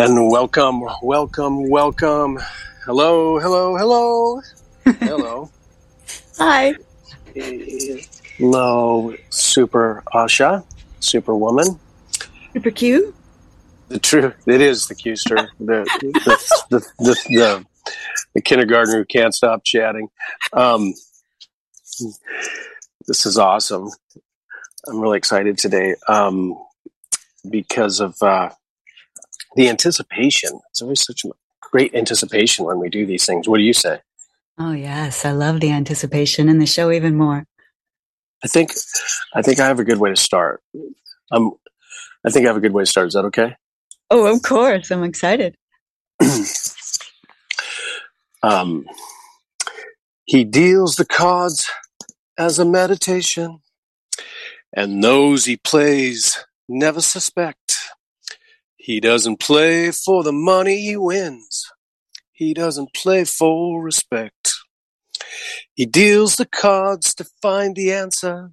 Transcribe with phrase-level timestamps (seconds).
[0.00, 2.38] And welcome, welcome, welcome.
[2.86, 4.40] Hello, hello, hello.
[4.98, 5.50] hello.
[6.38, 6.74] Hi.
[8.38, 10.64] Hello, super Asha,
[11.00, 11.78] superwoman.
[12.54, 13.14] Super Q.
[13.88, 16.36] The true, it is the Qster, the, the,
[16.70, 17.66] the, the, the,
[18.32, 20.08] the kindergartner who can't stop chatting.
[20.54, 20.94] Um,
[23.06, 23.90] this is awesome.
[24.88, 26.54] I'm really excited today um,
[27.50, 28.48] because of uh,
[29.56, 30.60] the anticipation.
[30.70, 31.30] It's always such a
[31.60, 33.48] great anticipation when we do these things.
[33.48, 34.00] What do you say?
[34.58, 37.46] Oh yes, I love the anticipation and the show even more.
[38.44, 38.72] I think
[39.34, 40.62] I think I have a good way to start.
[41.30, 41.52] Um,
[42.26, 43.08] I think I have a good way to start.
[43.08, 43.56] Is that okay?
[44.10, 44.90] Oh, of course.
[44.90, 45.56] I'm excited.
[48.42, 48.84] um,
[50.24, 51.70] he deals the cards
[52.38, 53.60] as a meditation,
[54.74, 57.59] and those he plays never suspect.
[58.82, 61.70] He doesn't play for the money he wins.
[62.32, 64.54] He doesn't play for respect.
[65.74, 68.52] He deals the cards to find the answer,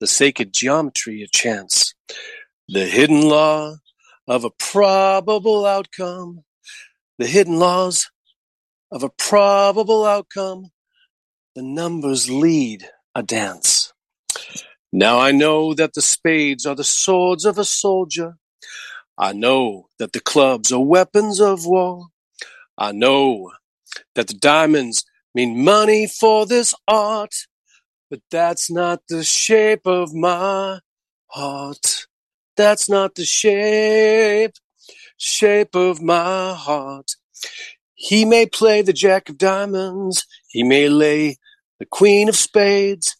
[0.00, 1.94] the sacred geometry of chance,
[2.68, 3.76] the hidden law
[4.26, 6.42] of a probable outcome,
[7.18, 8.10] the hidden laws
[8.90, 10.72] of a probable outcome.
[11.54, 13.92] The numbers lead a dance.
[14.92, 18.38] Now I know that the spades are the swords of a soldier.
[19.20, 22.06] I know that the clubs are weapons of war.
[22.78, 23.50] I know
[24.14, 27.34] that the diamonds mean money for this art,
[28.10, 30.78] but that's not the shape of my
[31.26, 32.06] heart.
[32.56, 34.54] That's not the shape,
[35.16, 37.16] shape of my heart.
[37.94, 40.24] He may play the jack of diamonds.
[40.48, 41.38] He may lay
[41.80, 43.16] the queen of spades.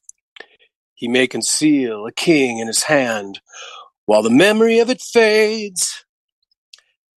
[0.95, 3.41] He may conceal a king in his hand
[4.09, 6.05] while the memory of it fades.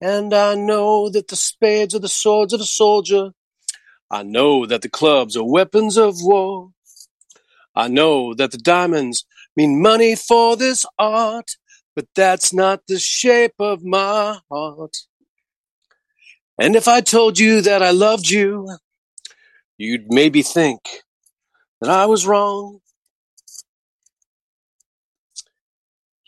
[0.00, 3.30] And I know that the spades are the swords of a soldier.
[4.10, 6.70] I know that the clubs are weapons of war.
[7.77, 9.24] I know that the diamonds
[9.56, 11.52] mean money for this art
[11.95, 14.96] but that's not the shape of my heart.
[16.58, 18.79] And if I told you that I loved you,
[19.77, 20.80] you'd maybe think
[21.80, 22.80] that I was wrong.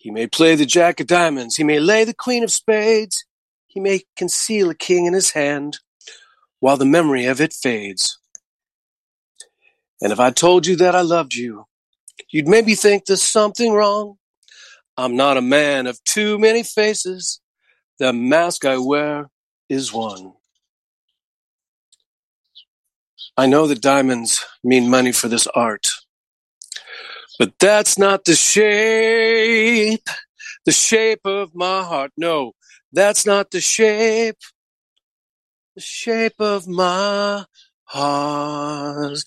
[0.02, 3.24] He may play the jack of diamonds, he may lay the queen of spades,
[3.68, 5.78] he may conceal a king in his hand
[6.58, 8.18] while the memory of it fades.
[10.00, 11.66] And if I told you that I loved you,
[12.32, 14.16] you'd maybe think there's something wrong.
[14.96, 17.40] I'm not a man of too many faces.
[18.00, 19.30] The mask I wear
[19.68, 20.32] is one.
[23.36, 25.86] I know that diamonds mean money for this art,
[27.38, 30.08] but that's not the shape,
[30.64, 32.12] the shape of my heart.
[32.16, 32.52] No,
[32.92, 34.38] that's not the shape,
[35.74, 37.44] the shape of my
[37.84, 39.18] heart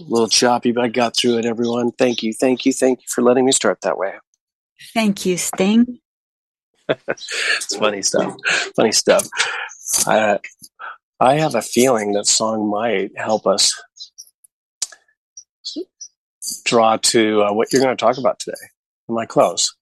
[0.00, 1.92] a little choppy, but I got through it, everyone.
[1.92, 4.14] Thank you, thank you, thank you for letting me start that way.
[4.94, 5.98] Thank you, Sting.
[6.88, 8.36] it's funny stuff.
[8.76, 9.28] Funny stuff.
[10.06, 10.38] I,
[11.20, 13.72] I have a feeling that song might help us
[16.64, 18.56] draw to uh, what you're going to talk about today.
[19.08, 19.74] Am I close?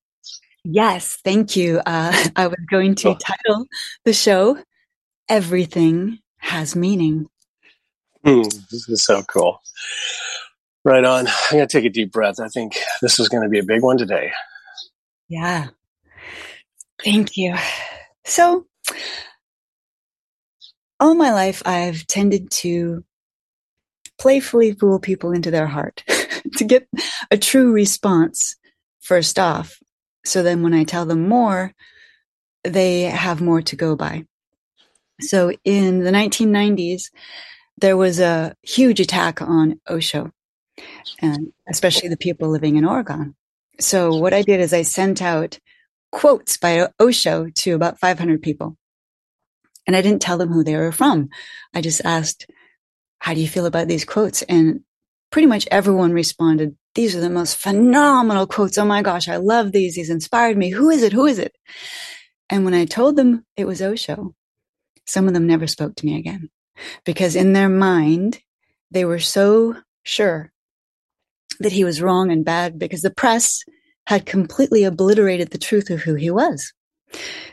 [0.64, 1.80] Yes, thank you.
[1.86, 3.16] Uh, I was going to cool.
[3.16, 3.66] title
[4.04, 4.58] the show
[5.28, 7.28] Everything Has Meaning.
[8.24, 9.62] Hmm, this is so cool.
[10.84, 11.26] Right on.
[11.26, 12.40] I'm going to take a deep breath.
[12.40, 14.32] I think this is going to be a big one today.
[15.28, 15.68] Yeah.
[17.02, 17.56] Thank you.
[18.24, 18.66] So,
[20.98, 23.04] all my life, I've tended to
[24.18, 26.02] playfully fool people into their heart
[26.56, 26.88] to get
[27.30, 28.56] a true response
[29.00, 29.78] first off.
[30.24, 31.72] So then when I tell them more,
[32.64, 34.24] they have more to go by.
[35.20, 37.10] So in the 1990s,
[37.78, 40.32] there was a huge attack on Osho,
[41.20, 43.34] and especially the people living in Oregon.
[43.78, 45.58] So what I did is I sent out
[46.10, 48.76] quotes by Osho to about 500 people.
[49.86, 51.28] And I didn't tell them who they were from.
[51.74, 52.50] I just asked,
[53.18, 54.42] how do you feel about these quotes?
[54.42, 54.80] And
[55.30, 58.78] pretty much everyone responded, these are the most phenomenal quotes.
[58.78, 59.96] Oh my gosh, I love these.
[59.96, 60.70] These inspired me.
[60.70, 61.12] Who is it?
[61.12, 61.54] Who is it?
[62.48, 64.34] And when I told them it was Osho,
[65.04, 66.50] some of them never spoke to me again
[67.04, 68.40] because in their mind,
[68.90, 70.52] they were so sure
[71.60, 73.64] that he was wrong and bad because the press
[74.06, 76.72] had completely obliterated the truth of who he was.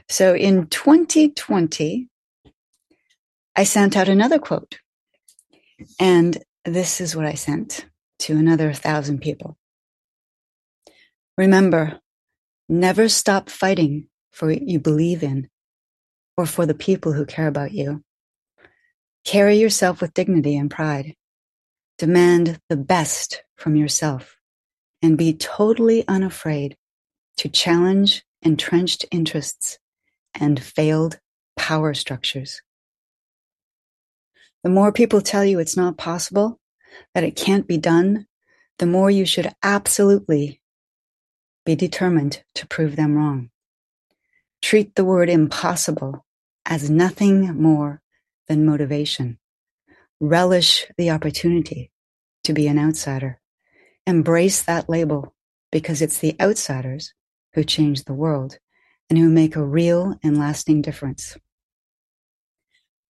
[0.10, 2.08] So in 2020,
[3.56, 4.80] I sent out another quote.
[6.00, 7.86] And this is what I sent
[8.19, 9.57] to another thousand people.
[11.38, 12.00] Remember,
[12.69, 15.50] never stop fighting for what you believe in
[16.38, 18.04] or for the people who care about you.
[19.25, 21.15] Carry yourself with dignity and pride.
[21.98, 24.38] Demand the best from yourself
[25.01, 26.75] and be totally unafraid
[27.38, 29.80] to challenge entrenched interests
[30.33, 31.19] and failed
[31.56, 32.62] power structures.
[34.63, 36.60] The more people tell you it's not possible,
[37.13, 38.27] that it can't be done,
[38.80, 40.62] the more you should absolutely
[41.65, 43.50] be determined to prove them wrong.
[44.62, 46.25] Treat the word impossible
[46.65, 48.01] as nothing more
[48.48, 49.38] than motivation.
[50.19, 51.92] Relish the opportunity
[52.44, 53.39] to be an outsider.
[54.07, 55.33] Embrace that label
[55.71, 57.13] because it's the outsiders
[57.54, 58.57] who change the world
[59.09, 61.38] and who make a real and lasting difference.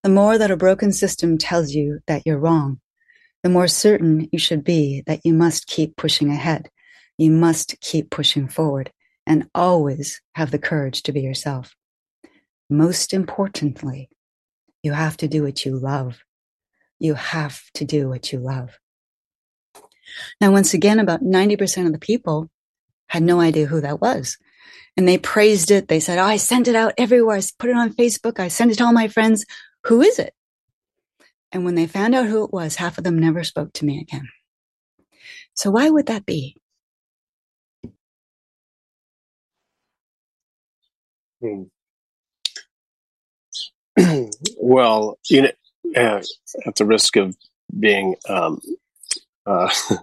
[0.04, 2.78] The more that a broken system tells you that you're wrong,
[3.42, 6.68] the more certain you should be that you must keep pushing ahead.
[7.16, 8.92] You must keep pushing forward
[9.26, 11.74] and always have the courage to be yourself.
[12.68, 14.10] Most importantly,
[14.82, 16.22] you have to do what you love.
[16.98, 18.78] You have to do what you love.
[20.38, 22.50] Now, once again, about 90% of the people
[23.08, 24.36] had no idea who that was.
[24.98, 25.88] And they praised it.
[25.88, 27.38] They said, Oh, I sent it out everywhere.
[27.38, 28.38] I put it on Facebook.
[28.38, 29.46] I sent it to all my friends.
[29.86, 30.34] Who is it?
[31.52, 34.00] And when they found out who it was, half of them never spoke to me
[34.00, 34.28] again.
[35.54, 36.56] So why would that be?
[41.40, 41.64] Hmm.
[44.56, 45.52] well, you know,
[45.96, 46.22] uh,
[46.66, 47.36] at the risk of
[47.78, 48.60] being, um,
[49.46, 49.68] uh,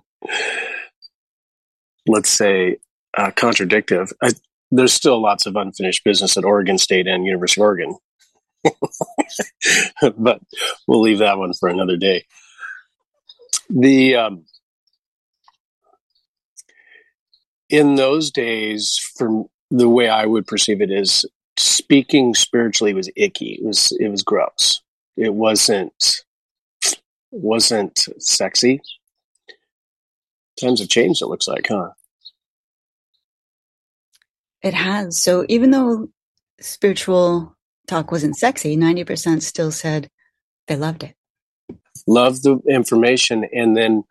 [2.07, 2.77] let's say,
[3.17, 4.31] uh, contradictive, I,
[4.69, 7.97] there's still lots of unfinished business at Oregon State and University of Oregon.
[10.17, 10.41] but
[10.87, 12.25] we'll leave that one for another day.
[13.69, 14.45] The um,
[17.69, 21.25] in those days, from the way I would perceive it is
[21.57, 23.59] speaking spiritually was icky.
[23.61, 24.81] It was it was gross.
[25.15, 26.23] It wasn't
[27.31, 28.81] wasn't sexy.
[30.59, 31.21] Times have changed.
[31.21, 31.91] It looks like, huh?
[34.61, 35.19] It has.
[35.19, 36.09] So even though
[36.59, 37.55] spiritual
[37.91, 40.09] talk wasn't sexy, ninety percent still said
[40.67, 41.15] they loved it.
[42.07, 44.03] Love the information, and then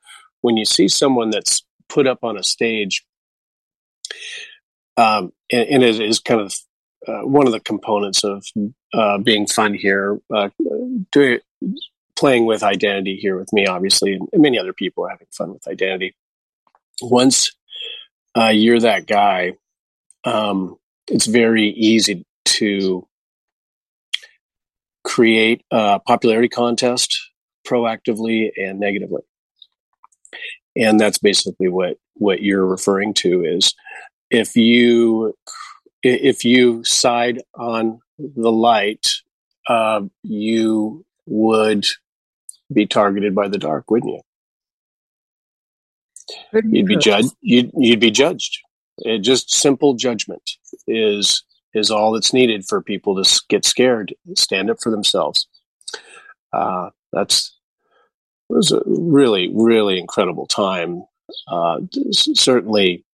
[0.42, 3.04] when you see someone that's put up on a stage
[4.96, 6.54] um, and, and, it is kind of
[7.08, 8.44] uh, one of the components of
[8.92, 10.20] uh, being fun here.
[10.32, 10.50] Uh,
[11.10, 11.38] doing
[12.16, 15.66] playing with identity here with me, obviously, and many other people are having fun with
[15.66, 16.14] identity.
[17.00, 17.50] Once
[18.36, 19.54] uh, you're that guy,
[20.24, 20.76] um,
[21.08, 23.06] it's very easy to
[25.10, 27.10] create a popularity contest
[27.66, 29.22] proactively and negatively
[30.76, 33.74] and that's basically what what you're referring to is
[34.30, 35.34] if you
[36.02, 39.06] if you side on the light,
[39.68, 41.86] uh, you would
[42.72, 44.20] be targeted by the dark, wouldn't you?
[46.52, 47.32] You'd be judged.
[47.40, 48.58] You'd, you'd be judged.
[48.98, 50.42] It just simple judgment
[50.86, 51.44] is
[51.74, 55.46] is all that's needed for people to get scared, stand up for themselves.
[56.52, 57.56] Uh, that's
[58.48, 61.04] it was a really really incredible time.
[61.46, 61.78] Uh,
[62.12, 63.04] certainly,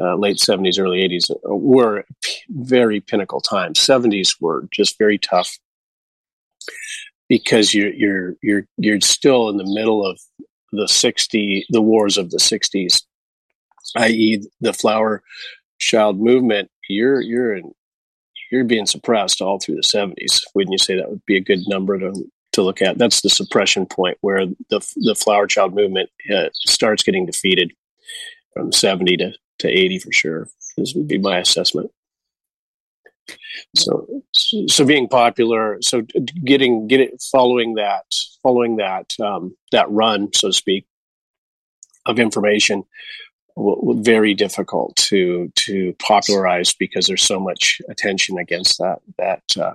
[0.00, 2.04] uh, late 70s, early 80s uh, were
[2.48, 3.78] very pinnacle times.
[3.78, 5.58] 70s were just very tough
[7.28, 10.20] because you're you're you're you're still in the middle of
[10.72, 13.02] the 60 the wars of the 60s,
[13.96, 15.22] i.e., the flower
[15.78, 16.70] child movement.
[16.88, 17.72] You're you're in
[18.50, 20.40] you're being suppressed all through the 70s.
[20.54, 22.12] Wouldn't you say that would be a good number to
[22.52, 22.98] to look at?
[22.98, 27.72] That's the suppression point where the the flower child movement uh, starts getting defeated
[28.52, 30.48] from 70 to to 80 for sure.
[30.76, 31.90] This would be my assessment.
[33.76, 36.02] So, so being popular, so
[36.44, 38.04] getting, get it, following that,
[38.42, 40.86] following that, um, that run, so to speak,
[42.06, 42.84] of information,
[43.56, 49.74] very difficult to to popularize because there's so much attention against that that uh,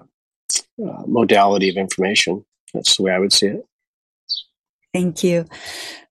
[0.84, 2.46] uh, modality of information.
[2.74, 3.66] That's the way I would see it.
[4.94, 5.46] Thank you.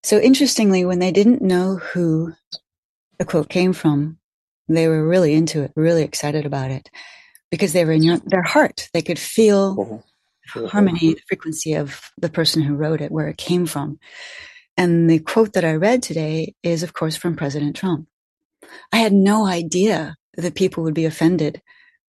[0.02, 2.32] So interestingly, when they didn't know who
[3.18, 4.18] the quote came from,
[4.68, 6.88] they were really into it, really excited about it
[7.50, 8.88] because they were in your, their heart.
[8.92, 10.66] They could feel mm-hmm.
[10.66, 13.98] harmony, the frequency of the person who wrote it, where it came from.
[14.78, 18.06] And the quote that I read today is, of course, from President Trump.
[18.92, 21.60] I had no idea that people would be offended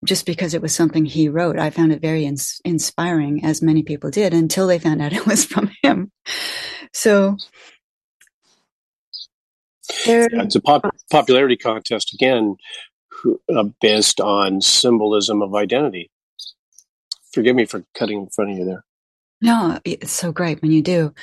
[0.05, 1.57] just because it was something he wrote.
[1.57, 5.25] I found it very ins- inspiring, as many people did, until they found out it
[5.25, 6.11] was from him.
[6.93, 7.37] So
[10.05, 12.55] it's a pop- popularity contest again,
[13.53, 16.11] uh, based on symbolism of identity.
[17.33, 18.85] Forgive me for cutting in front of you there.
[19.41, 21.13] No, it's so great when you do.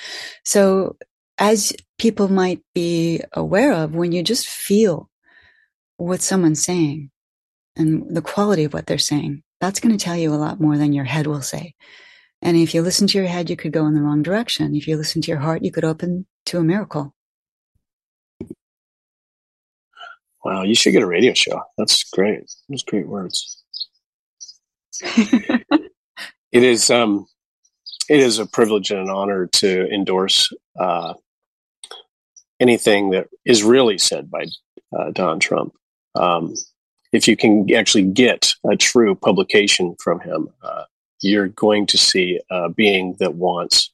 [0.44, 0.96] So,
[1.38, 5.11] as people might be aware of, when you just feel
[5.97, 7.11] what someone's saying
[7.76, 10.76] and the quality of what they're saying, that's going to tell you a lot more
[10.76, 11.75] than your head will say.
[12.43, 14.75] And if you listen to your head, you could go in the wrong direction.
[14.75, 17.14] If you listen to your heart, you could open to a miracle.
[20.45, 21.61] Wow, you should get a radio show.
[21.76, 22.45] That's great.
[22.69, 23.62] Those great words.
[25.02, 25.83] it
[26.52, 27.26] is um
[28.09, 31.14] it is a privilege and an honor to endorse uh,
[32.60, 34.46] anything that is really said by
[34.96, 35.75] uh, Don Trump.
[36.14, 36.54] Um,
[37.12, 40.84] if you can actually get a true publication from him, uh,
[41.20, 43.90] you're going to see a being that wants.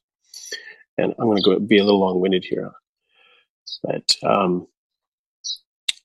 [0.97, 2.71] And I'm going to go be a little long-winded here,
[3.83, 4.67] but um,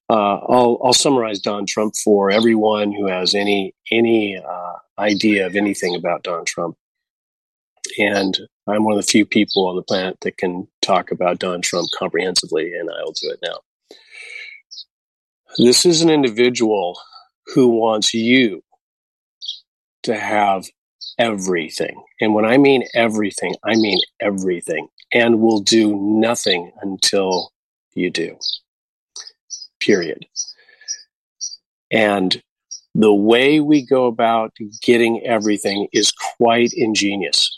[0.09, 5.57] uh, I'll, I'll summarize Don Trump for everyone who has any any uh, idea of
[5.57, 6.77] anything about Don Trump.
[7.99, 11.63] And I'm one of the few people on the planet that can talk about Don
[11.63, 13.59] Trump comprehensively, and I'll do it now.
[15.59, 16.99] This is an individual
[17.55, 18.63] who wants you
[20.03, 20.67] to have
[21.19, 22.03] everything.
[22.21, 27.53] And when I mean everything, I mean everything, and will do nothing until
[27.95, 28.37] you do.
[29.81, 30.27] Period.
[31.91, 32.43] And
[32.95, 34.53] the way we go about
[34.83, 37.58] getting everything is quite ingenious.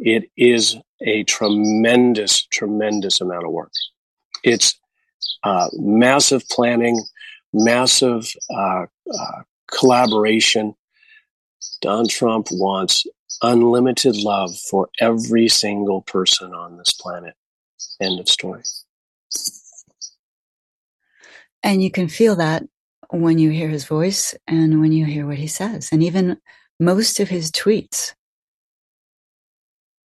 [0.00, 3.72] It is a tremendous, tremendous amount of work.
[4.42, 4.78] It's
[5.44, 7.02] uh, massive planning,
[7.52, 10.74] massive uh, uh, collaboration.
[11.82, 13.06] Don Trump wants
[13.42, 17.34] unlimited love for every single person on this planet.
[18.00, 18.62] End of story.
[21.62, 22.62] And you can feel that
[23.10, 25.90] when you hear his voice and when you hear what he says.
[25.92, 26.38] And even
[26.78, 28.14] most of his tweets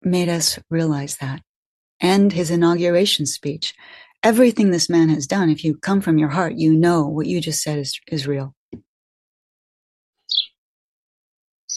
[0.06, 1.42] made us realize that.
[2.00, 3.74] And his inauguration speech.
[4.24, 7.42] Everything this man has done, if you come from your heart, you know what you
[7.42, 8.56] just said is, is real.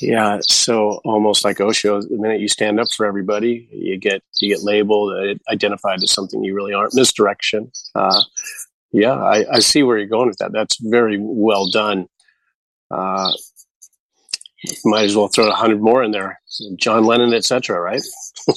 [0.01, 4.55] Yeah, so almost like Osho, the minute you stand up for everybody, you get you
[4.55, 6.95] get labeled, uh, identified as something you really aren't.
[6.95, 7.73] Misdirection.
[7.95, 8.23] Uh,
[8.93, 10.53] yeah, I, I, see where you're going with that.
[10.53, 12.07] That's very well done.
[12.91, 13.33] Uh,
[14.85, 16.41] might as well throw a hundred more in there,
[16.77, 17.81] John Lennon, etc.
[17.81, 18.03] Right?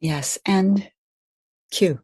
[0.00, 0.88] yes, and
[1.70, 2.00] Q.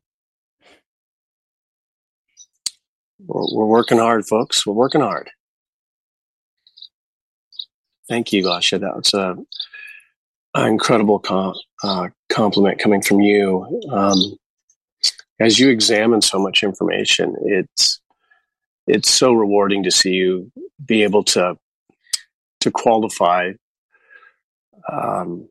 [3.27, 4.67] We're, we're working hard, folks.
[4.67, 5.31] We're working hard.
[8.09, 8.81] Thank you, Gasha.
[8.81, 9.37] That was a,
[10.55, 13.81] an incredible com- uh, compliment coming from you.
[13.91, 14.37] Um,
[15.41, 18.02] as you examine so much information, it's
[18.87, 20.51] it's so rewarding to see you
[20.85, 21.57] be able to
[22.61, 23.53] to qualify
[24.91, 25.49] um,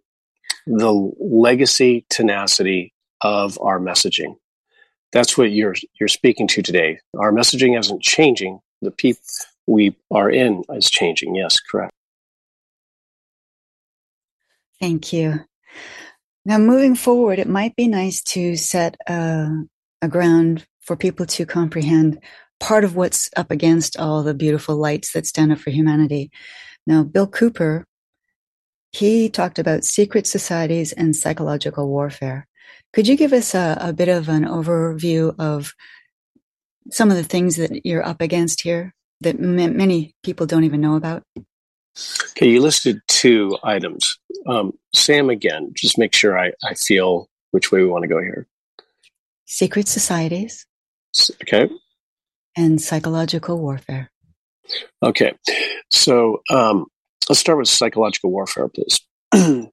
[0.66, 4.36] the legacy tenacity of our messaging.
[5.12, 7.00] That's what you're you're speaking to today.
[7.18, 8.60] Our messaging isn't changing.
[8.82, 9.22] The people
[9.68, 11.36] we are in is changing.
[11.36, 11.94] Yes, correct.
[14.80, 15.42] Thank you.
[16.44, 19.50] Now, moving forward, it might be nice to set a,
[20.02, 22.20] a ground for people to comprehend
[22.62, 26.32] part of what's up against all the beautiful lights that stand up for humanity.
[26.86, 27.86] Now, Bill Cooper,
[28.92, 32.48] he talked about secret societies and psychological warfare.
[32.94, 35.74] Could you give us a, a bit of an overview of
[36.92, 40.82] some of the things that you're up against here that m- many people don't even
[40.82, 41.24] know about?
[42.32, 44.18] Okay, you listed two items.
[44.46, 48.22] Um, Sam, again, just make sure I, I feel which way we want to go
[48.22, 48.48] here.
[49.46, 50.66] Secret societies.
[51.42, 51.68] Okay.
[52.56, 54.12] And psychological warfare.
[55.04, 55.34] Okay,
[55.90, 56.86] so um,
[57.30, 59.00] let's start with psychological warfare, please.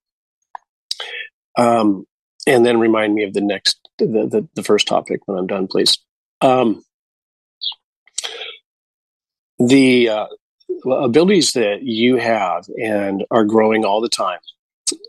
[1.58, 2.04] um,
[2.46, 5.66] and then remind me of the next, the, the, the first topic when I'm done,
[5.66, 5.98] please.
[6.40, 6.82] Um,
[9.58, 10.26] the uh,
[10.86, 14.38] abilities that you have and are growing all the time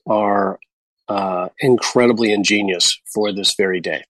[0.08, 0.60] are
[1.08, 4.04] uh, incredibly ingenious for this very day.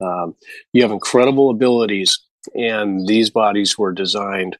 [0.00, 0.34] Um,
[0.72, 2.18] you have incredible abilities,
[2.54, 4.56] and these bodies were designed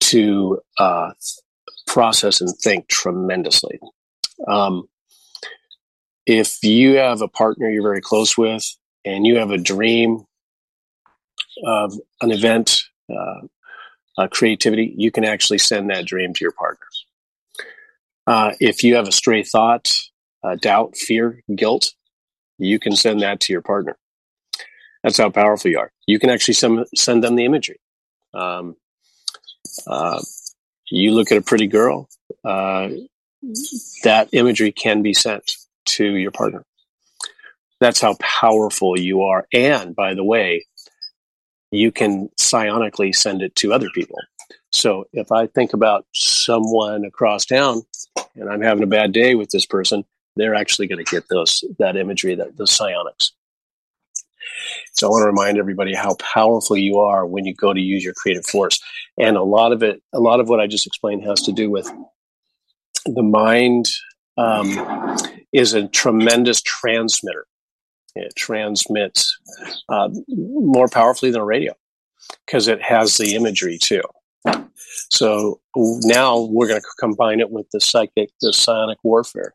[0.00, 1.10] to uh,
[1.86, 3.80] process and think tremendously.
[4.46, 4.88] Um,
[6.26, 8.64] if you have a partner you're very close with,
[9.04, 10.24] and you have a dream
[11.64, 16.86] of an event, uh, creativity, you can actually send that dream to your partner.
[18.26, 19.92] Uh, if you have a stray thought,
[20.60, 21.92] doubt, fear, guilt,
[22.58, 23.96] you can send that to your partner.
[25.06, 25.92] That's how powerful you are.
[26.08, 27.78] You can actually send, send them the imagery.
[28.34, 28.74] Um,
[29.86, 30.20] uh,
[30.90, 32.08] you look at a pretty girl,
[32.44, 32.88] uh,
[34.02, 35.52] that imagery can be sent
[35.84, 36.64] to your partner.
[37.78, 39.46] That's how powerful you are.
[39.54, 40.66] And by the way,
[41.70, 44.18] you can psionically send it to other people.
[44.72, 47.82] So if I think about someone across town
[48.34, 51.62] and I'm having a bad day with this person, they're actually going to get those
[51.78, 53.35] that imagery, that those psionics.
[54.92, 58.04] So I want to remind everybody how powerful you are when you go to use
[58.04, 58.80] your creative force.
[59.18, 61.70] And a lot of it, a lot of what I just explained has to do
[61.70, 61.90] with
[63.04, 63.88] the mind
[64.36, 65.16] um,
[65.52, 67.46] is a tremendous transmitter.
[68.14, 69.38] It transmits
[69.88, 71.74] uh, more powerfully than a radio
[72.46, 74.02] because it has the imagery too.
[75.10, 79.54] So now we're going to combine it with the psychic, the psionic warfare.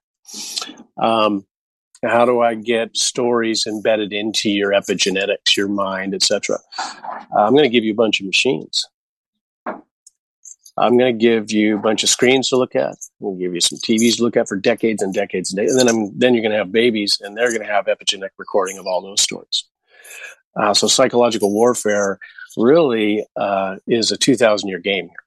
[1.01, 1.45] Um,
[2.03, 6.57] how do I get stories embedded into your epigenetics, your mind, etc.?
[7.37, 8.83] I'm going to give you a bunch of machines.
[10.77, 12.95] I'm going to give you a bunch of screens to look at.
[13.19, 15.57] I'm going to give you some TVs to look at for decades and decades and,
[15.57, 15.75] decades.
[15.75, 18.29] and then I'm, then you're going to have babies, and they're going to have epigenetic
[18.37, 19.65] recording of all those stories.
[20.55, 22.19] Uh, so psychological warfare
[22.57, 25.23] really uh, is a 2,000 year game here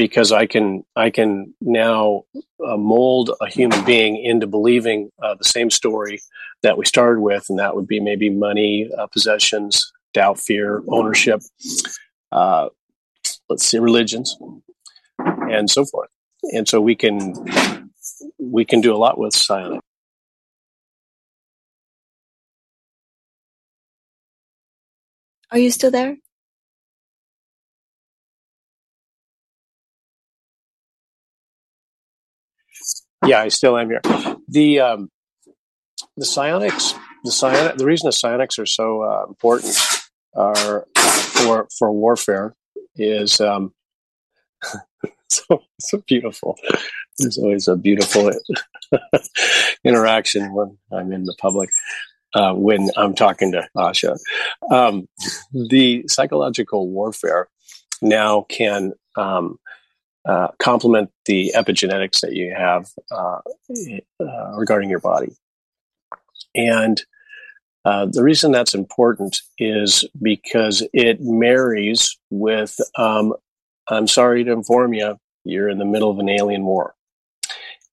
[0.00, 2.22] because I can I can now
[2.66, 6.22] uh, mold a human being into believing uh, the same story
[6.62, 11.42] that we started with, and that would be maybe money, uh, possessions, doubt, fear, ownership.
[12.32, 12.70] Uh,
[13.50, 14.38] let's see, religions,
[15.18, 16.08] and so forth.
[16.54, 17.34] And so we can
[18.38, 19.82] we can do a lot with silence.
[25.50, 26.16] Are you still there?
[33.26, 34.00] Yeah, I still am here.
[34.48, 35.10] The um,
[36.16, 39.76] the psionics, the psionic, the reason the psionics are so uh, important
[40.34, 42.54] are for for warfare
[42.96, 43.72] is um,
[45.28, 46.58] so so beautiful.
[47.18, 48.30] There's always a beautiful
[49.84, 51.70] interaction when I'm in the public.
[52.32, 54.16] Uh, when I'm talking to Asha,
[54.70, 55.08] um,
[55.52, 57.48] the psychological warfare
[58.00, 59.58] now can um,
[60.26, 63.38] uh, complement the epigenetics that you have uh,
[64.20, 65.34] uh, regarding your body.
[66.54, 67.00] And
[67.86, 73.32] uh, the reason that's important is because it marries with, um,
[73.88, 76.94] I'm sorry to inform you, you're in the middle of an alien war.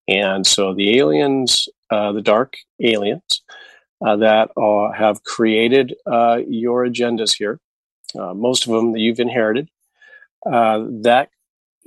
[0.09, 3.41] And so the aliens, uh, the dark aliens
[4.01, 4.49] that
[4.97, 7.59] have created your agendas here,
[8.15, 9.69] most of them that you've inherited,
[10.43, 11.29] that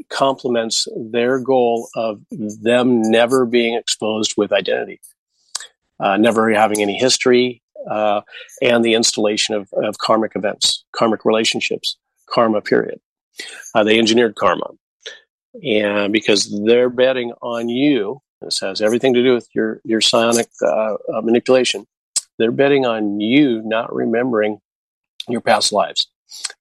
[0.08, 5.00] complements their goal of them never being exposed with identity,
[5.98, 8.20] uh, never having any history, uh,
[8.62, 11.96] and the installation of, of, karmic events, karmic relationships,
[12.28, 13.00] karma, period.
[13.74, 14.66] Uh, they engineered karma.
[15.64, 20.48] And because they're betting on you, this has everything to do with your, your psionic
[20.62, 21.86] uh, uh, manipulation,
[22.38, 24.58] they're betting on you not remembering
[25.28, 26.08] your past lives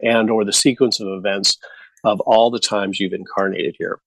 [0.02, 1.58] and or the sequence of events
[2.04, 4.00] of all the times you've incarnated here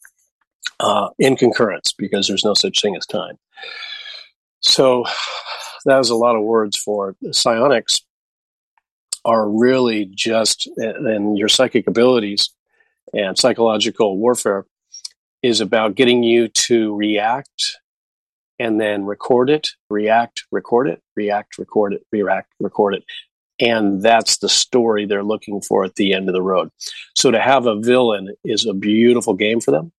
[0.80, 3.38] uh, in concurrence because there's no such thing as time.
[4.60, 5.04] So
[5.84, 8.02] that was a lot of words for psionics
[9.24, 12.50] are really just and your psychic abilities
[13.12, 14.66] and psychological warfare
[15.42, 17.78] is about getting you to react
[18.58, 23.04] and then record it, react, record it, react, record it, react, record it,
[23.62, 26.68] and that's the story they're looking for at the end of the road.
[27.14, 29.92] So to have a villain is a beautiful game for them.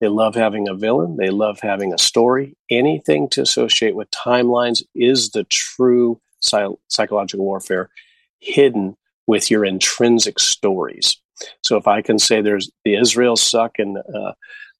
[0.00, 1.16] They love having a villain.
[1.16, 2.56] They love having a story.
[2.70, 7.90] Anything to associate with timelines is the true psychological warfare
[8.38, 11.20] hidden with your intrinsic stories.
[11.64, 14.32] So if I can say there's the Israelis suck and uh,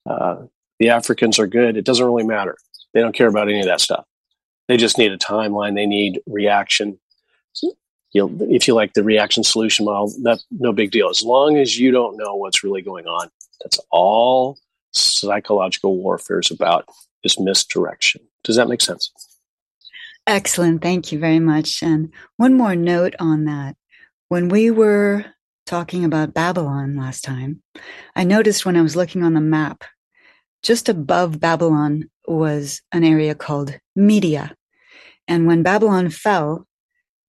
[0.08, 0.36] uh,
[0.78, 2.56] the Africans are good, it doesn't really matter.
[2.94, 4.06] They don't care about any of that stuff.
[4.68, 5.74] They just need a timeline.
[5.74, 6.98] They need reaction
[8.12, 11.08] you know, if you like the reaction solution model, that's no big deal.
[11.08, 13.30] As long as you don't know what's really going on,
[13.62, 14.58] that's all
[14.92, 16.86] psychological warfare is about
[17.22, 18.22] is misdirection.
[18.42, 19.12] Does that make sense?
[20.26, 20.82] Excellent.
[20.82, 21.82] Thank you very much.
[21.82, 23.76] And one more note on that.
[24.28, 25.24] When we were
[25.66, 27.62] talking about Babylon last time,
[28.16, 29.84] I noticed when I was looking on the map,
[30.62, 34.54] just above Babylon was an area called Media.
[35.26, 36.66] And when Babylon fell,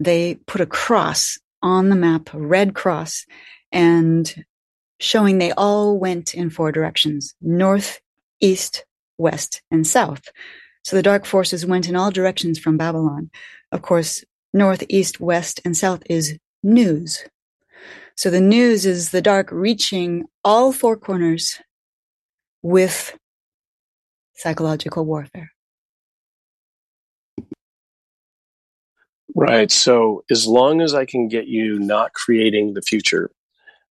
[0.03, 3.25] they put a cross on the map, a red cross,
[3.71, 4.43] and
[4.99, 7.99] showing they all went in four directions north,
[8.39, 8.85] east,
[9.17, 10.23] west, and south.
[10.83, 13.29] So the dark forces went in all directions from Babylon.
[13.71, 17.23] Of course, north, east, west, and south is news.
[18.15, 21.59] So the news is the dark reaching all four corners
[22.61, 23.17] with
[24.35, 25.51] psychological warfare.
[29.35, 29.71] Right.
[29.71, 33.31] So as long as I can get you not creating the future,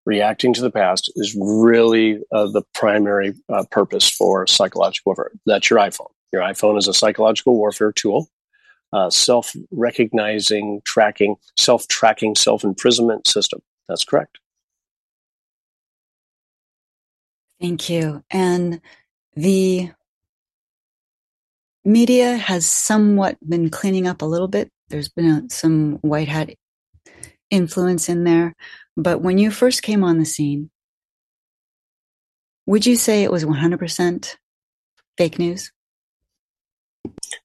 [0.05, 5.33] reacting to the past is really uh, the primary uh, purpose for psychological warfare.
[5.46, 6.11] That's your iPhone.
[6.33, 8.29] Your iPhone is a psychological warfare tool,
[8.92, 13.61] uh, self recognizing, tracking, self tracking, self imprisonment system.
[13.88, 14.38] That's correct.
[17.61, 18.24] Thank you.
[18.31, 18.81] And
[19.37, 19.90] the
[21.85, 24.70] media has somewhat been cleaning up a little bit.
[24.90, 26.50] There's been a, some white hat
[27.50, 28.55] influence in there.
[28.96, 30.70] But when you first came on the scene,
[32.66, 34.37] would you say it was 100%
[35.16, 35.72] fake news?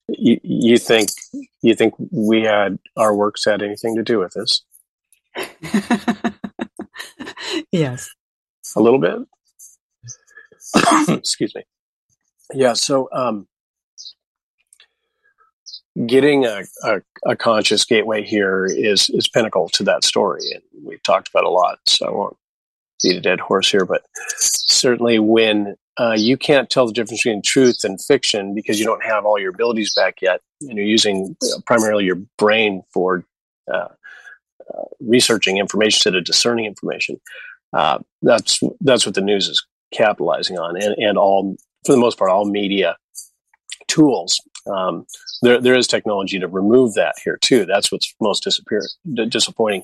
[0.07, 1.09] You, you think
[1.61, 4.61] you think we had our works had anything to do with this?
[7.71, 8.09] yes,
[8.75, 9.17] a little bit.
[11.09, 11.63] Excuse me.
[12.53, 12.73] Yeah.
[12.73, 13.47] So, um,
[16.05, 21.01] getting a, a, a, conscious gateway here is is pinnacle to that story, and we've
[21.03, 21.79] talked about a lot.
[21.87, 22.37] So I won't
[23.01, 24.03] beat a dead horse here, but
[24.37, 29.03] certainly when uh, you can't tell the difference between truth and fiction because you don't
[29.03, 33.25] have all your abilities back yet, and you're using uh, primarily your brain for
[33.73, 33.87] uh,
[34.73, 37.19] uh, researching information instead of discerning information.
[37.73, 41.55] Uh, that's that's what the news is capitalizing on, and and all
[41.85, 42.97] for the most part, all media
[43.87, 45.05] tools um,
[45.41, 47.65] there, there is technology to remove that here too.
[47.65, 48.47] That's what's most
[49.03, 49.83] disappointing.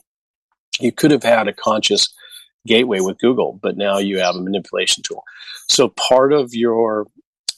[0.79, 2.13] You could have had a conscious
[2.65, 5.23] gateway with Google, but now you have a manipulation tool.
[5.69, 7.07] So part of your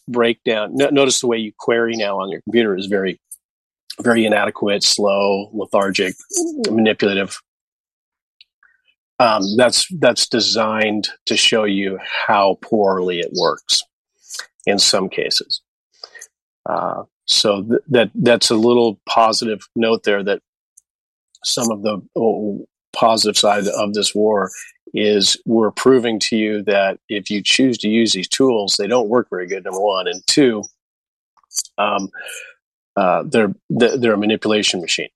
[0.07, 3.19] breakdown, notice the way you query now on your computer is very,
[4.01, 6.15] very inadequate, slow, lethargic,
[6.69, 7.39] manipulative.
[9.19, 13.83] Um, that's that's designed to show you how poorly it works
[14.65, 15.61] in some cases.
[16.65, 20.41] Uh, so th- that that's a little positive note there that
[21.43, 24.49] some of the oh, positive side of this war
[24.93, 29.09] is we're proving to you that if you choose to use these tools, they don't
[29.09, 29.63] work very good.
[29.63, 30.63] Number one, and two,
[31.77, 32.09] um,
[32.95, 35.09] uh, they're they're a manipulation machine.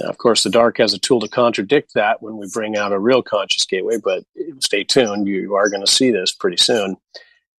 [0.00, 2.92] Now, of course, the dark has a tool to contradict that when we bring out
[2.92, 3.98] a real conscious gateway.
[4.02, 4.24] But
[4.60, 6.96] stay tuned; you are going to see this pretty soon,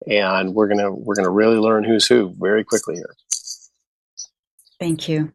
[0.06, 3.14] and we're gonna we're gonna really learn who's who very quickly here.
[4.78, 5.32] Thank you.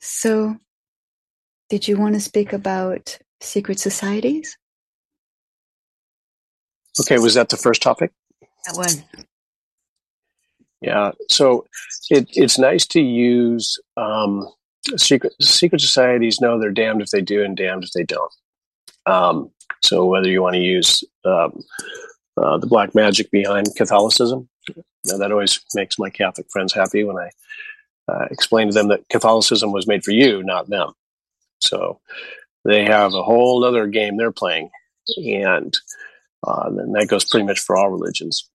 [0.00, 0.56] So,
[1.68, 4.56] did you want to speak about secret societies?
[7.00, 8.12] Okay, was that the first topic?
[8.66, 9.02] That was.
[10.80, 11.66] Yeah, so
[12.10, 14.46] it, it's nice to use um,
[14.96, 16.40] secret secret societies.
[16.40, 18.32] Know they're damned if they do and damned if they don't.
[19.06, 19.50] Um,
[19.82, 21.62] so whether you want to use um,
[22.36, 24.48] uh, the black magic behind Catholicism,
[25.04, 27.30] now, that always makes my Catholic friends happy when I
[28.08, 30.92] uh, explain to them that Catholicism was made for you, not them.
[31.60, 32.00] So
[32.64, 34.70] they have a whole other game they're playing,
[35.16, 35.76] and
[36.46, 38.48] uh, and that goes pretty much for all religions.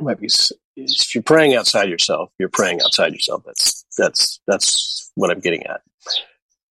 [0.00, 0.28] might be
[0.76, 3.42] if you're praying outside yourself, you're praying outside yourself.
[3.44, 5.80] That's that's that's what I'm getting at.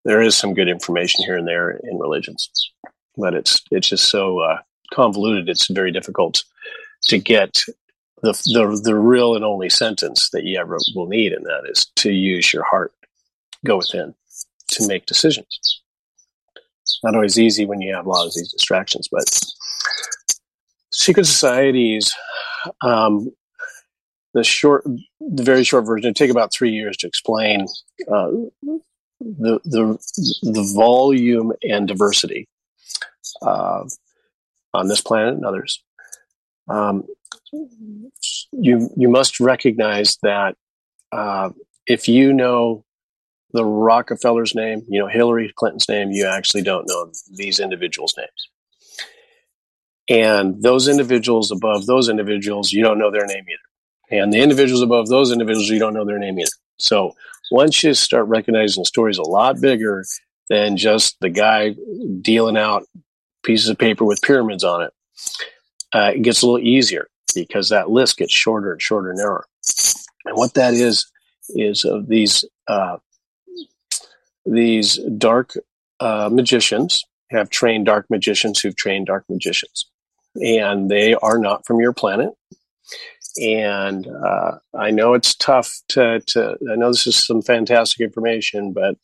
[0.06, 2.50] There is some good information here and there in religions,
[3.18, 4.60] but it's it's just so uh,
[4.94, 5.50] convoluted.
[5.50, 6.44] It's very difficult
[7.04, 7.62] to get
[8.22, 11.86] the, the the real and only sentence that you ever will need, and that is
[11.98, 12.94] to use your heart,
[13.66, 14.14] go within,
[14.70, 15.82] to make decisions.
[17.04, 19.26] Not always easy when you have a lot of these distractions, but
[20.92, 22.12] secret societies.
[22.82, 23.32] Um,
[24.34, 27.68] the short, the very short version, It take about three years to explain
[28.08, 28.30] uh,
[29.20, 29.98] the the
[30.44, 32.48] the volume and diversity
[33.42, 33.84] uh,
[34.74, 35.84] on this planet and others.
[36.68, 37.04] Um,
[38.52, 40.56] you you must recognize that
[41.12, 41.52] uh,
[41.86, 42.84] if you know
[43.54, 48.50] the Rockefeller's name, you know Hillary Clinton's name, you actually don't know these individuals' names.
[50.10, 54.22] And those individuals above those individuals, you don't know their name either.
[54.22, 56.50] And the individuals above those individuals, you don't know their name either.
[56.78, 57.14] So
[57.52, 60.06] once you start recognizing stories a lot bigger
[60.50, 61.76] than just the guy
[62.22, 62.84] dealing out
[63.44, 64.94] pieces of paper with pyramids on it,
[65.94, 69.46] uh, it gets a little easier because that list gets shorter and shorter and narrower.
[70.26, 71.10] And what that is
[71.50, 72.98] is of these uh,
[74.46, 75.54] these dark
[76.00, 79.90] uh, magicians have trained dark magicians who've trained dark magicians,
[80.36, 82.30] and they are not from your planet.
[83.40, 86.58] And uh, I know it's tough to, to.
[86.72, 88.96] I know this is some fantastic information, but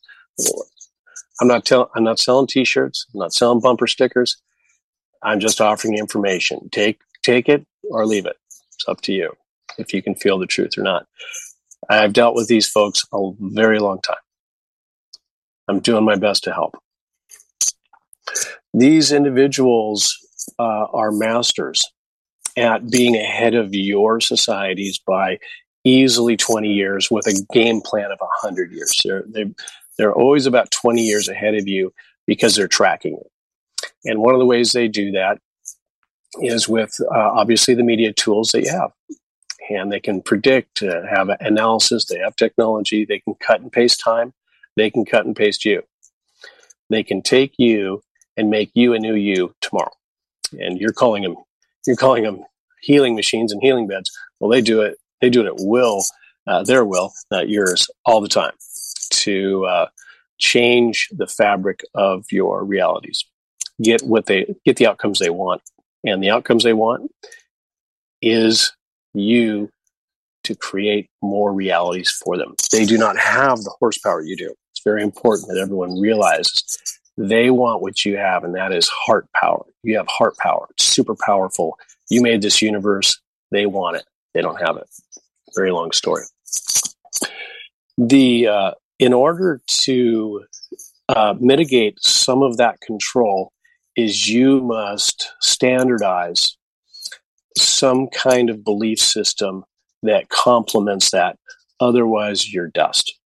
[1.40, 1.88] I'm not telling.
[1.94, 3.06] I'm not selling T-shirts.
[3.12, 4.36] I'm not selling bumper stickers.
[5.22, 6.68] I'm just offering information.
[6.70, 8.36] Take take it or leave it.
[8.74, 9.32] It's up to you
[9.78, 11.06] if you can feel the truth or not.
[11.88, 14.16] I've dealt with these folks a very long time.
[15.68, 16.76] I'm doing my best to help.
[18.72, 20.16] These individuals
[20.58, 21.84] uh, are masters
[22.56, 25.38] at being ahead of your societies by
[25.84, 28.98] easily 20 years with a game plan of 100 years.
[29.04, 29.52] They're, they,
[29.96, 31.92] they're always about 20 years ahead of you
[32.26, 33.90] because they're tracking it.
[34.04, 35.38] And one of the ways they do that
[36.40, 38.92] is with uh, obviously the media tools that you have.
[39.70, 44.00] And they can predict, uh, have analysis, they have technology, they can cut and paste
[44.04, 44.34] time,
[44.76, 45.82] they can cut and paste you.
[46.90, 48.02] They can take you
[48.36, 49.92] and make you a new you tomorrow.
[50.58, 51.36] And you're calling them,
[51.86, 52.44] you're calling them
[52.82, 54.10] healing machines and healing beds.
[54.38, 56.02] Well, they do it, they do it at will,
[56.46, 58.52] uh, their will, not yours, all the time
[59.24, 59.86] to uh,
[60.38, 63.24] change the fabric of your realities.
[63.82, 65.62] Get what they get the outcomes they want,
[66.04, 67.10] and the outcomes they want
[68.22, 68.72] is
[69.14, 69.68] you
[70.44, 72.54] to create more realities for them.
[72.70, 74.54] They do not have the horsepower you do.
[74.72, 76.78] It's very important that everyone realizes
[77.16, 79.64] they want what you have, and that is heart power.
[79.82, 80.66] You have heart power.
[80.70, 81.78] It's super powerful.
[82.10, 83.20] You made this universe.
[83.50, 84.04] They want it.
[84.34, 84.88] They don't have it.
[85.54, 86.24] Very long story.
[87.96, 90.44] The uh, in order to
[91.08, 93.52] uh, mitigate some of that control,
[93.96, 96.56] is you must standardize
[97.56, 99.64] some kind of belief system
[100.02, 101.38] that complements that.
[101.80, 103.18] Otherwise, you're dust.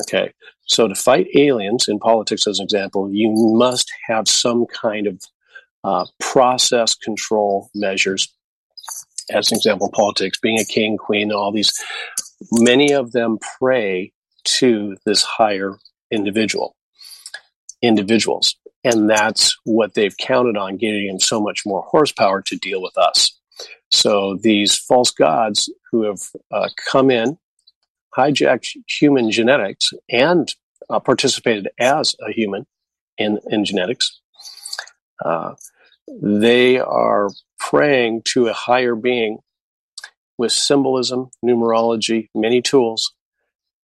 [0.00, 0.32] Okay.
[0.66, 5.20] So to fight aliens in politics, as an example, you must have some kind of
[5.84, 8.28] uh, process control measures.
[9.30, 11.72] As an example, politics, being a king, queen, all these,
[12.52, 14.12] many of them pray
[14.44, 15.78] to this higher
[16.10, 16.76] individual,
[17.80, 18.56] individuals.
[18.84, 22.96] And that's what they've counted on getting them so much more horsepower to deal with
[22.98, 23.38] us.
[23.90, 27.38] So these false gods who have uh, come in,
[28.16, 30.52] hijacked human genetics, and
[30.90, 32.66] uh, participated as a human
[33.18, 34.20] in, in genetics,
[35.24, 35.52] uh,
[36.20, 37.28] they are
[37.58, 39.38] praying to a higher being
[40.38, 43.12] with symbolism, numerology, many tools,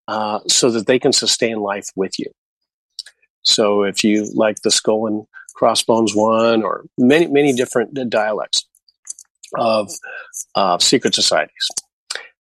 [0.08, 2.28] uh, so that they can sustain life with you.
[3.44, 8.66] So if you like the skull and crossbones one, or many many different dialects
[9.58, 9.92] of
[10.56, 11.70] uh, secret societies,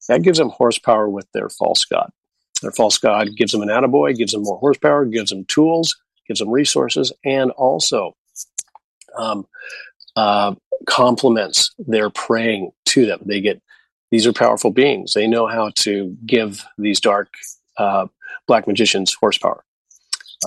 [0.10, 2.10] that gives them horsepower with their false god.
[2.62, 5.95] Their false god gives them an attaboy, gives them more horsepower, gives them tools,
[6.27, 8.15] gives them resources, and also
[9.17, 9.47] um,
[10.15, 13.19] uh, complements their praying to them.
[13.25, 13.62] They get
[14.12, 15.13] these are powerful beings.
[15.13, 17.30] They know how to give these dark
[17.78, 18.08] uh,
[18.48, 19.63] black magicians horsepower.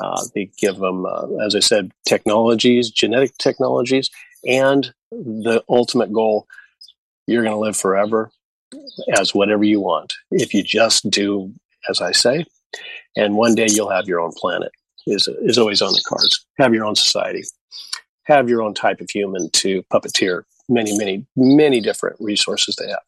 [0.01, 4.09] Uh, they give them, uh, as I said, technologies, genetic technologies,
[4.47, 6.47] and the ultimate goal
[7.27, 8.31] you're going to live forever
[9.19, 10.15] as whatever you want.
[10.31, 11.53] If you just do
[11.89, 12.45] as I say,
[13.17, 14.73] and one day you'll have your own planet,
[15.07, 16.45] is, is always on the cards.
[16.59, 17.43] Have your own society,
[18.25, 23.03] have your own type of human to puppeteer many, many, many different resources they have.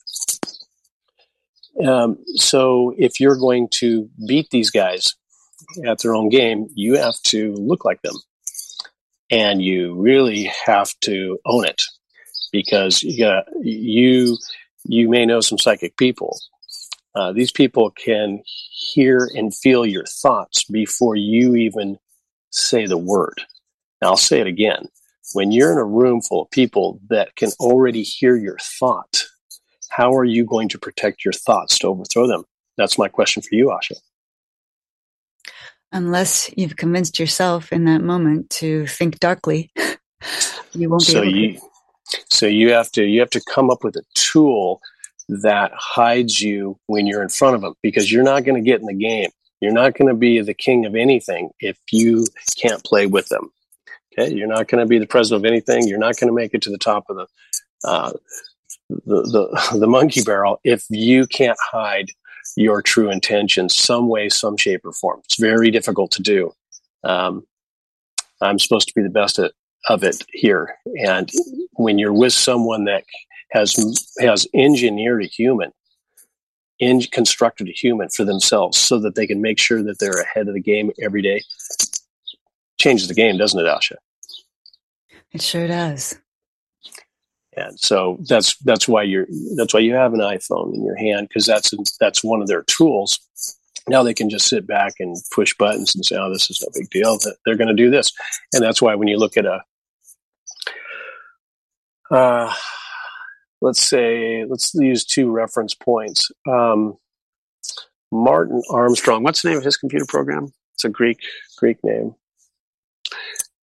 [1.85, 5.15] Um, so if you're going to beat these guys,
[5.87, 8.17] at their own game, you have to look like them.
[9.31, 11.83] And you really have to own it
[12.53, 14.37] because you, got, you,
[14.85, 16.39] you may know some psychic people.
[17.15, 21.99] Uh, these people can hear and feel your thoughts before you even
[22.51, 23.43] say the word.
[24.01, 24.89] Now, I'll say it again.
[25.35, 29.25] When you're in a room full of people that can already hear your thought,
[29.95, 32.45] how are you going to protect your thoughts to overthrow them?
[32.77, 33.97] That's my question for you, Asha.
[35.93, 39.71] Unless you've convinced yourself in that moment to think darkly
[40.73, 41.61] you won't be so able you, to
[42.31, 44.81] so you have to you have to come up with a tool
[45.29, 48.81] that hides you when you're in front of them because you're not going to get
[48.81, 49.31] in the game.
[49.61, 52.25] You're not going to be the king of anything if you
[52.57, 53.51] can't play with them
[54.13, 54.33] okay?
[54.33, 55.87] You're not going to be the president of anything.
[55.87, 57.27] You're not going to make it to the top of the
[57.85, 58.13] uh,
[58.89, 62.11] the, the the monkey barrel if you can't hide
[62.57, 65.21] your true intentions some way, some shape or form.
[65.25, 66.53] It's very difficult to do.
[67.05, 67.47] Um,
[68.41, 69.53] I'm supposed to be the best at,
[69.89, 70.77] of it here.
[71.07, 71.31] And
[71.73, 73.05] when you're with someone that
[73.51, 73.77] has
[74.21, 75.73] has engineered a human,
[76.79, 80.49] in, constructed a human for themselves, so that they can make sure that they're ahead
[80.49, 81.43] of the game every day,
[82.81, 83.97] changes the game, doesn't it, Asha?
[85.33, 86.19] It sure does.
[87.57, 91.29] And so that's that's why you're that's why you have an iPhone in your hand
[91.29, 93.19] because that's that's one of their tools
[93.89, 96.69] Now they can just sit back and push buttons and say, "Oh, this is no
[96.75, 98.13] big deal." They're going to do this,
[98.53, 99.63] and that's why when you look at a,
[102.11, 102.53] uh,
[103.61, 106.31] let's say, let's use two reference points.
[106.49, 106.97] Um,
[108.13, 109.25] Martin Armstrong.
[109.25, 110.53] What's the name of his computer program?
[110.75, 111.19] It's a Greek
[111.59, 112.15] Greek name.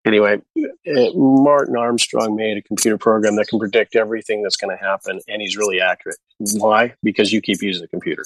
[0.09, 4.83] Anyway, uh, Martin Armstrong made a computer program that can predict everything that's going to
[4.83, 6.17] happen, and he's really accurate.
[6.39, 6.95] Why?
[7.03, 8.23] Because you keep using the computer.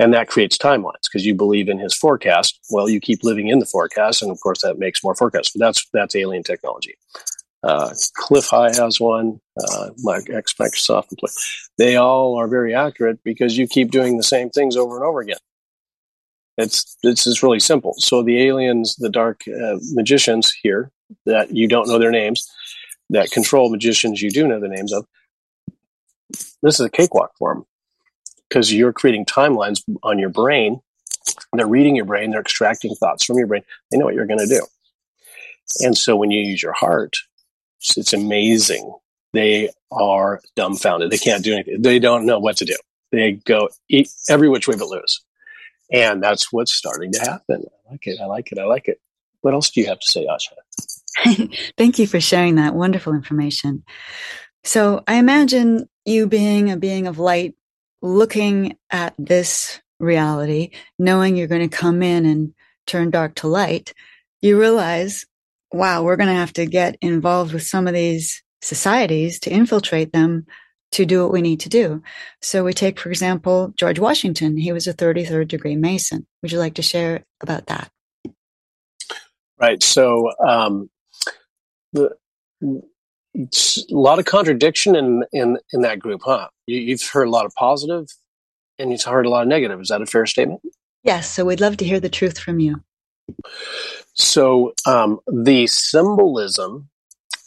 [0.00, 2.58] And that creates timelines because you believe in his forecast.
[2.70, 5.52] Well, you keep living in the forecast, and of course, that makes more forecasts.
[5.54, 6.96] But that's that's alien technology.
[7.62, 9.38] Uh, Clif High has one.
[9.56, 9.90] Uh,
[10.32, 11.30] ex Microsoft employee.
[11.78, 15.20] They all are very accurate because you keep doing the same things over and over
[15.20, 15.38] again.
[16.58, 17.94] It's it's just really simple.
[17.98, 20.90] So the aliens, the dark uh, magicians here
[21.26, 22.46] that you don't know their names,
[23.10, 25.06] that control magicians you do know the names of.
[26.62, 27.64] This is a cakewalk for them
[28.48, 30.80] because you're creating timelines on your brain.
[31.52, 32.30] They're reading your brain.
[32.30, 33.62] They're extracting thoughts from your brain.
[33.90, 34.64] They know what you're going to do.
[35.80, 37.16] And so when you use your heart,
[37.96, 38.94] it's, amazing.
[39.32, 41.10] They are dumbfounded.
[41.10, 41.82] They can't do anything.
[41.82, 42.76] They don't know what to do.
[43.10, 43.68] They go
[44.28, 45.20] every which way but loose.
[45.92, 47.64] And that's what's starting to happen.
[47.86, 48.18] I like it.
[48.20, 48.58] I like it.
[48.58, 49.00] I like it.
[49.42, 51.52] What else do you have to say, Asha?
[51.76, 53.84] Thank you for sharing that wonderful information.
[54.64, 57.54] So I imagine you being a being of light,
[58.00, 62.54] looking at this reality, knowing you're going to come in and
[62.86, 63.92] turn dark to light,
[64.40, 65.26] you realize,
[65.72, 70.12] wow, we're going to have to get involved with some of these societies to infiltrate
[70.12, 70.46] them
[70.92, 72.02] to do what we need to do.
[72.40, 74.56] So we take, for example, George Washington.
[74.56, 76.26] He was a 33rd degree Mason.
[76.42, 77.90] Would you like to share about that?
[79.58, 79.82] Right.
[79.82, 80.90] So um,
[81.92, 82.14] the,
[83.34, 86.48] it's a lot of contradiction in, in, in that group, huh?
[86.66, 88.06] You, have heard a lot of positive
[88.78, 89.80] and you've heard a lot of negative.
[89.80, 90.60] Is that a fair statement?
[91.04, 91.30] Yes.
[91.30, 92.82] So we'd love to hear the truth from you.
[94.14, 96.90] So um, the symbolism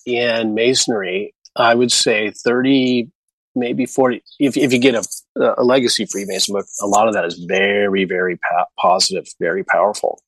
[0.06, 3.12] in Masonry, I would say 30
[3.56, 7.26] maybe 40 if, if you get a, a legacy freemason book a lot of that
[7.26, 10.22] is very very pa- positive very powerful.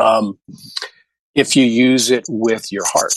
[0.00, 0.38] Um,
[1.34, 3.14] if you use it with your heart.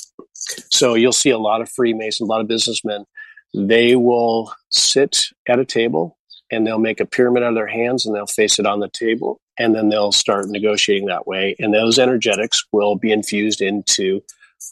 [0.72, 3.06] So you'll see a lot of freemason a lot of businessmen
[3.54, 6.18] they will sit at a table
[6.52, 8.90] and they'll make a pyramid out of their hands and they'll face it on the
[8.90, 11.56] table and then they'll start negotiating that way.
[11.60, 14.24] And those energetics will be infused into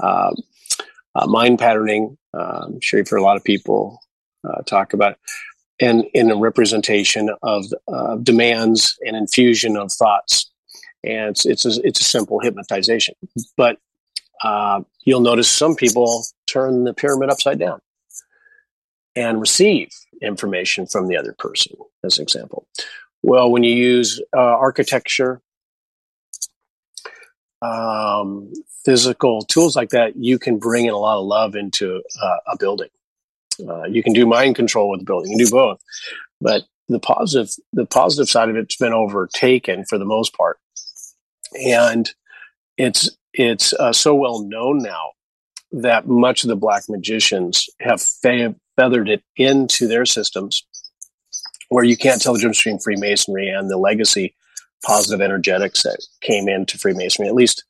[0.02, 0.34] uh,
[1.16, 2.18] uh, mind patterning.
[2.34, 4.00] Uh, i'm sure for a lot of people
[4.48, 5.18] uh, talk about,
[5.80, 10.50] and in a representation of uh, demands and infusion of thoughts.
[11.04, 13.16] And it's it's a, it's a simple hypnotization,
[13.56, 13.78] but
[14.44, 17.80] uh, you'll notice some people turn the pyramid upside down
[19.16, 19.90] and receive
[20.22, 22.68] information from the other person, as an example.
[23.24, 25.42] Well, when you use uh, architecture,
[27.62, 28.54] um,
[28.86, 32.58] physical tools like that, you can bring in a lot of love into uh, a
[32.58, 32.90] building.
[33.68, 35.32] Uh, you can do mind control with the building.
[35.32, 35.82] You can do both,
[36.42, 40.60] but the positive the positive side of it's been overtaken for the most part,
[41.54, 42.10] and
[42.78, 45.12] it's it's uh, so well known now
[45.72, 50.66] that much of the black magicians have fe- feathered it into their systems,
[51.70, 54.34] where you can't tell the difference between Freemasonry and the legacy
[54.86, 57.64] positive energetics that came into Freemasonry, at least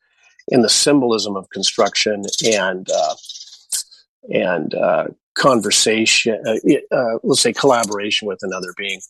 [0.49, 3.15] in the symbolism of construction and uh,
[4.29, 9.01] and uh, conversation, uh, uh, let's say collaboration with another being.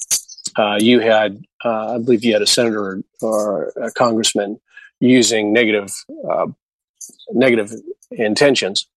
[0.55, 4.59] Uh, you had, uh, I believe, you had a senator or a congressman
[4.99, 5.93] using negative,
[7.31, 7.71] negative
[8.11, 8.87] intentions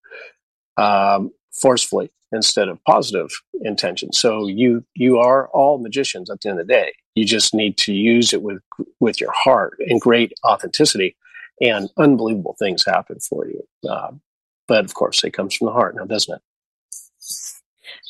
[0.77, 3.31] um, forcefully instead of positive
[3.62, 4.19] intentions.
[4.19, 6.93] So you you are all magicians at the end of the day.
[7.14, 8.62] You just need to use it with
[9.01, 11.16] with your heart and great authenticity,
[11.61, 13.66] and unbelievable things happen for you.
[13.88, 14.12] Uh,
[14.69, 16.43] but of course, it comes from the heart now, doesn't it?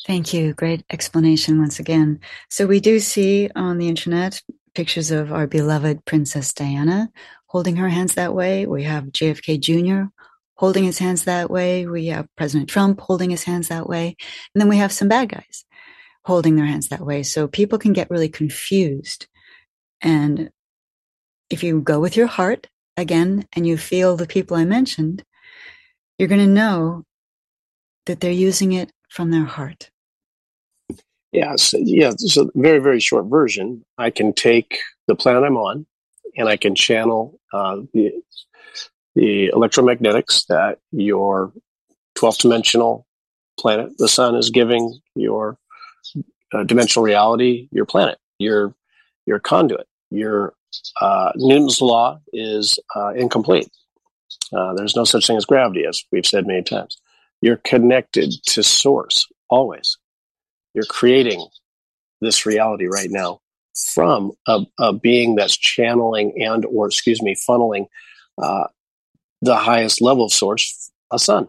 [0.07, 0.53] Thank you.
[0.53, 2.19] Great explanation once again.
[2.49, 4.41] So we do see on the internet
[4.73, 7.09] pictures of our beloved Princess Diana
[7.47, 8.65] holding her hands that way.
[8.65, 10.09] We have JFK Jr.
[10.55, 11.85] holding his hands that way.
[11.85, 14.15] We have President Trump holding his hands that way.
[14.53, 15.65] And then we have some bad guys
[16.23, 17.23] holding their hands that way.
[17.23, 19.27] So people can get really confused.
[20.01, 20.49] And
[21.49, 25.23] if you go with your heart again and you feel the people I mentioned,
[26.17, 27.03] you're going to know
[28.05, 29.91] that they're using it from their heart.
[31.33, 32.11] Yeah, so, yeah.
[32.17, 33.85] So very very short version.
[33.97, 35.85] I can take the planet I'm on,
[36.37, 38.11] and I can channel uh, the
[39.15, 41.51] the electromagnetics that your
[42.17, 43.05] 12th dimensional
[43.59, 45.57] planet, the sun, is giving your
[46.53, 48.73] uh, dimensional reality, your planet, your
[49.25, 49.87] your conduit.
[50.09, 50.53] your
[51.01, 53.69] uh, Newton's law is uh, incomplete.
[54.53, 56.97] Uh, there's no such thing as gravity, as we've said many times.
[57.41, 59.97] You're connected to source always.
[60.73, 61.45] You're creating
[62.21, 63.39] this reality right now
[63.93, 67.87] from a, a being that's channeling and or excuse me funneling
[68.41, 68.67] uh,
[69.41, 71.47] the highest level of source a sun.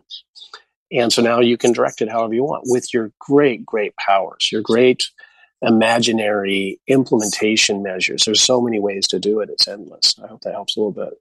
[0.91, 4.51] And so now you can direct it however you want with your great great powers
[4.51, 5.09] your great
[5.63, 8.25] imaginary implementation measures.
[8.25, 9.49] There's so many ways to do it.
[9.49, 10.17] It's endless.
[10.23, 11.15] I hope that helps a little bit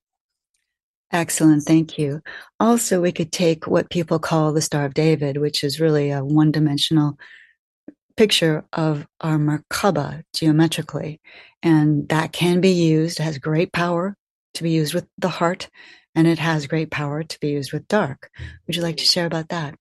[1.11, 1.63] Excellent.
[1.63, 2.21] Thank you.
[2.59, 6.23] Also, we could take what people call the Star of David, which is really a
[6.23, 7.17] one dimensional
[8.15, 11.19] picture of our Merkaba geometrically.
[11.61, 14.15] And that can be used, has great power
[14.53, 15.69] to be used with the heart,
[16.15, 18.29] and it has great power to be used with dark.
[18.67, 19.75] Would you like to share about that?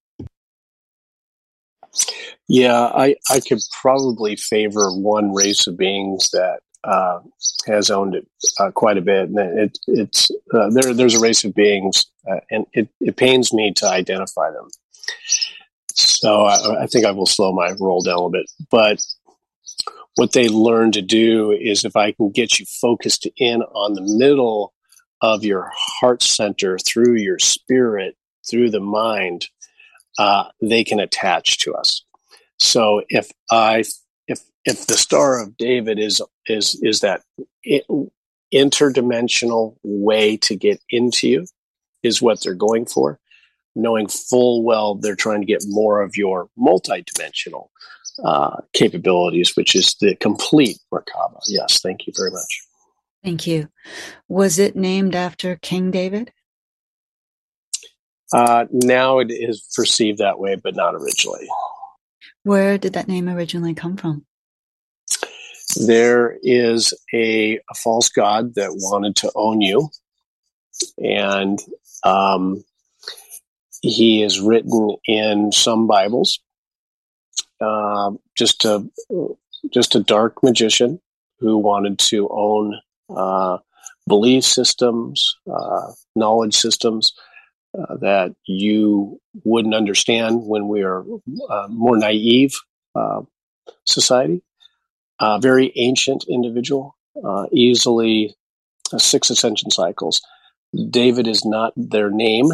[2.48, 7.20] Yeah, I, I could probably favor one race of beings that uh,
[7.66, 8.26] has owned it
[8.58, 9.28] uh, quite a bit.
[9.28, 10.94] And it, it's uh, there.
[10.94, 14.68] There's a race of beings, uh, and it, it pains me to identify them.
[15.88, 18.50] So I, I, think I will slow my roll down a bit.
[18.70, 19.02] But
[20.16, 24.16] what they learn to do is if I can get you focused in on the
[24.18, 24.72] middle
[25.20, 28.16] of your heart center through your spirit,
[28.48, 29.48] through the mind,
[30.18, 32.02] uh, they can attach to us.
[32.58, 33.84] So if I
[34.64, 37.22] if the Star of David is is is that
[38.52, 41.46] interdimensional way to get into you
[42.02, 43.20] is what they're going for
[43.74, 47.68] knowing full well they're trying to get more of your multidimensional
[48.24, 51.40] uh, capabilities, which is the complete Merkaba.
[51.46, 52.62] Yes, thank you very much.
[53.24, 53.68] Thank you.
[54.28, 56.32] Was it named after King David?
[58.32, 61.48] Uh, now it is perceived that way, but not originally.
[62.42, 64.24] Where did that name originally come from?
[65.74, 69.90] There is a, a false god that wanted to own you,
[70.98, 71.58] and
[72.04, 72.64] um,
[73.82, 76.40] he is written in some Bibles.
[77.60, 78.84] Uh, just a
[79.72, 81.00] just a dark magician
[81.38, 82.80] who wanted to own
[83.14, 83.58] uh,
[84.08, 87.12] belief systems, uh, knowledge systems
[87.78, 91.04] uh, that you wouldn't understand when we are
[91.50, 92.54] uh, more naive
[95.20, 96.96] uh, very ancient individual,
[97.52, 98.34] easily
[98.98, 100.20] six ascension cycles.
[100.90, 102.50] David is not their name.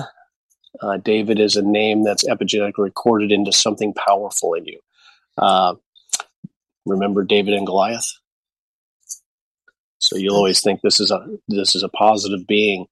[0.81, 4.81] Uh, David is a name that's epigenetically recorded into something powerful in you.
[5.39, 5.75] Uh,
[6.85, 8.11] remember David and Goliath?
[9.99, 12.87] So you'll always think this is a this is a positive being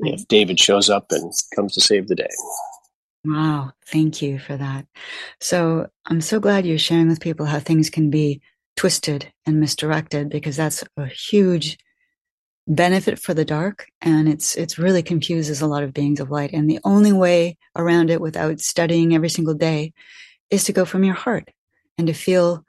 [0.00, 2.28] if David shows up and comes to save the day.
[3.24, 4.86] Wow, thank you for that.
[5.40, 8.40] So I'm so glad you're sharing with people how things can be
[8.76, 11.78] twisted and misdirected because that's a huge
[12.66, 16.52] benefit for the dark and it's it's really confuses a lot of beings of light.
[16.52, 19.92] And the only way around it without studying every single day
[20.50, 21.50] is to go from your heart
[21.98, 22.64] and to feel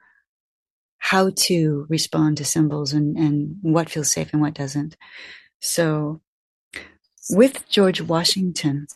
[0.98, 4.96] how to respond to symbols and and what feels safe and what doesn't.
[5.60, 6.20] So
[7.30, 8.86] with george washington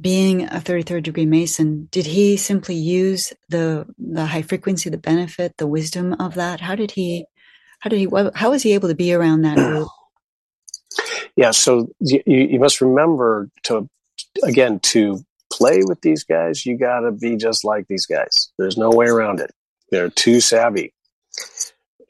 [0.00, 5.54] being a 33rd degree mason did he simply use the the high frequency the benefit
[5.58, 7.26] the wisdom of that how did he
[7.80, 9.88] how did he how was he able to be around that group
[11.36, 13.88] yeah, so you, you must remember to,
[14.42, 15.18] again, to
[15.52, 18.52] play with these guys, you got to be just like these guys.
[18.58, 19.50] There's no way around it.
[19.90, 20.94] They're too savvy.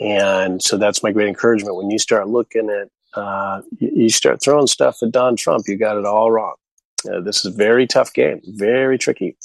[0.00, 1.76] And so that's my great encouragement.
[1.76, 5.98] When you start looking at, uh, you start throwing stuff at Don Trump, you got
[5.98, 6.54] it all wrong.
[7.10, 9.36] Uh, this is a very tough game, very tricky.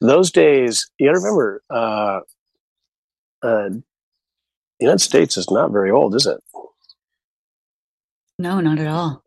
[0.00, 2.20] Those days, you got to remember, uh,
[3.42, 3.82] uh, the
[4.80, 6.42] United States is not very old, is it?
[8.38, 9.22] No, not at all.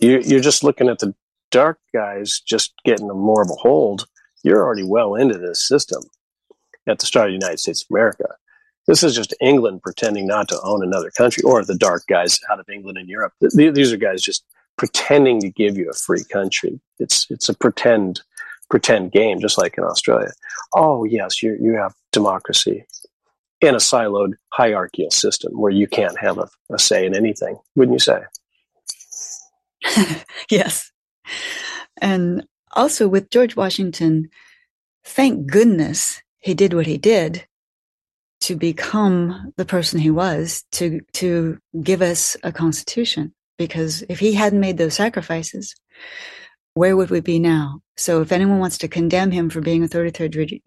[0.00, 1.14] You, you're just looking at the
[1.50, 4.06] dark guys just getting a more of a hold.
[4.42, 6.02] You're already well into this system
[6.86, 8.34] at the start of the United States of America.
[8.86, 12.60] This is just England pretending not to own another country, or the dark guys out
[12.60, 13.32] of England and Europe.
[13.54, 14.44] These are guys just
[14.76, 16.80] pretending to give you a free country.
[16.98, 18.20] It's it's a pretend
[18.70, 20.30] pretend game, just like in Australia.
[20.74, 22.84] Oh yes, you you have democracy
[23.60, 27.94] in a siloed hierarchical system where you can't have a, a say in anything, wouldn't
[27.94, 28.22] you say?
[30.50, 30.90] yes.
[32.00, 34.28] And also with George Washington,
[35.04, 37.46] thank goodness he did what he did
[38.42, 44.34] to become the person he was to to give us a constitution because if he
[44.34, 45.74] hadn't made those sacrifices
[46.74, 49.88] where would we be now so if anyone wants to condemn him for being a
[49.88, 50.60] 33rd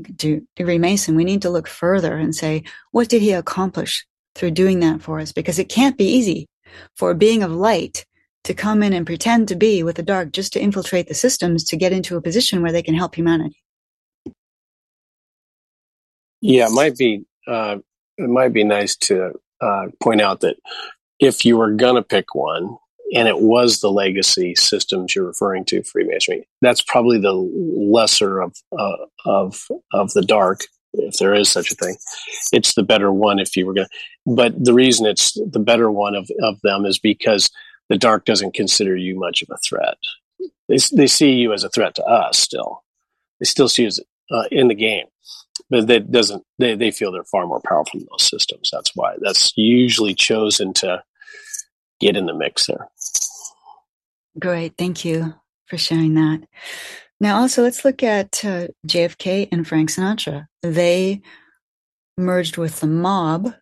[0.56, 4.80] degree Mason, we need to look further and say, what did he accomplish through doing
[4.80, 6.48] that for us because it can't be easy
[6.96, 8.06] for a being of light
[8.44, 11.66] to come in and pretend to be with the dark just to infiltrate the systems
[11.66, 13.62] to get into a position where they can help humanity.
[16.40, 17.78] Yeah, it might be uh,
[18.18, 20.56] it might be nice to uh, point out that
[21.20, 22.78] if you were gonna pick one,
[23.14, 28.56] and it was the legacy systems you're referring to, Freemasonry, that's probably the lesser of
[28.78, 30.62] uh, of of the dark,
[30.94, 31.96] if there is such a thing.
[32.52, 33.88] It's the better one if you were gonna.
[34.26, 37.50] But the reason it's the better one of of them is because
[37.90, 39.98] the dark doesn't consider you much of a threat.
[40.68, 42.84] They they see you as a threat to us still.
[43.40, 44.00] They still see you as
[44.30, 45.06] uh, in the game
[45.70, 49.16] but that doesn't they, they feel they're far more powerful than those systems that's why
[49.22, 51.02] that's usually chosen to
[52.00, 52.88] get in the mix there
[54.40, 54.78] great.
[54.78, 55.34] Thank you
[55.66, 56.44] for sharing that.
[57.20, 60.48] Now also let's look at uh, jfk and frank sinatra.
[60.62, 61.22] They
[62.18, 63.54] merged with the mob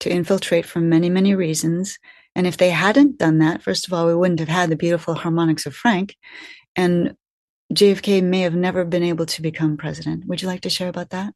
[0.00, 1.98] to infiltrate for many many reasons.
[2.34, 5.14] And if they hadn't done that first of all we wouldn't have had the beautiful
[5.14, 6.16] harmonics of frank.
[6.76, 7.16] And
[7.74, 10.26] JFK may have never been able to become president.
[10.26, 11.34] Would you like to share about that?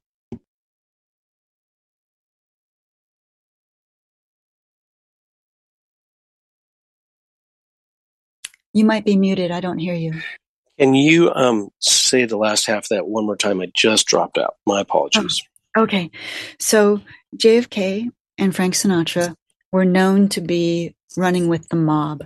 [8.73, 9.51] You might be muted.
[9.51, 10.21] I don't hear you.
[10.79, 13.61] Can you um, say the last half of that one more time?
[13.61, 14.57] I just dropped out.
[14.67, 15.43] My apologies.
[15.77, 16.11] Oh, okay.
[16.59, 17.01] So
[17.37, 19.35] JFK and Frank Sinatra
[19.71, 22.25] were known to be running with the mob.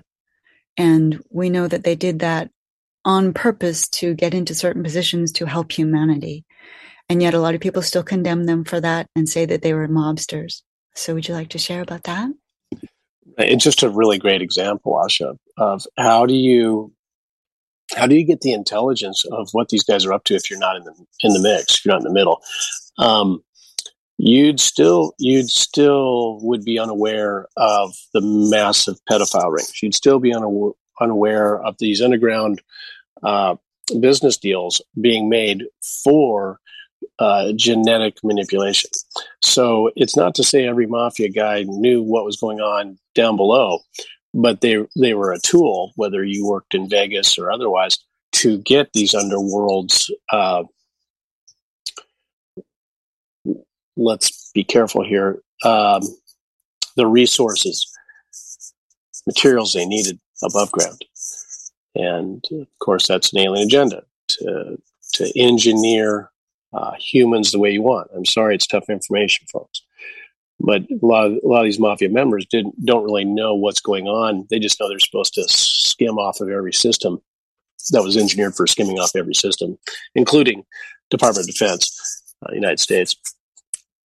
[0.77, 2.51] And we know that they did that
[3.05, 6.45] on purpose to get into certain positions to help humanity.
[7.09, 9.75] And yet a lot of people still condemn them for that and say that they
[9.75, 10.63] were mobsters.
[10.95, 12.31] So would you like to share about that?
[13.39, 16.93] It's just a really great example, Asha, of how do you
[17.95, 20.59] how do you get the intelligence of what these guys are up to if you're
[20.59, 22.43] not in the in the mix, if you're not in the middle?
[22.99, 23.43] Um,
[24.19, 29.83] you'd still you'd still would be unaware of the massive pedophile rings.
[29.83, 32.63] You'd still be unaware, unaware of these underground
[33.23, 33.57] uh,
[34.01, 35.65] business deals being made
[36.05, 36.59] for
[37.19, 38.91] uh, genetic manipulation.
[39.43, 43.81] So it's not to say every mafia guy knew what was going on down below,
[44.35, 47.97] but they they were a tool, whether you worked in Vegas or otherwise,
[48.33, 50.11] to get these underworlds.
[50.31, 50.65] Uh,
[53.97, 55.41] let's be careful here.
[55.65, 56.03] Um,
[56.97, 57.91] the resources,
[59.27, 61.05] materials they needed above ground.
[61.95, 64.77] And of course, that's an alien agenda to,
[65.15, 66.31] to engineer
[66.77, 68.11] uh, humans the way you want.
[68.15, 69.83] I'm sorry, it's tough information, folks.
[70.59, 73.81] But a lot of, a lot of these mafia members didn't don't really know what's
[73.81, 74.47] going on.
[74.51, 77.21] They just know they're supposed to skim off of every system
[77.91, 79.79] that was engineered for skimming off every system,
[80.15, 80.65] including
[81.11, 83.17] Department of Defense, uh, United States,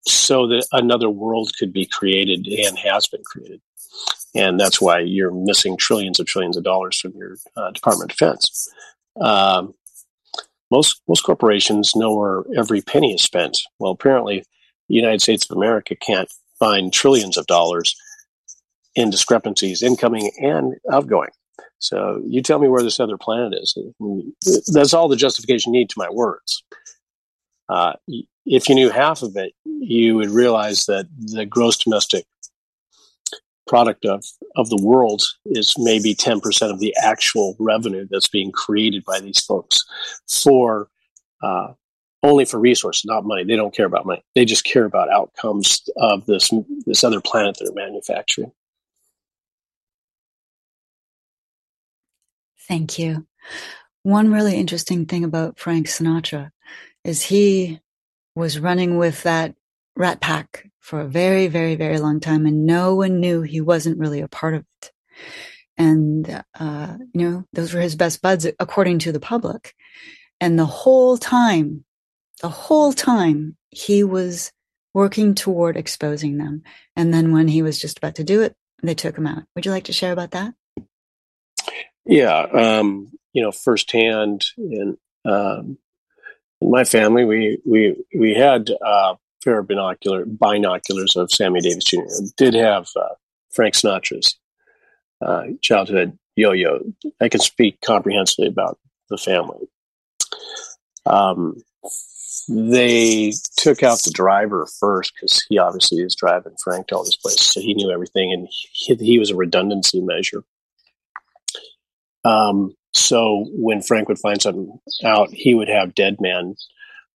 [0.08, 3.62] so that another world could be created and has been created
[4.34, 8.18] and that's why you're missing trillions of trillions of dollars from your uh, Department of
[8.18, 8.70] Defense.
[9.20, 9.74] Um,
[10.72, 13.60] most most corporations know where every penny is spent.
[13.80, 14.44] Well, apparently,
[14.90, 17.96] the United States of America can't find trillions of dollars
[18.96, 21.30] in discrepancies, incoming and outgoing.
[21.80, 23.76] So you tell me where this other planet is.
[24.68, 26.64] That's all the justification you need to my words.
[27.70, 27.94] Uh,
[28.46, 32.26] if you knew half of it, you would realize that the gross domestic
[33.68, 34.24] product of
[34.55, 39.39] of the world is maybe 10% of the actual revenue that's being created by these
[39.39, 39.80] folks
[40.28, 40.89] for
[41.41, 41.74] uh,
[42.24, 43.43] only for resources, not money.
[43.43, 44.24] They don't care about money.
[44.36, 46.51] They just care about outcomes of this
[46.86, 48.51] this other planet they're manufacturing.
[52.68, 53.26] Thank you.
[54.03, 56.51] One really interesting thing about Frank Sinatra
[57.03, 57.80] is he
[58.36, 59.55] was running with that
[59.96, 64.00] rat pack for a very, very, very long time, and no one knew he wasn't
[64.00, 64.92] really a part of it.
[65.78, 69.74] And, uh, you know, those were his best buds, according to the public.
[70.39, 71.86] And the whole time,
[72.42, 74.52] the whole time, he was
[74.94, 76.64] working toward exposing them.
[76.96, 79.44] And then when he was just about to do it, they took him out.
[79.56, 80.54] Would you like to share about that?
[82.06, 82.39] Yeah.
[82.42, 85.78] Um, you know, firsthand in, um,
[86.60, 91.84] in my family, we, we, we had, uh, pair of binocular binoculars of Sammy Davis
[91.86, 92.00] Jr.
[92.38, 93.16] did have uh,
[93.52, 94.38] Frank Sinatra's
[95.22, 96.80] uh, childhood yo-yo.
[97.20, 98.80] I can speak comprehensively about
[99.10, 99.68] the family.
[101.06, 101.62] Um,
[102.48, 107.18] they took out the driver first because he obviously is driving Frank to all these
[107.18, 110.44] places, so he knew everything, and he, he was a redundancy measure.
[112.24, 116.56] Um, so when Frank would find something out, he would have dead man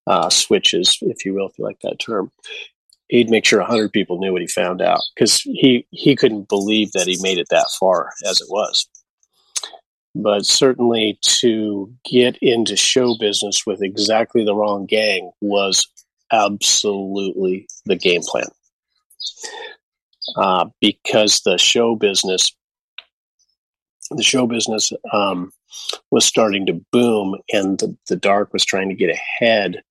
[0.07, 2.31] uh, switches, if you will, if you like that term.
[3.09, 6.93] he'd make sure 100 people knew what he found out because he, he couldn't believe
[6.93, 8.89] that he made it that far as it was.
[10.15, 15.87] But certainly to get into show business with exactly the wrong gang was
[16.33, 18.49] absolutely the game plan.
[20.37, 22.55] Uh, because the show business,
[24.11, 25.53] the show business um,
[26.11, 29.83] was starting to boom, and the, the dark was trying to get ahead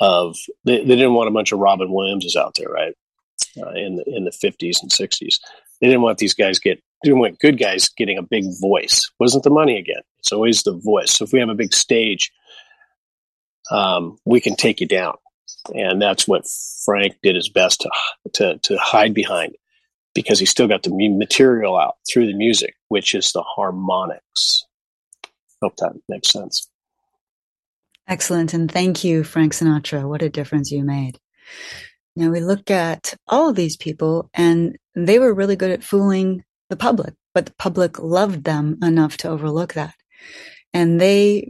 [0.00, 0.36] of.
[0.64, 2.94] They, they didn't want a bunch of Robin Williamses out there, right?
[3.60, 5.38] Uh, in the in the fifties and sixties,
[5.80, 6.82] they didn't want these guys get.
[7.04, 9.08] Didn't want good guys getting a big voice.
[9.20, 10.02] Wasn't the money again?
[10.18, 11.12] It's always the voice.
[11.12, 12.32] So if we have a big stage,
[13.70, 15.14] um, we can take you down
[15.74, 16.46] and that's what
[16.84, 17.90] Frank did his best to
[18.34, 19.54] to, to hide behind
[20.14, 24.64] because he still got the material out through the music, which is the harmonics.
[25.62, 26.68] Hope that makes sense.
[28.08, 30.08] Excellent, and thank you, Frank Sinatra.
[30.08, 31.18] What a difference you made.
[32.16, 36.42] Now we look at all of these people, and they were really good at fooling
[36.70, 39.94] the public, but the public loved them enough to overlook that.
[40.72, 41.48] And they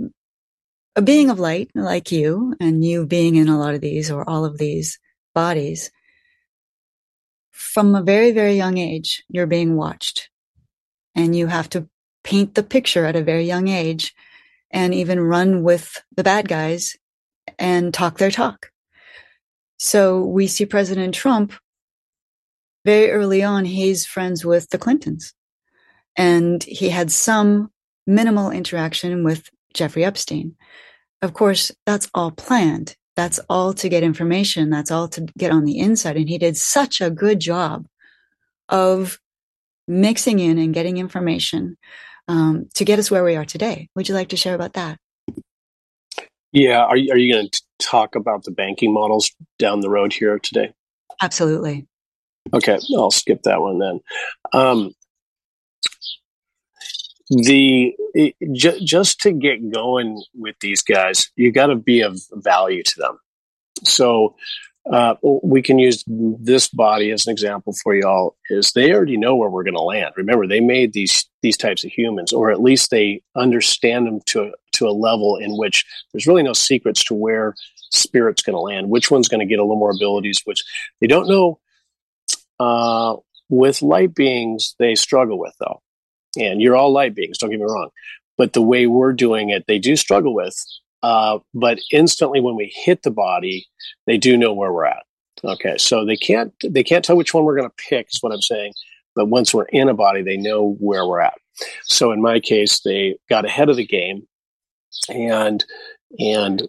[0.96, 4.28] a being of light like you and you being in a lot of these or
[4.28, 4.98] all of these
[5.32, 5.92] bodies,
[7.52, 10.28] from a very, very young age, you're being watched
[11.14, 11.88] and you have to
[12.24, 14.12] paint the picture at a very young age
[14.70, 16.96] and even run with the bad guys
[17.58, 18.70] and talk their talk.
[19.78, 21.52] So we see President Trump
[22.84, 25.34] very early on, he's friends with the Clintons
[26.16, 27.70] and he had some
[28.06, 30.56] minimal interaction with Jeffrey Epstein.
[31.22, 32.96] Of course, that's all planned.
[33.14, 34.70] That's all to get information.
[34.70, 36.16] That's all to get on the inside.
[36.16, 37.86] And he did such a good job
[38.68, 39.18] of
[39.86, 41.76] mixing in and getting information
[42.28, 43.88] um, to get us where we are today.
[43.96, 44.98] Would you like to share about that?
[46.52, 46.84] Yeah.
[46.84, 50.38] Are you, are you going to talk about the banking models down the road here
[50.38, 50.72] today?
[51.20, 51.86] Absolutely.
[52.54, 52.78] Okay.
[52.96, 54.00] I'll skip that one then.
[54.52, 54.92] Um,
[57.30, 62.18] the it, j- just to get going with these guys, you got to be of
[62.32, 63.18] value to them.
[63.84, 64.34] So
[64.92, 68.36] uh, we can use this body as an example for y'all.
[68.50, 70.14] Is they already know where we're going to land.
[70.16, 74.52] Remember, they made these these types of humans, or at least they understand them to
[74.72, 77.54] to a level in which there's really no secrets to where
[77.90, 78.90] spirit's going to land.
[78.90, 80.40] Which one's going to get a little more abilities?
[80.44, 80.62] Which
[81.00, 81.58] they don't know.
[82.60, 83.16] Uh,
[83.50, 85.80] with light beings, they struggle with though
[86.36, 87.90] and you're all light beings, don't get me wrong.
[88.36, 90.54] But the way we're doing it, they do struggle with.
[91.02, 93.66] Uh, but instantly when we hit the body,
[94.06, 95.04] they do know where we're at.
[95.44, 98.32] Okay, so they can't they can't tell which one we're going to pick, is what
[98.32, 98.72] I'm saying.
[99.14, 101.34] But once we're in a body, they know where we're at.
[101.84, 104.26] So in my case, they got ahead of the game,
[105.08, 105.64] and
[106.18, 106.68] and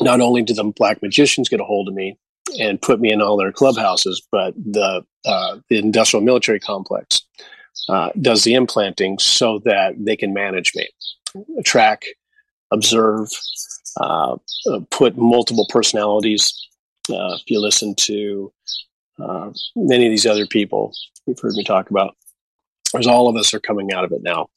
[0.00, 2.16] not only did the black magicians get a hold of me
[2.58, 7.22] and put me in all their clubhouses, but the uh, the industrial military complex
[7.88, 10.88] uh, does the implanting so that they can manage me,
[11.64, 12.04] track,
[12.72, 13.28] observe,
[14.00, 14.36] uh,
[14.70, 16.52] uh, put multiple personalities.
[17.10, 18.52] Uh, if you listen to
[19.20, 20.92] uh, many of these other people
[21.26, 22.16] you've heard me talk about,
[22.96, 24.48] as all of us are coming out of it now.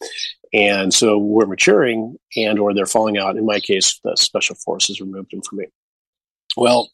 [0.53, 3.37] And so we're maturing and or they're falling out.
[3.37, 5.65] In my case, the special forces removed them from me.
[6.57, 6.89] Well,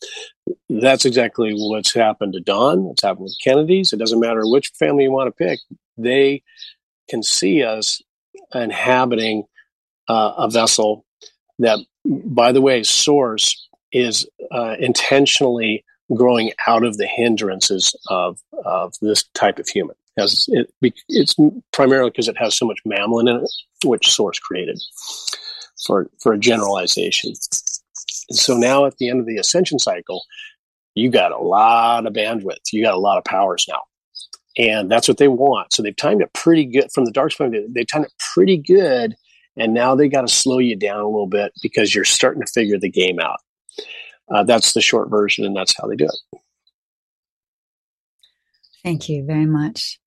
[0.70, 2.88] that's exactly what's happened to Don.
[2.88, 3.94] It's happened with Kennedy's.
[3.94, 5.60] It doesn't matter which family you want to pick
[5.98, 6.44] they
[7.10, 8.02] can see us
[8.54, 9.44] inhabiting
[10.08, 11.06] uh, a vessel
[11.62, 15.84] that, by the way, source is uh, intentionally
[16.14, 19.96] growing out of the hindrances of, of this type of human.
[20.18, 20.74] As it,
[21.08, 21.36] it's
[21.72, 23.52] primarily because it has so much mammon in it,
[23.86, 24.80] which source created
[25.86, 27.34] for, for a generalization.
[28.30, 30.26] And so now at the end of the ascension cycle,
[30.96, 32.74] you got a lot of bandwidth.
[32.74, 33.82] You got a lot of powers now
[34.58, 35.74] and that's what they want.
[35.74, 37.74] So they've timed it pretty good from the dark spine.
[37.74, 39.16] They've timed it pretty good,
[39.62, 42.52] and now they got to slow you down a little bit because you're starting to
[42.52, 43.40] figure the game out.
[44.34, 46.40] Uh, that's the short version, and that's how they do it.
[48.84, 50.00] Thank you very much.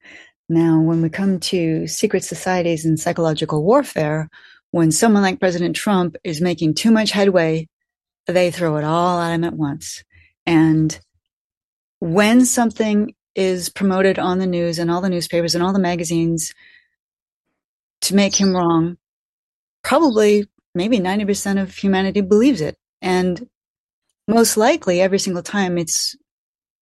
[0.49, 4.29] Now, when we come to secret societies and psychological warfare,
[4.73, 7.69] when someone like President Trump is making too much headway,
[8.27, 10.03] they throw it all at him at once.
[10.47, 10.99] And
[12.01, 16.55] when something is promoted on the news and all the newspapers and all the magazines
[18.01, 18.97] to make him wrong,
[19.85, 22.77] probably maybe 90% of humanity believes it.
[23.01, 23.49] And
[24.27, 26.17] most likely every single time it's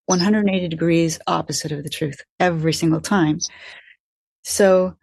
[0.06, 3.38] 180 degrees opposite of the truth every single time.
[4.44, 4.96] So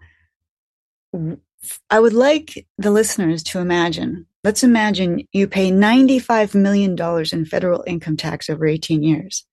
[1.89, 6.97] I would like the listeners to imagine, let's imagine you pay $95 million
[7.31, 9.45] in federal income tax over 18 years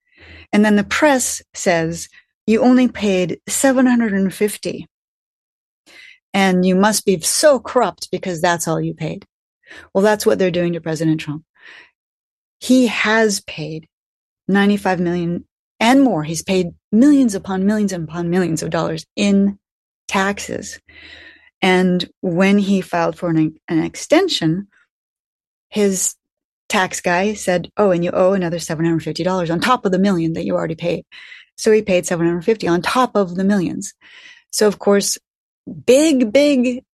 [0.52, 2.08] And then the press says
[2.46, 4.86] you only paid 750
[6.36, 9.24] and you must be so corrupt because that's all you paid.
[9.94, 11.44] Well, that's what they're doing to President Trump.
[12.60, 13.88] He has paid
[14.46, 15.46] 95 million
[15.80, 16.24] and more.
[16.24, 19.58] He's paid millions upon millions upon millions of dollars in
[20.08, 20.78] taxes.
[21.62, 24.68] And when he filed for an, an extension,
[25.70, 26.16] his
[26.68, 30.44] tax guy said, Oh, and you owe another $750 on top of the million that
[30.44, 31.06] you already paid.
[31.56, 33.94] So he paid 750 on top of the millions.
[34.52, 35.16] So of course,
[35.86, 36.84] big, big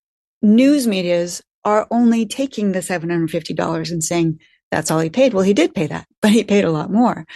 [0.41, 5.35] news medias are only taking the $750 and saying that's all he paid.
[5.35, 7.27] Well, he did pay that, but he paid a lot more.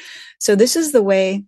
[0.41, 1.45] So this is the way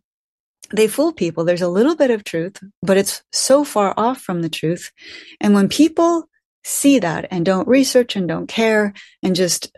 [0.73, 1.45] they fool people.
[1.45, 4.93] There's a little bit of truth, but it's so far off from the truth.
[5.41, 6.29] And when people
[6.65, 9.77] see that and don't research and don't care and just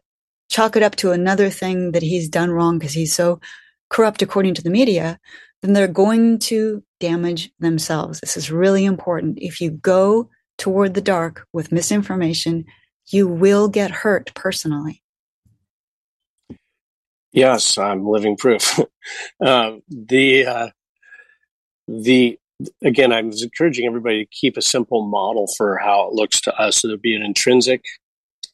[0.50, 3.40] chalk it up to another thing that he's done wrong because he's so
[3.88, 5.18] corrupt according to the media,
[5.62, 8.20] then they're going to damage themselves.
[8.20, 9.38] This is really important.
[9.40, 12.64] If you go toward the dark with misinformation,
[13.06, 15.02] you will get hurt personally.
[17.32, 18.80] Yes, I'm living proof.
[19.44, 20.68] uh, the uh,
[21.86, 22.38] the
[22.82, 26.78] again, I'm encouraging everybody to keep a simple model for how it looks to us.
[26.78, 27.84] So there'd be an intrinsic,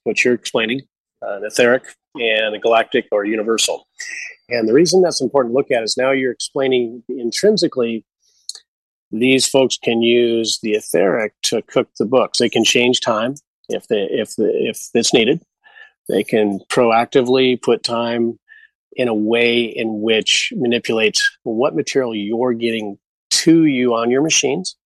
[0.04, 0.82] what you're explaining,
[1.22, 1.84] uh, an etheric,
[2.20, 3.86] and a galactic or universal.
[4.48, 8.04] And the reason that's important to look at is now you're explaining intrinsically
[9.12, 12.38] these folks can use the etheric to cook the books.
[12.38, 13.34] They can change time
[13.68, 15.42] if they if if it's needed.
[16.08, 18.38] They can proactively put time
[18.92, 22.98] in a way in which manipulates what material you're getting
[23.30, 24.76] to you on your machines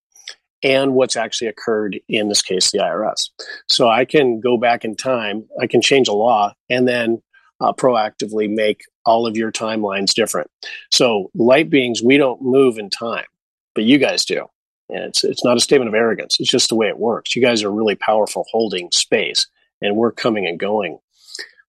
[0.62, 3.30] and what's actually occurred in this case the IRS.
[3.68, 7.22] So I can go back in time, I can change a law and then
[7.60, 10.50] uh, proactively make all of your timelines different.
[10.90, 13.26] So light beings, we don't move in time,
[13.74, 14.46] but you guys do.
[14.88, 16.36] And it's it's not a statement of arrogance.
[16.40, 17.36] It's just the way it works.
[17.36, 19.46] You guys are really powerful holding space,
[19.80, 20.98] and we're coming and going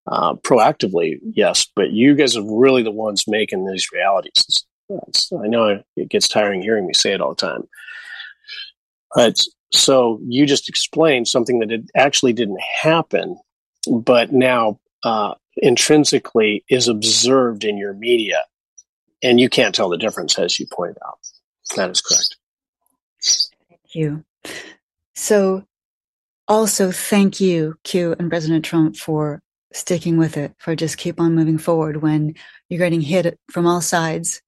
[0.07, 1.67] uh, proactively, yes.
[1.75, 4.33] But you guys are really the ones making these realities.
[4.49, 4.65] It's,
[5.07, 7.67] it's, I know it gets tiring hearing me say it all the time.
[9.73, 13.37] So you just explained something that it actually didn't happen,
[13.89, 18.45] but now uh, intrinsically is observed in your media,
[19.23, 21.19] and you can't tell the difference, as you pointed out.
[21.75, 22.35] That is correct.
[23.69, 24.25] Thank you.
[25.15, 25.65] So,
[26.47, 29.41] also thank you, Q and President Trump, for
[29.73, 32.35] sticking with it, for just keep on moving forward when
[32.67, 34.41] you're getting hit from all sides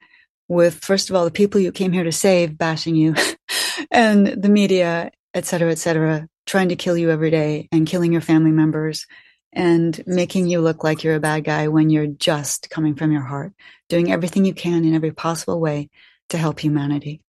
[0.53, 3.15] with, first of all, the people you came here to save bashing you,
[3.91, 8.11] and the media, et cetera, et cetera, trying to kill you every day and killing
[8.11, 9.05] your family members
[9.51, 13.21] and making you look like you're a bad guy when you're just coming from your
[13.21, 13.53] heart,
[13.87, 15.89] doing everything you can in every possible way
[16.29, 17.21] to help humanity.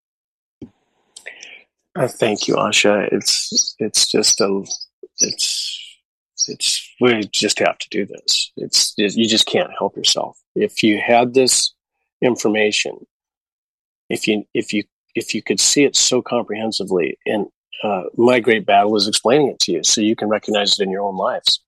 [1.97, 3.09] Uh, thank you, Asha.
[3.13, 4.65] It's it's just a
[5.21, 5.81] it's
[6.49, 8.53] it's we just have to do this.
[8.57, 10.39] It's you just can't help yourself.
[10.57, 11.73] If you had this
[12.21, 13.07] information,
[14.09, 14.85] if you if you
[15.15, 17.47] if you could see it so comprehensively, and
[17.83, 20.91] uh, my great battle is explaining it to you, so you can recognize it in
[20.91, 21.61] your own lives.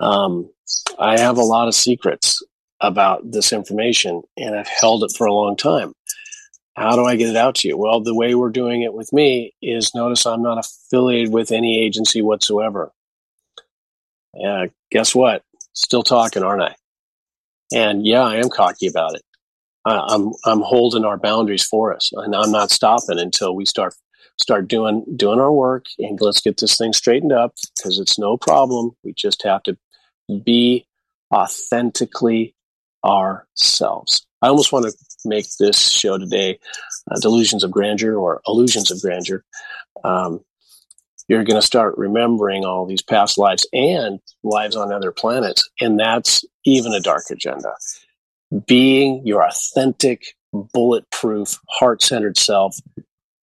[0.00, 0.50] Um,
[0.98, 2.42] I have a lot of secrets
[2.80, 5.94] about this information, and I've held it for a long time.
[6.76, 7.78] How do I get it out to you?
[7.78, 11.82] Well, the way we're doing it with me is notice I'm not affiliated with any
[11.82, 12.92] agency whatsoever.
[14.34, 15.42] Yeah, guess what?
[15.72, 16.74] Still talking, aren't I?
[17.74, 19.22] And yeah, I am cocky about it.
[19.86, 23.94] I, I'm I'm holding our boundaries for us, and I'm not stopping until we start
[24.38, 28.36] start doing doing our work and let's get this thing straightened up because it's no
[28.36, 28.90] problem.
[29.02, 29.78] We just have to
[30.44, 30.86] be
[31.32, 32.54] authentically
[33.04, 34.26] ourselves.
[34.42, 34.92] I almost want to
[35.24, 36.58] make this show today
[37.10, 39.44] uh, delusions of grandeur or illusions of grandeur.
[40.04, 40.40] Um,
[41.28, 45.68] you're going to start remembering all these past lives and lives on other planets.
[45.80, 47.74] And that's even a dark agenda.
[48.66, 52.78] Being your authentic, bulletproof, heart centered self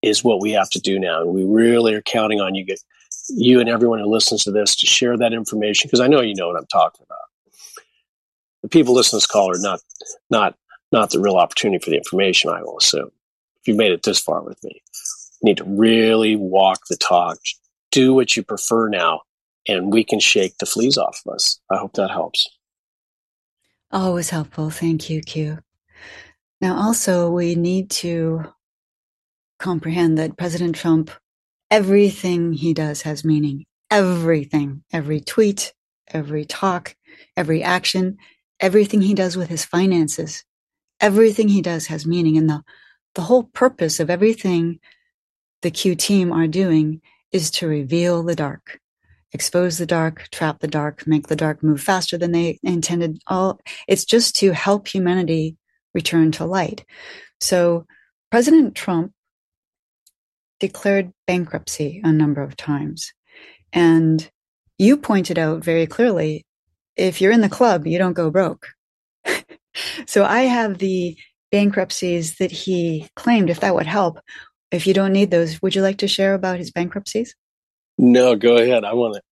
[0.02, 1.22] is what we have to do now.
[1.22, 2.80] And we really are counting on you, get,
[3.28, 6.34] you and everyone who listens to this to share that information because I know you
[6.34, 7.18] know what I'm talking about.
[8.62, 9.80] The people listening to this call are not,
[10.30, 10.56] not,
[10.92, 13.10] not the real opportunity for the information, I will assume.
[13.60, 14.82] If you've made it this far with me,
[15.40, 17.38] you need to really walk the talk,
[17.90, 19.22] do what you prefer now,
[19.66, 21.60] and we can shake the fleas off of us.
[21.70, 22.48] I hope that helps.
[23.92, 24.70] Always helpful.
[24.70, 25.58] Thank you, Q.
[26.62, 28.44] Now, also, we need to
[29.58, 31.10] comprehend that President Trump,
[31.70, 33.66] everything he does has meaning.
[33.90, 35.74] Everything, every tweet,
[36.08, 36.96] every talk,
[37.36, 38.16] every action,
[38.60, 40.44] everything he does with his finances,
[41.00, 42.38] everything he does has meaning.
[42.38, 42.62] And the,
[43.14, 44.80] the whole purpose of everything
[45.60, 48.80] the Q team are doing is to reveal the dark,
[49.32, 53.18] expose the dark, trap the dark, make the dark move faster than they intended.
[53.26, 55.56] All it's just to help humanity
[55.94, 56.84] return to light.
[57.40, 57.86] So
[58.30, 59.12] President Trump
[60.60, 63.12] declared bankruptcy a number of times.
[63.72, 64.30] And
[64.78, 66.46] you pointed out very clearly
[66.96, 68.68] if you're in the club, you don't go broke.
[70.06, 71.16] so I have the
[71.50, 74.18] bankruptcies that he claimed, if that would help.
[74.70, 77.34] If you don't need those, would you like to share about his bankruptcies?
[77.98, 78.84] No, go ahead.
[78.84, 79.22] I want to.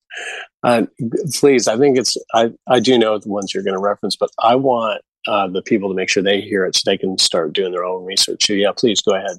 [0.63, 0.87] Uh,
[1.33, 2.17] please, I think it's.
[2.35, 5.63] I I do know the ones you're going to reference, but I want uh, the
[5.63, 8.47] people to make sure they hear it so they can start doing their own research.
[8.47, 9.39] So yeah, please go ahead.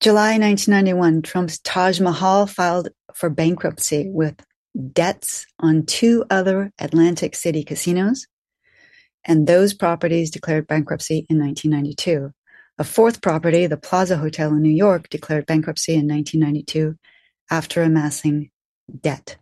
[0.00, 4.34] July 1991, Trump's Taj Mahal filed for bankruptcy with
[4.92, 8.26] debts on two other Atlantic City casinos,
[9.24, 12.32] and those properties declared bankruptcy in 1992.
[12.78, 16.96] A fourth property, the Plaza Hotel in New York, declared bankruptcy in 1992
[17.52, 18.50] after amassing
[19.02, 19.36] debt.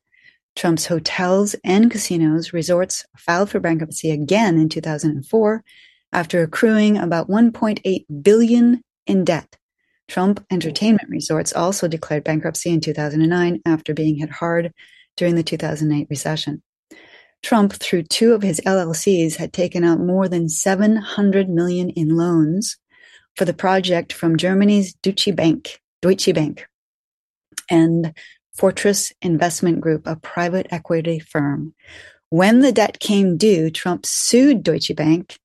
[0.57, 5.63] Trump's hotels and casinos resorts filed for bankruptcy again in 2004
[6.13, 9.57] after accruing about 1.8 billion in debt.
[10.09, 14.73] Trump Entertainment Resorts also declared bankruptcy in 2009 after being hit hard
[15.17, 16.63] during the 2008 recession.
[17.45, 22.77] Trump, through two of his LLCs, had taken out more than 700 million in loans
[23.37, 26.67] for the project from Germany's Deutsche Bank, Deutsche Bank,
[27.71, 28.15] and
[28.55, 31.75] Fortress Investment Group, a private equity firm.
[32.29, 35.39] When the debt came due, Trump sued Deutsche Bank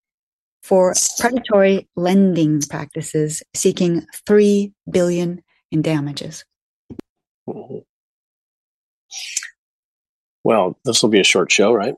[0.61, 5.41] for predatory lending practices, seeking three billion
[5.71, 6.43] in damages.
[10.43, 11.95] Well, this will be a short show, right?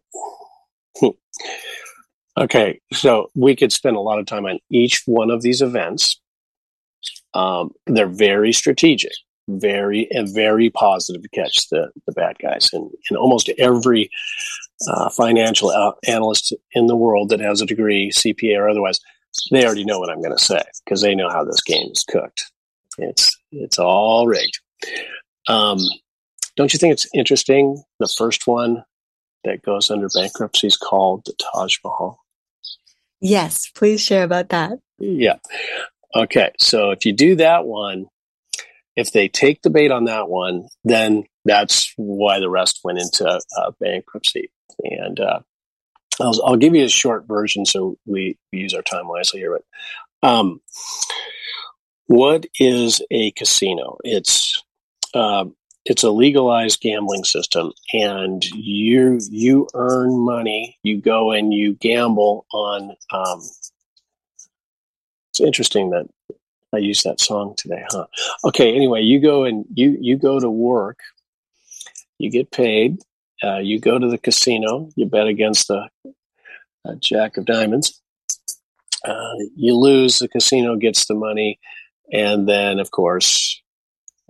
[2.37, 6.19] okay, so we could spend a lot of time on each one of these events.
[7.33, 9.13] Um, they're very strategic
[9.47, 12.69] very and very positive to catch the, the bad guys.
[12.73, 14.09] And, and almost every
[14.87, 18.99] uh, financial analyst in the world that has a degree, CPA or otherwise,
[19.51, 22.03] they already know what I'm going to say because they know how this game is
[22.03, 22.51] cooked.
[22.97, 24.59] It's it's all rigged.
[25.47, 25.79] Um,
[26.55, 27.83] don't you think it's interesting?
[27.99, 28.83] The first one
[29.43, 32.19] that goes under bankruptcy is called the Taj Mahal.
[33.21, 34.79] Yes, please share about that.
[34.99, 35.37] Yeah.
[36.15, 38.07] Okay, so if you do that one,
[38.97, 43.25] if they take the bait on that one, then that's why the rest went into
[43.29, 44.51] uh, bankruptcy.
[44.83, 45.39] And uh,
[46.19, 49.59] I'll, I'll, give you a short version so we, use our time wisely here.
[50.21, 50.61] But um,
[52.07, 53.97] what is a casino?
[54.03, 54.63] It's
[55.13, 55.45] uh,
[55.85, 60.77] it's a legalized gambling system, and you you earn money.
[60.83, 62.95] You go and you gamble on.
[63.11, 63.41] Um,
[65.29, 66.07] it's interesting that
[66.78, 68.05] I used that song today, huh?
[68.43, 68.75] Okay.
[68.75, 70.99] Anyway, you go and you you go to work.
[72.19, 72.99] You get paid.
[73.43, 74.89] Uh, you go to the casino.
[74.95, 75.89] You bet against the
[76.86, 77.99] uh, Jack of Diamonds.
[79.03, 80.19] Uh, you lose.
[80.19, 81.59] The casino gets the money,
[82.11, 83.61] and then, of course,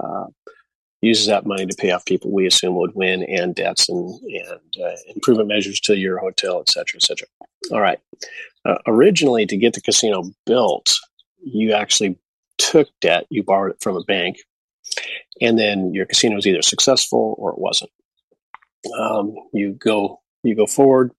[0.03, 0.27] uh,
[1.01, 4.85] uses that money to pay off people we assume would win and debts and and
[4.85, 7.27] uh, improvement measures to your hotel, et cetera, et cetera.
[7.71, 7.99] All right.
[8.65, 10.95] Uh, originally, to get the casino built,
[11.43, 12.17] you actually
[12.57, 14.37] took debt, you borrowed it from a bank,
[15.41, 17.91] and then your casino was either successful or it wasn't.
[18.97, 21.11] Um, you go you go forward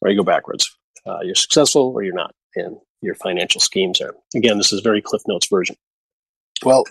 [0.00, 0.74] or you go backwards.
[1.06, 4.14] Uh, you're successful or you're not, and your financial schemes are.
[4.34, 5.76] Again, this is very Cliff Notes version.
[6.64, 6.84] Well,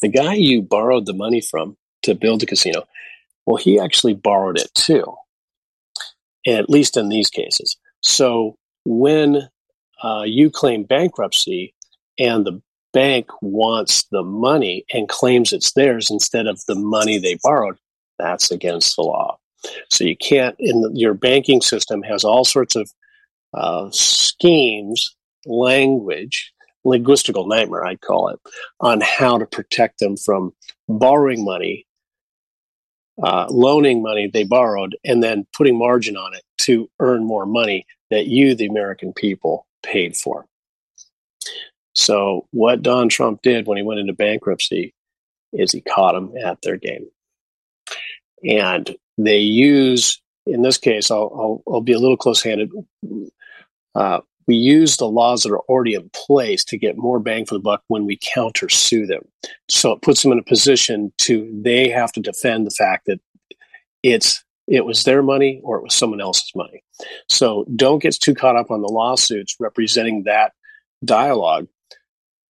[0.00, 2.84] the guy you borrowed the money from to build a casino,
[3.46, 5.14] well, he actually borrowed it too,
[6.46, 7.76] at least in these cases.
[8.00, 9.48] So when
[10.02, 11.74] uh, you claim bankruptcy
[12.18, 12.62] and the
[12.92, 17.76] bank wants the money and claims it's theirs instead of the money they borrowed,
[18.18, 19.38] that's against the law.
[19.90, 22.90] So you can't, in the, your banking system has all sorts of
[23.54, 25.14] uh, schemes,
[25.46, 26.52] language,
[26.86, 28.40] linguistical nightmare, I'd call it,
[28.80, 30.52] on how to protect them from
[30.88, 31.86] borrowing money,
[33.22, 37.86] uh, loaning money they borrowed, and then putting margin on it to earn more money
[38.10, 40.46] that you, the American people, paid for.
[41.98, 44.94] So what Don Trump did when he went into bankruptcy
[45.52, 47.08] is he caught them at their game.
[48.48, 51.32] And they use, in this case, I'll,
[51.66, 52.70] I'll, I'll be a little close handed.
[53.96, 57.54] Uh, we use the laws that are already in place to get more bang for
[57.54, 59.22] the buck when we counter sue them.
[59.68, 63.18] So it puts them in a position to, they have to defend the fact that
[64.04, 66.84] it's, it was their money or it was someone else's money.
[67.28, 70.52] So don't get too caught up on the lawsuits representing that
[71.04, 71.66] dialogue,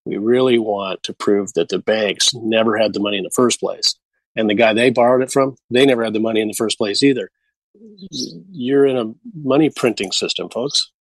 [0.09, 3.59] we really want to prove that the banks never had the money in the first
[3.59, 3.95] place.
[4.35, 6.77] And the guy they borrowed it from, they never had the money in the first
[6.77, 7.29] place either.
[8.51, 10.91] You're in a money printing system, folks.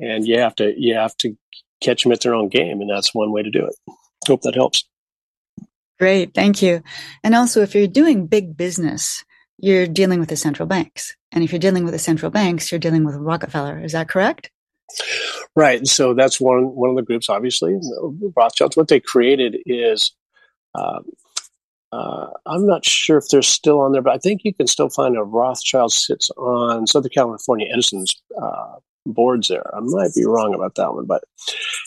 [0.00, 1.36] And you have to you have to
[1.82, 3.74] catch them at their own game, and that's one way to do it.
[4.26, 4.84] Hope that helps.
[5.98, 6.82] Great, thank you.
[7.24, 9.24] And also, if you're doing big business,
[9.58, 11.14] you're dealing with the central banks.
[11.32, 13.82] And if you're dealing with the central banks, you're dealing with Rockefeller.
[13.82, 14.50] Is that correct?
[15.54, 15.86] Right.
[15.86, 17.28] So that's one one of the groups.
[17.28, 17.76] Obviously,
[18.36, 18.76] Rothschilds.
[18.76, 20.12] What they created is,
[20.74, 21.00] uh,
[21.92, 24.88] uh, I'm not sure if they're still on there, but I think you can still
[24.88, 28.74] find a Rothschild sits on Southern California Edison's uh,
[29.06, 29.74] boards there.
[29.74, 31.24] I might be wrong about that one, but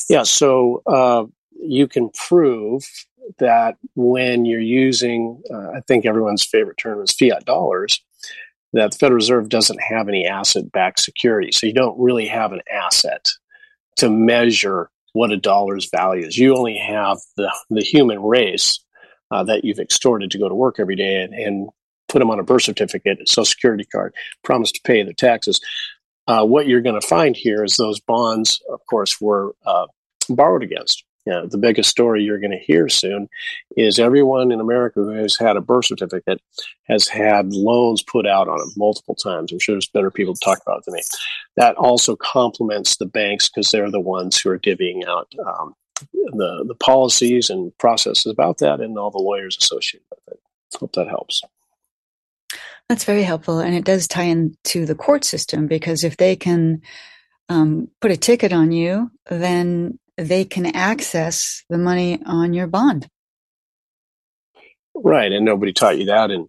[0.09, 0.23] yeah.
[0.23, 1.25] So uh,
[1.61, 2.83] you can prove
[3.37, 8.03] that when you're using, uh, I think everyone's favorite term is fiat dollars,
[8.73, 11.51] that the Federal Reserve doesn't have any asset backed security.
[11.51, 13.27] So you don't really have an asset
[13.97, 16.37] to measure what a dollar's value is.
[16.37, 18.79] You only have the, the human race
[19.31, 21.69] uh, that you've extorted to go to work every day and, and
[22.07, 24.13] put them on a birth certificate, a social security card,
[24.43, 25.59] promise to pay their taxes.
[26.27, 29.87] Uh, what you're going to find here is those bonds, of course, were uh,
[30.29, 33.29] borrowed against know, the biggest story you're going to hear soon
[33.77, 36.41] is everyone in America who has had a birth certificate
[36.83, 39.51] has had loans put out on them multiple times.
[39.51, 41.01] I'm sure there's better people to talk about than me.
[41.55, 45.75] That also complements the banks because they're the ones who are divvying out um,
[46.11, 50.39] the the policies and processes about that, and all the lawyers associated with it.
[50.79, 51.41] Hope that helps.
[52.87, 56.81] That's very helpful, and it does tie into the court system because if they can
[57.49, 63.07] um, put a ticket on you, then they can access the money on your bond.
[64.93, 66.47] Right, and nobody taught you that in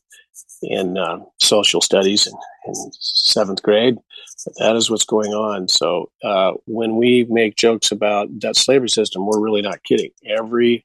[0.62, 2.34] in uh, social studies in,
[2.66, 3.96] in, seventh grade.
[4.44, 5.68] But that is what's going on.
[5.68, 10.10] So uh, when we make jokes about that slavery system, we're really not kidding.
[10.26, 10.84] Every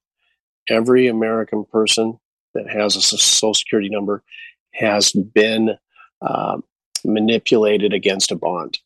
[0.70, 2.20] every American person
[2.54, 4.24] that has a social security number
[4.74, 5.78] has been
[6.22, 6.58] uh,
[7.04, 8.80] manipulated against a bond.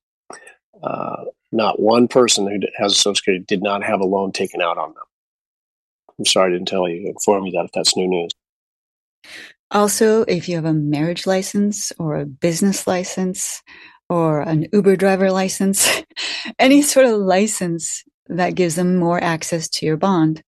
[1.51, 4.77] Not one person who has a Social Security did not have a loan taken out
[4.77, 5.03] on them.
[6.17, 8.31] I'm sorry I didn't tell you, inform you that if that's new news.
[9.71, 13.61] Also, if you have a marriage license or a business license
[14.09, 16.03] or an Uber driver license,
[16.59, 20.43] any sort of license that gives them more access to your bond.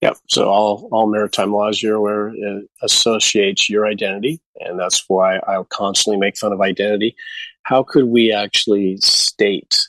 [0.00, 0.18] Yep.
[0.28, 5.64] So all all maritime laws you're aware uh, associates your identity, and that's why I'll
[5.64, 7.16] constantly make fun of identity
[7.64, 9.88] how could we actually state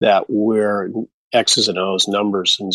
[0.00, 0.90] that we're
[1.32, 2.72] X's and O's numbers and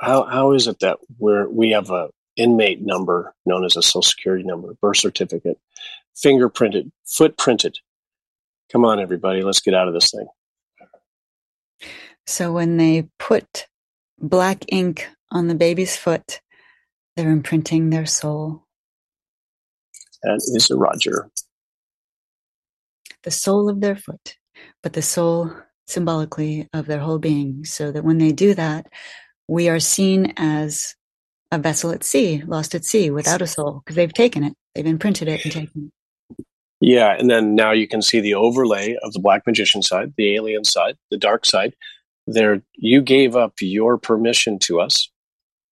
[0.00, 4.02] how, how is it that we're, we have a inmate number known as a social
[4.02, 5.58] security number, birth certificate,
[6.16, 7.74] fingerprinted, footprinted.
[8.72, 10.26] Come on, everybody, let's get out of this thing.
[12.26, 13.66] So when they put
[14.18, 16.40] black ink on the baby's foot,
[17.16, 18.64] they're imprinting their soul.
[20.22, 21.30] That is a Roger
[23.24, 24.36] the sole of their foot,
[24.82, 25.50] but the soul
[25.86, 28.86] symbolically of their whole being, so that when they do that,
[29.48, 30.94] we are seen as
[31.50, 34.86] a vessel at sea, lost at sea, without a soul, because they've taken it, they've
[34.86, 35.92] imprinted it and taken
[36.38, 36.44] it.
[36.80, 40.34] Yeah, and then now you can see the overlay of the black magician side, the
[40.34, 41.74] alien side, the dark side.
[42.26, 45.08] There, you gave up your permission to us.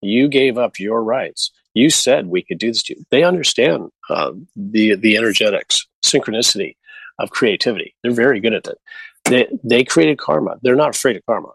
[0.01, 1.51] You gave up your rights.
[1.75, 3.05] You said we could do this to you.
[3.11, 6.77] They understand uh, the the energetics, synchronicity,
[7.23, 7.95] of creativity.
[8.03, 8.79] They're very good at it.
[9.25, 10.57] They they created karma.
[10.63, 11.53] They're not afraid of karma.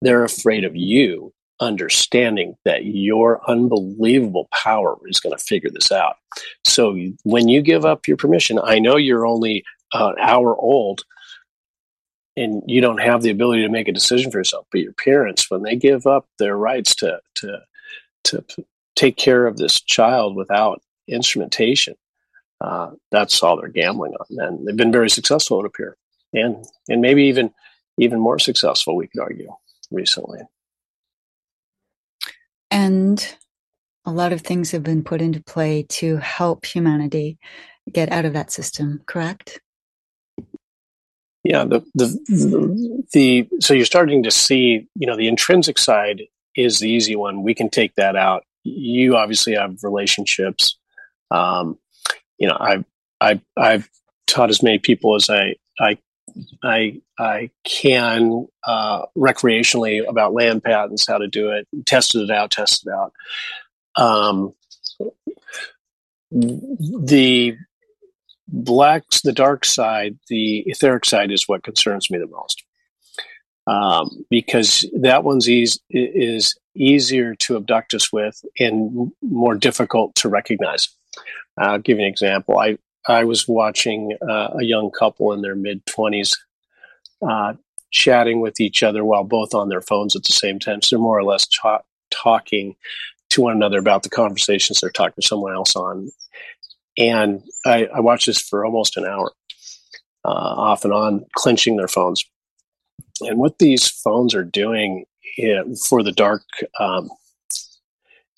[0.00, 6.14] They're afraid of you understanding that your unbelievable power is going to figure this out.
[6.64, 11.02] So when you give up your permission, I know you're only an hour old
[12.36, 15.50] and you don't have the ability to make a decision for yourself, but your parents,
[15.50, 17.60] when they give up their rights to to
[18.24, 18.44] to
[18.94, 21.94] take care of this child without instrumentation,
[22.60, 24.26] uh, that's all they're gambling on.
[24.38, 25.96] And they've been very successful, it appears,
[26.32, 27.52] and and maybe even
[27.98, 29.52] even more successful, we could argue,
[29.90, 30.40] recently.
[32.70, 33.36] And
[34.04, 37.38] a lot of things have been put into play to help humanity
[37.92, 39.02] get out of that system.
[39.06, 39.60] Correct?
[41.44, 41.64] Yeah.
[41.64, 46.22] The the the, the so you're starting to see, you know, the intrinsic side
[46.54, 47.42] is the easy one.
[47.42, 48.44] We can take that out.
[48.64, 50.76] You obviously have relationships.
[51.30, 51.78] Um,
[52.38, 52.84] you know, I've
[53.20, 53.90] I've I've
[54.26, 55.98] taught as many people as I I
[56.62, 62.50] I I can uh, recreationally about land patents, how to do it, tested it out,
[62.52, 63.12] tested it out.
[63.96, 64.54] Um,
[66.30, 67.56] the
[68.48, 72.62] blacks, the dark side, the etheric side is what concerns me the most.
[73.66, 80.28] um, because that one's easy, is easier to abduct us with and more difficult to
[80.28, 80.88] recognize.
[81.58, 82.58] I'll give you an example.
[82.58, 86.34] I I was watching uh, a young couple in their mid twenties
[87.26, 87.54] uh,
[87.90, 90.82] chatting with each other while both on their phones at the same time.
[90.82, 92.76] So they're more or less ta- talking
[93.30, 96.08] to one another about the conversations they're talking to someone else on.
[96.98, 99.32] And I, I watched this for almost an hour,
[100.24, 102.24] uh, off and on, clenching their phones.
[103.20, 105.04] And what these phones are doing
[105.88, 106.42] for the dark
[106.80, 107.08] um,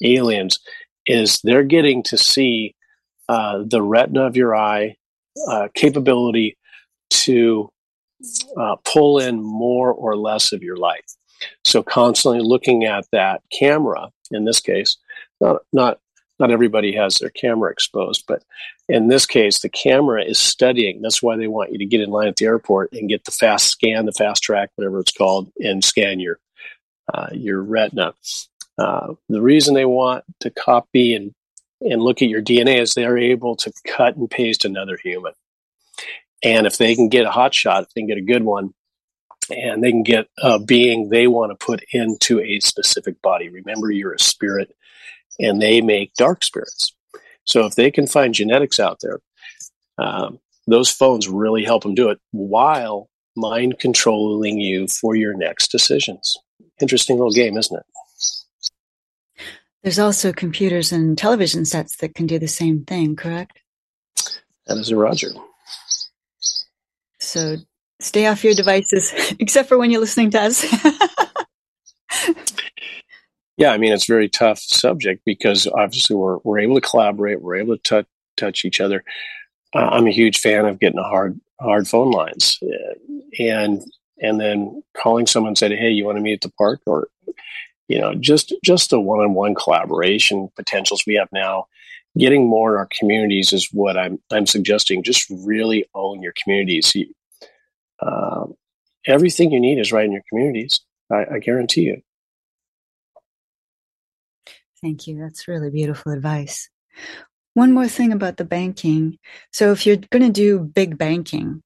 [0.03, 0.59] aliens
[1.07, 2.75] is they're getting to see
[3.31, 4.97] uh, the retina of your eye
[5.49, 6.59] uh, capability
[7.11, 7.71] to
[8.57, 11.05] uh, pull in more or less of your light.
[11.65, 14.97] So constantly looking at that camera, in this case,
[15.41, 16.01] not not
[16.41, 18.43] not everybody has their camera exposed, but
[18.89, 21.01] in this case, the camera is studying.
[21.01, 23.31] That's why they want you to get in line at the airport and get the
[23.31, 26.41] fast scan, the fast track, whatever it's called, and scan your
[27.15, 28.13] uh, your retina.
[28.77, 31.33] Uh, the reason they want to copy and
[31.81, 35.33] and look at your DNA is they're able to cut and paste another human.
[36.43, 38.75] And if they can get a hot shot, if they can get a good one,
[39.51, 43.49] and they can get a being they want to put into a specific body.
[43.49, 44.75] Remember, you're a spirit,
[45.39, 46.95] and they make dark spirits.
[47.45, 49.21] So if they can find genetics out there,
[49.99, 55.69] um, those phones really help them do it while mind controlling you for your next
[55.69, 56.37] decisions.
[56.81, 57.87] Interesting little game, isn't it?
[59.83, 63.61] There's also computers and television sets that can do the same thing, correct?
[64.67, 65.29] That is a Roger.
[67.19, 67.57] So
[68.01, 70.65] stay off your devices, except for when you're listening to us.
[73.57, 77.41] yeah, I mean, it's a very tough subject because obviously we're, we're able to collaborate,
[77.41, 79.03] we're able to t- touch each other.
[79.75, 82.95] Uh, I'm a huge fan of getting a hard hard phone lines, uh,
[83.39, 83.83] and
[84.19, 87.09] and then calling someone and saying, "Hey, you want to meet at the park?" Or
[87.91, 91.67] you know, just just the one on one collaboration potentials we have now
[92.17, 95.03] getting more in our communities is what I'm I'm suggesting.
[95.03, 96.95] Just really own your communities.
[98.01, 98.47] Uh,
[99.09, 100.81] everything you need is right in your communities.
[101.11, 102.01] I, I guarantee you.
[104.81, 105.19] Thank you.
[105.19, 106.71] That's really beautiful advice.
[107.55, 109.19] One more thing about the banking.
[109.53, 111.65] So, if you're going to do big banking,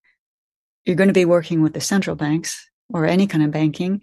[0.86, 4.00] you're going to be working with the central banks or any kind of banking.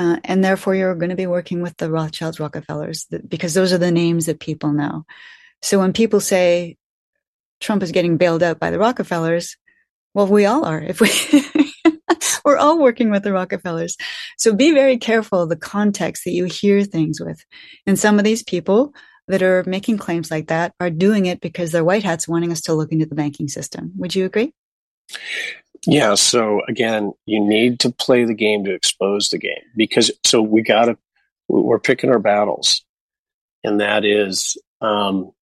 [0.00, 3.78] Uh, and therefore, you're going to be working with the Rothschilds, Rockefellers, because those are
[3.78, 5.04] the names that people know.
[5.60, 6.78] So when people say
[7.60, 9.58] Trump is getting bailed out by the Rockefellers,
[10.14, 10.80] well, we all are.
[10.80, 11.10] If we
[12.46, 13.98] we're all working with the Rockefellers.
[14.38, 17.44] So be very careful the context that you hear things with.
[17.86, 18.94] And some of these people
[19.28, 22.62] that are making claims like that are doing it because they're white hats wanting us
[22.62, 23.92] to look into the banking system.
[23.98, 24.54] Would you agree?
[25.86, 26.14] Yeah.
[26.14, 30.62] So again, you need to play the game to expose the game because so we
[30.62, 30.98] got to,
[31.48, 32.84] we're picking our battles.
[33.64, 35.32] And that is, um,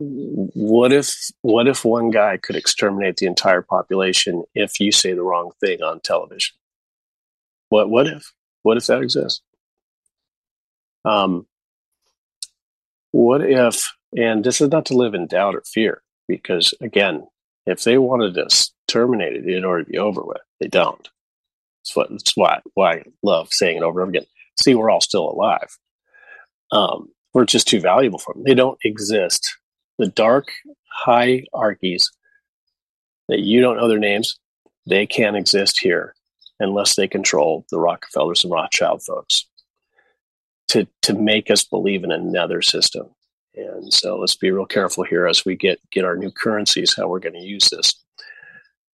[0.00, 1.12] what if
[1.42, 5.82] what if one guy could exterminate the entire population if you say the wrong thing
[5.82, 6.56] on television?
[7.68, 9.42] What what if what if that exists?
[11.04, 11.46] Um,
[13.10, 17.26] what if and this is not to live in doubt or fear because again,
[17.68, 18.48] if they wanted to
[18.86, 21.08] terminate it, order to be over with, they don't.
[21.82, 24.26] That's what that's why why I love saying it over and over again.
[24.60, 25.76] See, we're all still alive.
[26.72, 28.42] Um, we're just too valuable for them.
[28.44, 29.56] They don't exist
[29.98, 30.48] the dark
[30.90, 32.10] hierarchies
[33.28, 34.38] that you don't know their names,
[34.86, 36.14] they can't exist here
[36.60, 39.46] unless they control the Rockefellers and Rothschild folks
[40.68, 43.08] to to make us believe in another system.
[43.58, 47.08] And so let's be real careful here as we get get our new currencies how
[47.08, 47.94] we're going to use this.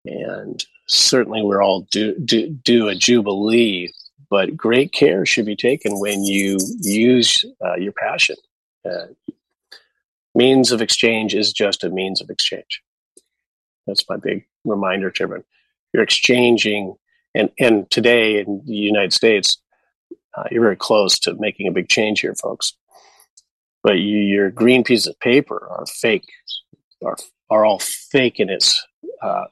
[0.05, 3.91] And certainly we're all do do, do a jubilee,
[4.29, 8.37] but great care should be taken when you use uh, your passion.
[8.89, 9.07] Uh,
[10.35, 12.81] means of exchange is just a means of exchange.
[13.85, 15.45] That's my big reminder to everyone.
[15.93, 16.95] You're exchanging,
[17.35, 19.57] and, and today in the United States,
[20.35, 22.73] uh, you're very close to making a big change here, folks.
[23.83, 26.29] But you, your green pieces of paper are fake,
[27.03, 27.17] are,
[27.49, 28.81] are all fake in its,
[29.21, 29.45] uh,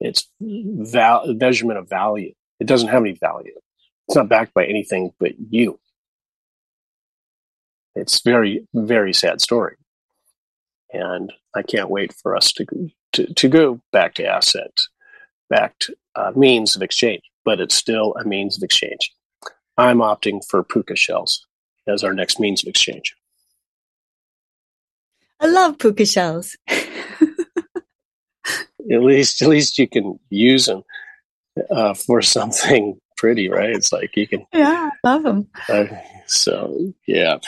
[0.00, 2.32] its val- measurement of value.
[2.58, 3.54] It doesn't have any value.
[4.08, 5.78] It's not backed by anything but you.
[7.94, 9.76] It's very, very sad story
[10.92, 12.66] and I can't wait for us to
[13.12, 14.72] to, to go back to asset
[15.48, 19.12] backed uh, means of exchange, but it's still a means of exchange.
[19.78, 21.46] I'm opting for puka shells
[21.86, 23.14] as our next means of exchange.
[25.40, 26.56] I love puka shells.
[26.68, 27.02] at
[28.88, 30.82] least, at least you can use them.
[31.70, 33.70] uh, for something pretty, right?
[33.70, 34.46] It's like you can.
[34.52, 35.48] Yeah, love them.
[35.68, 35.86] Uh,
[36.26, 37.38] so yeah.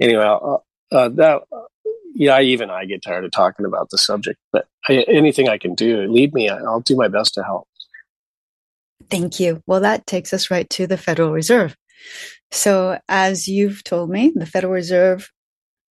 [0.00, 0.58] Anyway, uh,
[0.92, 1.42] uh, that
[2.14, 5.74] yeah, even I get tired of talking about the subject, but I, anything I can
[5.74, 6.48] do, lead me.
[6.48, 7.68] I'll do my best to help.
[9.10, 9.62] Thank you.
[9.66, 11.76] Well, that takes us right to the Federal Reserve.
[12.50, 15.30] So, as you've told me, the Federal Reserve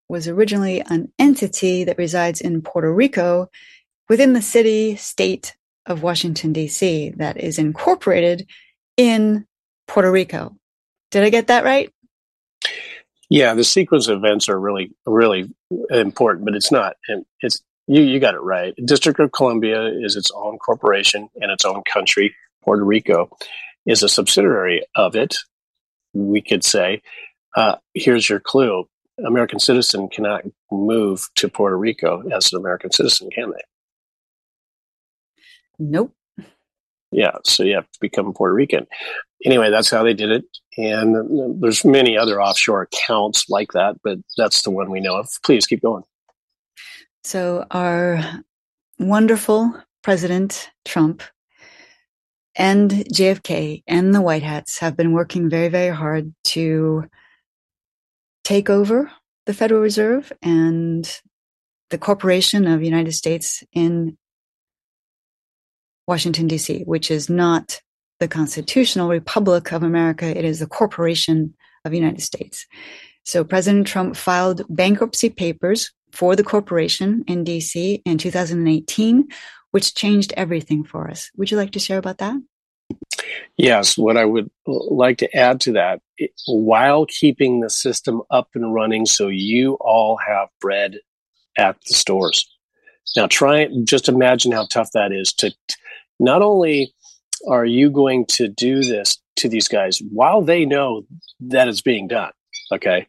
[0.07, 3.49] was originally an entity that resides in Puerto Rico
[4.09, 5.55] within the city state
[5.85, 8.47] of Washington, D.C., that is incorporated
[8.97, 9.45] in
[9.87, 10.55] Puerto Rico.
[11.11, 11.91] Did I get that right?
[13.29, 15.49] Yeah, the sequence of events are really, really
[15.89, 16.95] important, but it's not.
[17.07, 18.73] And it's you, you got it right.
[18.83, 22.35] District of Columbia is its own corporation and its own country.
[22.63, 23.29] Puerto Rico
[23.85, 25.37] is a subsidiary of it.
[26.13, 27.01] We could say,
[27.55, 28.87] uh, here's your clue:
[29.23, 33.61] American citizen cannot move to Puerto Rico as an American citizen, can they?
[35.79, 36.13] Nope.
[37.11, 38.87] Yeah, so you have to become Puerto Rican.
[39.45, 40.43] Anyway, that's how they did it,
[40.77, 45.29] and there's many other offshore accounts like that, but that's the one we know of.
[45.43, 46.03] Please keep going.
[47.23, 48.21] So our
[48.99, 49.73] wonderful
[50.03, 51.23] President Trump
[52.55, 57.05] and JFK and the White Hats have been working very, very hard to
[58.45, 59.11] take over
[59.45, 61.19] the Federal Reserve and
[61.89, 64.17] the Corporation of United States in
[66.07, 67.81] Washington, D.C., which is not
[68.19, 70.25] the constitutional republic of America.
[70.25, 72.65] It is the corporation of United States.
[73.23, 79.27] So President Trump filed bankruptcy papers for the corporation in DC in 2018,
[79.71, 81.29] which changed everything for us.
[81.35, 82.35] Would you like to share about that?
[83.57, 86.01] Yes, what I would like to add to that,
[86.47, 90.99] while keeping the system up and running so you all have bread
[91.57, 92.49] at the stores.
[93.15, 95.53] Now, try just imagine how tough that is to
[96.19, 96.93] not only
[97.47, 101.05] are you going to do this to these guys while they know
[101.39, 102.31] that it's being done,
[102.71, 103.07] okay?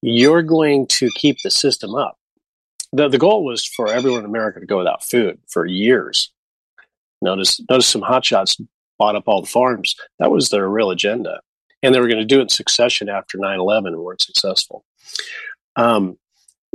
[0.00, 2.18] You're going to keep the system up.
[2.92, 6.30] The, the goal was for everyone in America to go without food for years.
[7.24, 8.60] Notice, notice some hotshots
[8.98, 9.94] bought up all the farms.
[10.18, 11.40] That was their real agenda.
[11.82, 14.84] And they were going to do it in succession after 9 11 and weren't successful.
[15.76, 16.16] Um,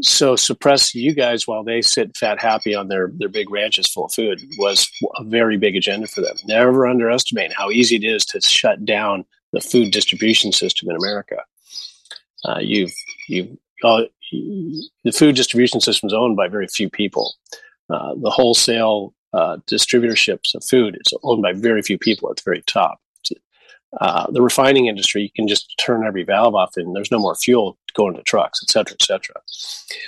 [0.02, 4.06] so suppress you guys while they sit fat happy on their their big ranches full
[4.06, 6.36] of food was a very big agenda for them.
[6.46, 11.38] Never underestimate how easy it is to shut down the food distribution system in America.
[12.46, 12.94] Uh, you've
[13.28, 17.34] you've uh, the food distribution system is owned by very few people.
[17.90, 22.44] Uh, the wholesale uh, distributorships of food is owned by very few people at the
[22.46, 23.00] very top.
[24.00, 27.34] Uh, the refining industry, you can just turn every valve off and there's no more
[27.34, 29.36] fuel going to trucks, et cetera, et cetera.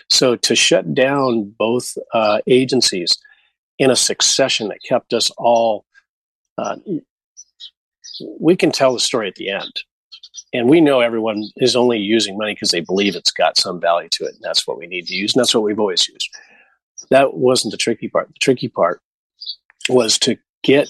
[0.07, 3.17] So to shut down both uh, agencies
[3.79, 5.85] in a succession that kept us all,
[6.59, 6.75] uh,
[8.39, 9.73] we can tell the story at the end.
[10.53, 14.09] And we know everyone is only using money because they believe it's got some value
[14.09, 14.35] to it.
[14.35, 15.33] And that's what we need to use.
[15.33, 16.29] And that's what we've always used.
[17.09, 18.27] That wasn't the tricky part.
[18.27, 19.01] The tricky part
[19.89, 20.89] was to get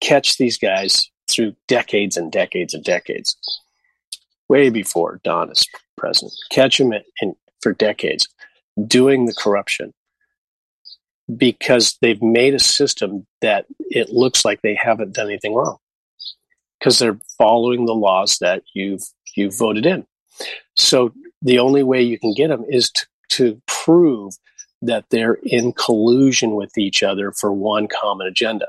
[0.00, 3.36] catch these guys through decades and decades and decades,
[4.48, 5.66] way before Don is
[5.96, 6.32] president.
[6.50, 8.28] Catch them in, in, for decades
[8.86, 9.92] doing the corruption
[11.36, 15.78] because they've made a system that it looks like they haven't done anything wrong
[16.78, 19.02] because they're following the laws that you've
[19.34, 20.06] you've voted in.
[20.76, 21.12] So
[21.42, 24.34] the only way you can get them is to, to prove
[24.82, 28.66] that they're in collusion with each other for one common agenda.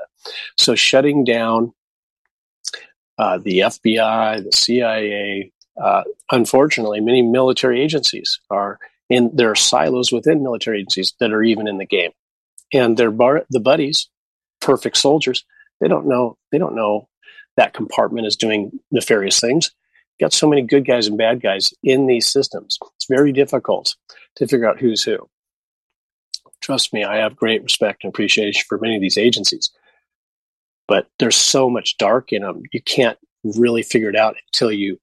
[0.56, 1.72] So shutting down
[3.18, 5.52] uh, the FBI, the CIA.
[5.80, 8.78] Uh, unfortunately, many military agencies are
[9.08, 9.30] in.
[9.34, 12.12] There are silos within military agencies that are even in the game,
[12.72, 14.08] and they're bar- the buddies,
[14.60, 15.44] perfect soldiers.
[15.80, 16.36] They don't know.
[16.50, 17.08] They don't know
[17.56, 19.72] that compartment is doing nefarious things.
[20.20, 22.78] Got so many good guys and bad guys in these systems.
[22.96, 23.96] It's very difficult
[24.36, 25.28] to figure out who's who.
[26.60, 29.70] Trust me, I have great respect and appreciation for many of these agencies
[30.88, 32.62] but there's so much dark in them.
[32.72, 34.98] You can't really figure it out until you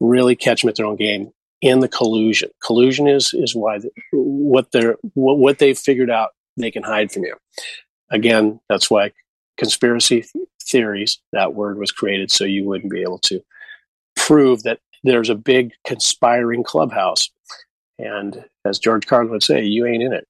[0.00, 1.30] really catch them at their own game
[1.60, 2.50] in the collusion.
[2.64, 7.12] Collusion is is why the, what they're what, what they've figured out they can hide
[7.12, 7.36] from you.
[8.10, 9.12] Again, that's why
[9.58, 10.24] conspiracy
[10.62, 13.40] theories that word was created so you wouldn't be able to
[14.16, 17.30] prove that there's a big conspiring clubhouse.
[17.98, 20.26] And as George Carlin would say, you ain't in it.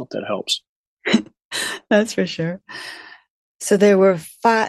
[0.00, 0.62] Hope that helps.
[1.90, 2.62] That's for sure.
[3.60, 4.18] So there were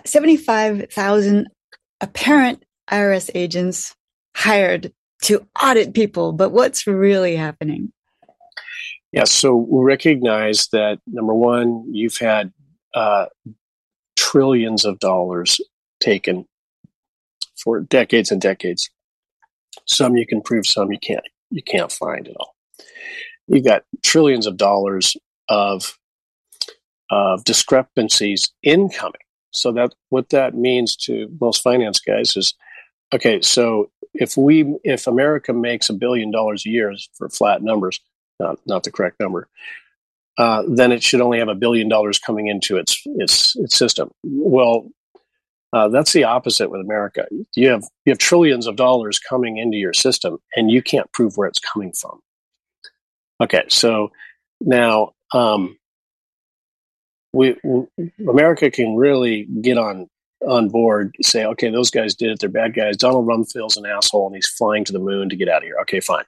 [0.04, 1.48] 75,000
[2.02, 3.96] apparent IRS agents
[4.36, 4.92] hired
[5.24, 6.34] to audit people.
[6.34, 7.94] But what's really happening?
[9.14, 12.52] Yeah, so we recognize that number one, you've had
[12.94, 13.28] uh,
[14.18, 15.62] trillions of dollars
[16.02, 16.46] taken
[17.64, 18.90] for decades and decades.
[19.88, 21.24] Some you can prove, some you can't.
[21.52, 22.51] You can't find at all.
[23.52, 25.18] You've got trillions of dollars
[25.50, 25.98] of
[27.10, 29.22] of discrepancies incoming.
[29.52, 32.54] So that what that means to most finance guys is,
[33.14, 38.00] okay, so if we if America makes a billion dollars a year for flat numbers,
[38.40, 39.50] not not the correct number,
[40.38, 44.12] uh, then it should only have a billion dollars coming into its its its system.
[44.24, 44.90] Well,
[45.74, 47.26] uh, that's the opposite with America.
[47.56, 51.36] You have you have trillions of dollars coming into your system, and you can't prove
[51.36, 52.22] where it's coming from.
[53.42, 54.12] Okay, so
[54.60, 55.78] now um,
[57.34, 60.08] we, we, America can really get on
[60.48, 61.16] on board.
[61.22, 62.98] Say, okay, those guys did it; they're bad guys.
[62.98, 65.78] Donald Rumsfeld's an asshole, and he's flying to the moon to get out of here.
[65.82, 66.26] Okay, fine.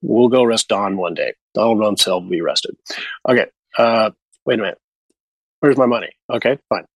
[0.00, 1.34] We'll go arrest Don one day.
[1.54, 2.76] Donald Rumsfeld will be arrested.
[3.28, 3.46] Okay,
[3.78, 4.10] uh,
[4.44, 4.78] wait a minute.
[5.60, 6.10] Where's my money?
[6.28, 6.86] Okay, fine.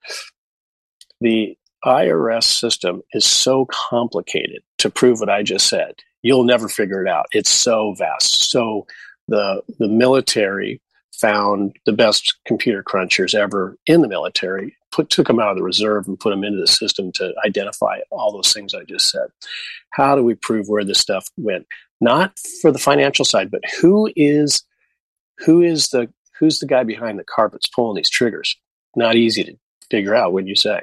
[1.20, 5.94] The IRS system is so complicated to prove what I just said.
[6.22, 7.26] You'll never figure it out.
[7.30, 8.50] It's so vast.
[8.50, 8.86] So
[9.28, 10.80] the the military
[11.12, 15.62] found the best computer crunchers ever in the military, put took them out of the
[15.62, 19.28] reserve and put them into the system to identify all those things I just said.
[19.90, 21.66] How do we prove where this stuff went?
[22.00, 24.62] Not for the financial side, but who is
[25.38, 28.56] who is the who's the guy behind the carpets pulling these triggers?
[28.94, 29.56] Not easy to
[29.90, 30.82] figure out, wouldn't you say?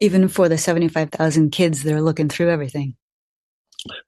[0.00, 2.96] Even for the 75,000 kids, they're looking through everything.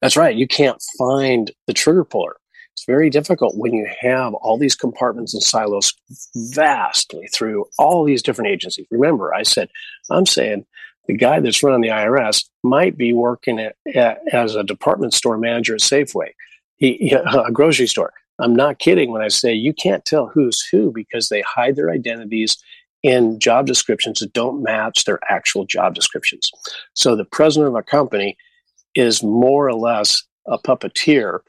[0.00, 0.36] That's right.
[0.36, 2.36] You can't find the trigger puller.
[2.72, 5.94] It's very difficult when you have all these compartments and silos
[6.54, 8.86] vastly through all these different agencies.
[8.90, 9.70] Remember, I said,
[10.10, 10.66] I'm saying
[11.06, 15.38] the guy that's running the IRS might be working at, at, as a department store
[15.38, 16.32] manager at Safeway,
[16.76, 17.12] he,
[17.46, 18.12] a grocery store.
[18.38, 21.90] I'm not kidding when I say you can't tell who's who because they hide their
[21.90, 22.58] identities
[23.02, 26.50] in job descriptions that don't match their actual job descriptions.
[26.92, 28.36] So the president of a company
[28.96, 31.40] is more or less a puppeteer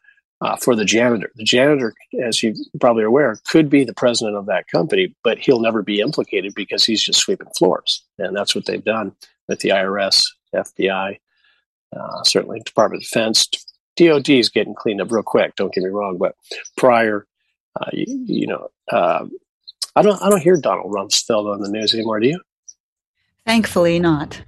[0.42, 1.32] uh, for the janitor.
[1.36, 1.94] The janitor,
[2.24, 5.82] as you probably are aware, could be the president of that company, but he'll never
[5.82, 8.04] be implicated because he's just sweeping floors.
[8.20, 9.14] And that's what they've done
[9.48, 11.18] with the IRS, FBI,
[11.96, 13.50] uh, certainly Department of Defense.
[13.96, 15.56] DOD is getting cleaned up real quick.
[15.56, 16.36] Don't get me wrong, but
[16.76, 17.26] prior,
[17.80, 19.26] uh, you, you, know, uh,
[19.96, 22.20] I don't, I don't hear Donald Rumsfeld on the news anymore.
[22.20, 22.40] Do you?
[23.46, 24.44] Thankfully, not.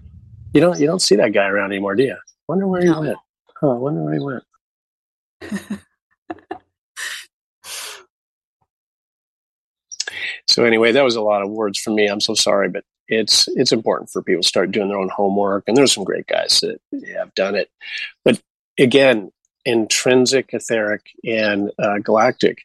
[0.53, 2.17] You don't, you don't see that guy around anymore, do you?
[2.49, 2.93] Wonder where no.
[2.95, 3.17] he went.
[3.61, 4.43] Huh, I wonder where he went.
[10.47, 12.07] so anyway, that was a lot of words for me.
[12.07, 15.65] I'm so sorry, but it's it's important for people to start doing their own homework.
[15.67, 16.79] And there's some great guys that
[17.15, 17.69] have done it.
[18.25, 18.41] But
[18.79, 19.31] again,
[19.63, 22.63] intrinsic, etheric, and uh, galactic,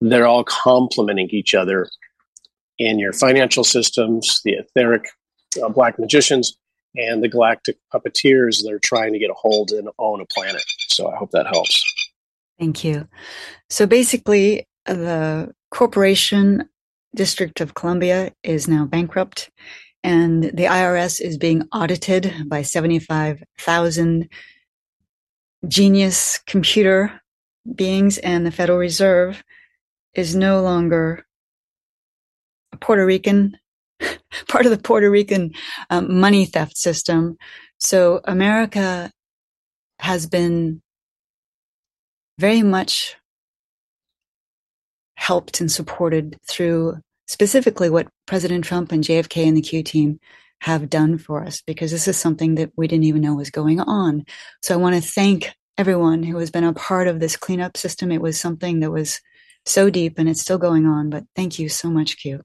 [0.00, 1.90] they're all complementing each other
[2.78, 4.40] in your financial systems.
[4.42, 5.04] The etheric
[5.62, 6.56] uh, black magicians
[6.96, 10.64] and the galactic puppeteers that are trying to get a hold and own a planet.
[10.88, 11.82] So I hope that helps.
[12.58, 13.08] Thank you.
[13.70, 16.68] So basically, the corporation
[17.14, 19.50] District of Columbia is now bankrupt,
[20.04, 24.28] and the IRS is being audited by 75,000
[25.66, 27.20] genius computer
[27.74, 29.42] beings, and the Federal Reserve
[30.14, 31.24] is no longer
[32.72, 33.58] a Puerto Rican,
[34.48, 35.52] part of the Puerto Rican
[35.90, 37.36] um, money theft system.
[37.78, 39.10] So America
[39.98, 40.82] has been
[42.38, 43.16] very much
[45.16, 46.96] helped and supported through
[47.26, 50.20] specifically what President Trump and JFK and the Q team
[50.60, 53.80] have done for us because this is something that we didn't even know was going
[53.80, 54.24] on.
[54.62, 58.10] So I want to thank everyone who has been a part of this cleanup system.
[58.10, 59.20] It was something that was
[59.64, 62.42] so deep and it's still going on, but thank you so much, Q.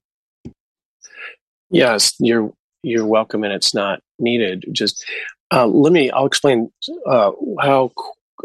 [1.73, 4.65] Yes, you're you're welcome and it's not needed.
[4.71, 5.03] Just
[5.51, 6.71] uh, let me I'll explain
[7.07, 7.91] uh, how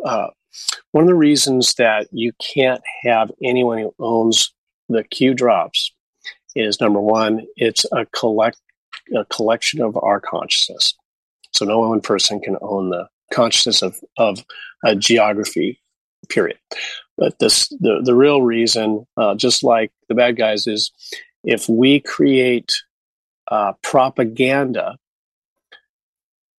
[0.05, 0.29] uh,
[0.93, 4.53] one of the reasons that you can't have anyone who owns
[4.89, 5.93] the Q drops
[6.57, 8.59] is number one, it's a collect
[9.15, 10.95] a collection of our consciousness.
[11.55, 14.45] So no one person can own the consciousness of, of
[14.85, 15.81] a geography,
[16.29, 16.59] period.
[17.19, 20.91] But this the, the real reason, uh, just like the bad guys, is
[21.45, 22.73] if we create
[23.51, 24.99] uh, propaganda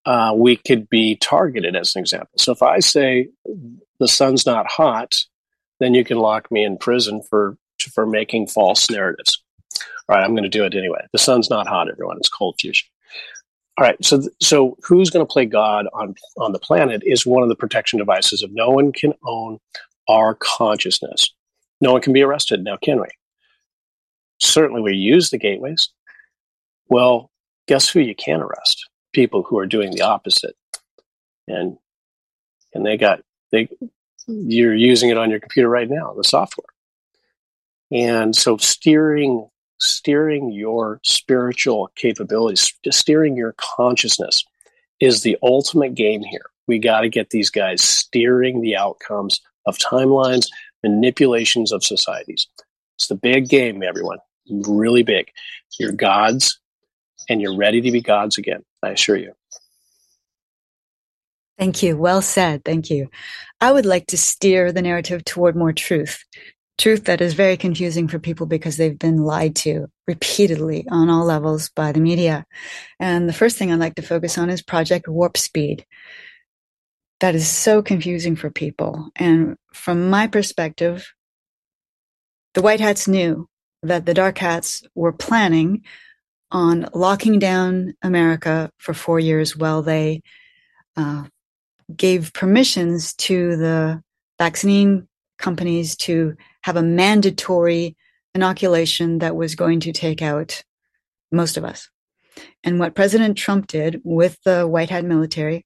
[0.06, 2.30] uh, we could be targeted as an example.
[2.38, 3.30] So if I say
[4.00, 5.16] the sun's not hot,
[5.80, 7.58] then you can lock me in prison for
[7.94, 9.42] for making false narratives.
[10.08, 11.06] All right, I'm going to do it anyway.
[11.12, 12.18] The sun's not hot, everyone.
[12.18, 12.88] It's cold fusion.
[13.78, 17.44] All right, so so who's going to play God on on the planet is one
[17.44, 19.60] of the protection devices of no one can own
[20.08, 21.32] our consciousness.
[21.82, 23.08] No one can be arrested now, can we?
[24.42, 25.90] Certainly, we use the gateways.
[26.90, 27.30] Well,
[27.68, 28.90] guess who you can arrest?
[29.14, 30.56] People who are doing the opposite.
[31.48, 31.78] And
[32.74, 33.22] and they got
[33.52, 33.70] they
[34.28, 36.68] you're using it on your computer right now, the software.
[37.92, 39.50] And so steering
[39.80, 44.44] steering your spiritual capabilities, steering your consciousness
[45.00, 46.46] is the ultimate game here.
[46.68, 50.48] We got to get these guys steering the outcomes of timelines,
[50.84, 52.48] manipulations of societies.
[52.96, 54.20] It's the big game, everyone.
[54.50, 55.32] Really big.
[55.80, 56.60] You're gods
[57.30, 58.64] and you're ready to be gods again.
[58.84, 59.34] I assure you.
[61.58, 61.98] Thank you.
[61.98, 62.64] Well said.
[62.64, 63.10] Thank you.
[63.62, 66.24] I would like to steer the narrative toward more truth.
[66.78, 71.26] Truth that is very confusing for people because they've been lied to repeatedly on all
[71.26, 72.46] levels by the media.
[73.00, 75.86] And the first thing I'd like to focus on is Project Warp Speed.
[77.20, 79.10] That is so confusing for people.
[79.18, 81.14] And from my perspective,
[82.54, 83.50] the White Hats knew
[83.84, 85.84] that the Dark Hats were planning
[86.52, 90.22] on locking down America for four years while they
[90.98, 91.24] uh,
[91.96, 94.02] gave permissions to the
[94.38, 95.08] vaccine
[95.38, 97.96] companies to have a mandatory
[98.34, 100.64] inoculation that was going to take out
[101.32, 101.90] most of us.
[102.64, 105.66] And what President Trump did with the White Hat military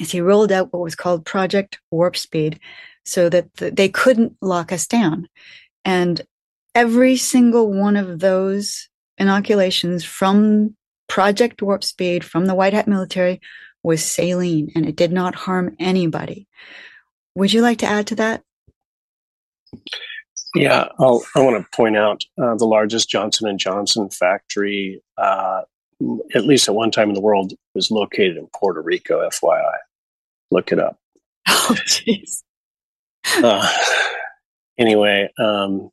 [0.00, 2.58] is he rolled out what was called Project Warp Speed
[3.04, 5.28] so that they couldn't lock us down.
[5.84, 6.22] And
[6.74, 8.88] every single one of those
[9.18, 10.76] inoculations from
[11.08, 13.40] Project Warp Speed from the White Hat military
[13.82, 16.48] was saline and it did not harm anybody.
[17.34, 18.42] Would you like to add to that?
[20.54, 25.62] Yeah, I'll, i want to point out uh, the largest Johnson and Johnson factory, uh,
[26.34, 29.28] at least at one time in the world, was located in Puerto Rico.
[29.28, 29.76] FYI,
[30.50, 30.98] look it up.
[31.66, 32.42] Oh, jeez.
[33.42, 33.66] uh,
[34.76, 35.90] anyway, um,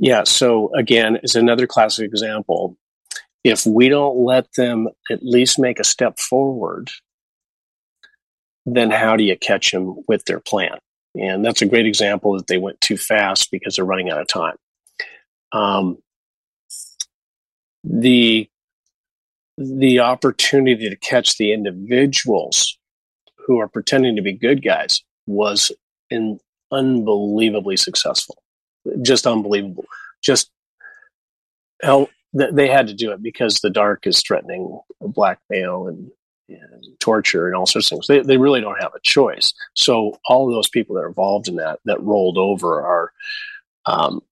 [0.00, 0.24] yeah.
[0.24, 2.76] So again, is another classic example
[3.44, 6.90] if we don't let them at least make a step forward,
[8.66, 10.78] then how do you catch them with their plan?
[11.14, 14.28] And that's a great example that they went too fast because they're running out of
[14.28, 14.56] time.
[15.52, 15.98] Um,
[17.84, 18.48] the
[19.58, 22.78] the opportunity to catch the individuals
[23.46, 25.70] who are pretending to be good guys was
[26.08, 26.38] in
[26.72, 28.42] unbelievably successful,
[29.02, 29.84] just unbelievable.
[30.22, 30.50] Just
[32.32, 36.10] they had to do it because the dark is threatening blackmail and,
[36.48, 38.06] and torture and all sorts of things.
[38.06, 39.52] They, they really don't have a choice.
[39.74, 43.12] So all of those people that are involved in that that rolled over are,
[43.86, 44.22] um,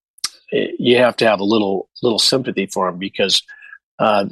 [0.53, 3.43] you have to have a little little sympathy for them because
[3.99, 4.27] uh,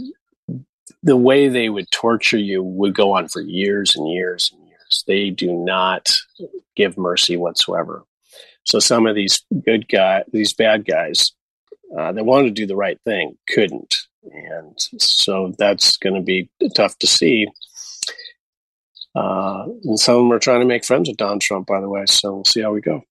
[1.03, 5.05] the way they would torture you would go on for years and years and years.
[5.07, 6.15] They do not
[6.77, 8.05] give mercy whatsoever.
[8.67, 11.33] So some of these good guys, these bad guys,
[11.97, 13.95] uh, that wanted to do the right thing couldn't.
[14.25, 17.47] And so that's going to be tough to see.
[19.15, 21.89] Uh, and some of them are trying to make friends with Donald Trump, by the
[21.89, 22.05] way.
[22.07, 23.03] So we'll see how we go.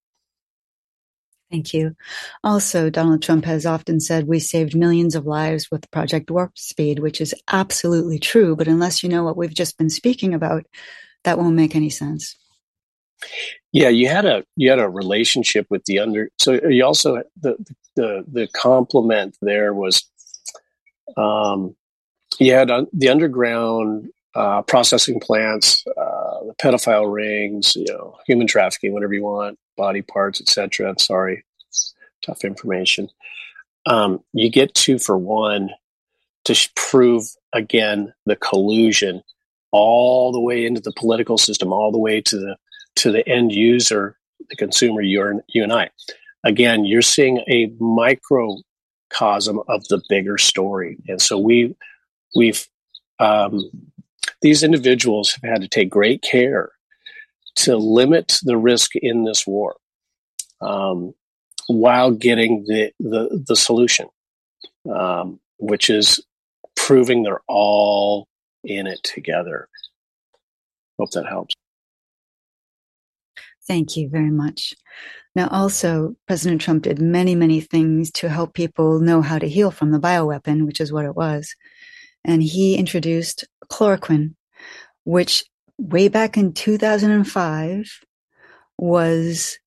[1.50, 1.96] Thank you.
[2.44, 7.00] Also, Donald Trump has often said we saved millions of lives with Project Warp Speed,
[7.00, 8.56] which is absolutely true.
[8.56, 10.66] But unless you know what we've just been speaking about,
[11.24, 12.36] that won't make any sense.
[13.76, 16.30] Yeah, you had a you had a relationship with the under.
[16.40, 17.58] So you also the
[17.98, 20.02] the the compliment there was,
[21.18, 21.76] um,
[22.40, 28.94] you had the underground uh, processing plants, uh, the pedophile rings, you know, human trafficking,
[28.94, 30.88] whatever you want, body parts, etc.
[30.88, 31.44] I'm sorry,
[32.26, 33.10] tough information.
[33.86, 35.72] Um, you get two for one
[36.46, 39.22] to prove again the collusion
[39.72, 42.56] all the way into the political system, all the way to the
[42.98, 44.18] to the end user,
[44.50, 45.90] the consumer, you, and I.
[46.44, 51.76] Again, you're seeing a microcosm of the bigger story, and so we
[52.36, 52.68] we've
[53.20, 53.70] um,
[54.42, 56.72] these individuals have had to take great care
[57.56, 59.76] to limit the risk in this war
[60.62, 61.14] um,
[61.68, 64.08] while getting the the, the solution,
[64.94, 66.20] um, which is
[66.76, 68.28] proving they're all
[68.64, 69.68] in it together.
[71.00, 71.56] Hope that helps.
[73.68, 74.76] Thank you very much.
[75.36, 79.72] Now, also, President Trump did many, many things to help people know how to heal
[79.72, 81.56] from the bioweapon, which is what it was.
[82.24, 84.36] And he introduced chloroquine,
[85.04, 85.44] which
[85.78, 88.00] way back in 2005
[88.78, 89.60] was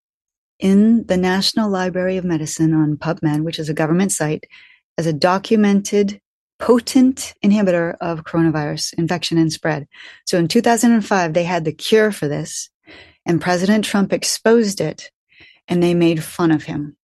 [0.58, 4.44] in the National Library of Medicine on PubMed, which is a government site,
[4.96, 6.20] as a documented
[6.58, 9.86] potent inhibitor of coronavirus infection and spread.
[10.26, 12.70] So in 2005, they had the cure for this
[13.28, 15.10] and President Trump exposed it
[15.68, 16.96] and they made fun of him.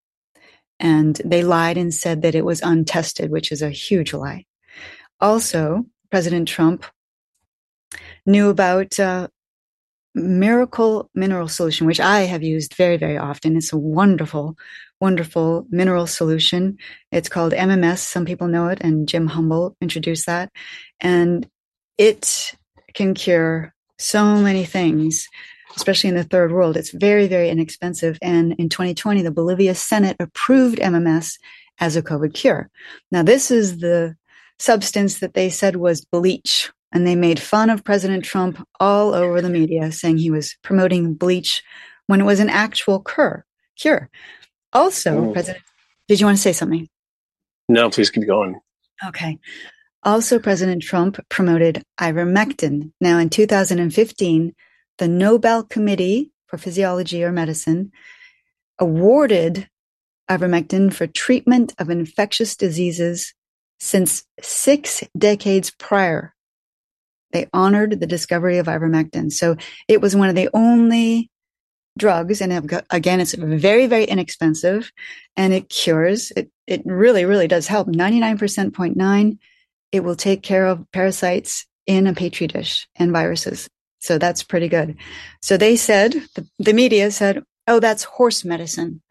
[0.79, 4.45] And they lied and said that it was untested, which is a huge lie.
[5.21, 6.83] Also, President Trump
[8.25, 9.27] knew about uh,
[10.15, 13.55] Miracle Mineral Solution, which I have used very, very often.
[13.55, 14.57] It's a wonderful,
[14.99, 16.77] wonderful mineral solution.
[17.11, 17.99] It's called MMS.
[17.99, 20.49] Some people know it, and Jim Humble introduced that.
[20.99, 21.47] And
[21.97, 22.55] it
[22.93, 25.29] can cure so many things
[25.75, 26.77] especially in the third world.
[26.77, 28.17] It's very, very inexpensive.
[28.21, 31.37] And in 2020, the Bolivia Senate approved MMS
[31.79, 32.69] as a COVID cure.
[33.11, 34.15] Now, this is the
[34.59, 36.71] substance that they said was bleach.
[36.91, 41.13] And they made fun of President Trump all over the media, saying he was promoting
[41.13, 41.61] bleach
[42.07, 43.45] when it was an actual cure.
[43.77, 44.09] Cure.
[44.71, 45.33] Also, oh.
[45.33, 45.63] President,
[46.07, 46.87] did you want to say something?
[47.67, 48.59] No, please keep going.
[49.05, 49.39] Okay.
[50.03, 52.91] Also, President Trump promoted ivermectin.
[53.01, 54.55] Now, in 2015,
[54.97, 57.91] the Nobel Committee for Physiology or Medicine
[58.79, 59.69] awarded
[60.29, 63.33] ivermectin for treatment of infectious diseases
[63.79, 66.33] since six decades prior.
[67.31, 69.31] They honored the discovery of ivermectin.
[69.31, 69.57] So
[69.87, 71.29] it was one of the only
[71.97, 74.91] drugs, and again, it's very, very inexpensive
[75.35, 76.31] and it cures.
[76.31, 77.87] It, it really, really does help.
[77.87, 79.37] 99.9,
[79.91, 83.69] it will take care of parasites in a petri dish and viruses.
[84.05, 84.97] So that's pretty good.
[85.41, 89.01] So they said, the, the media said, oh, that's horse medicine.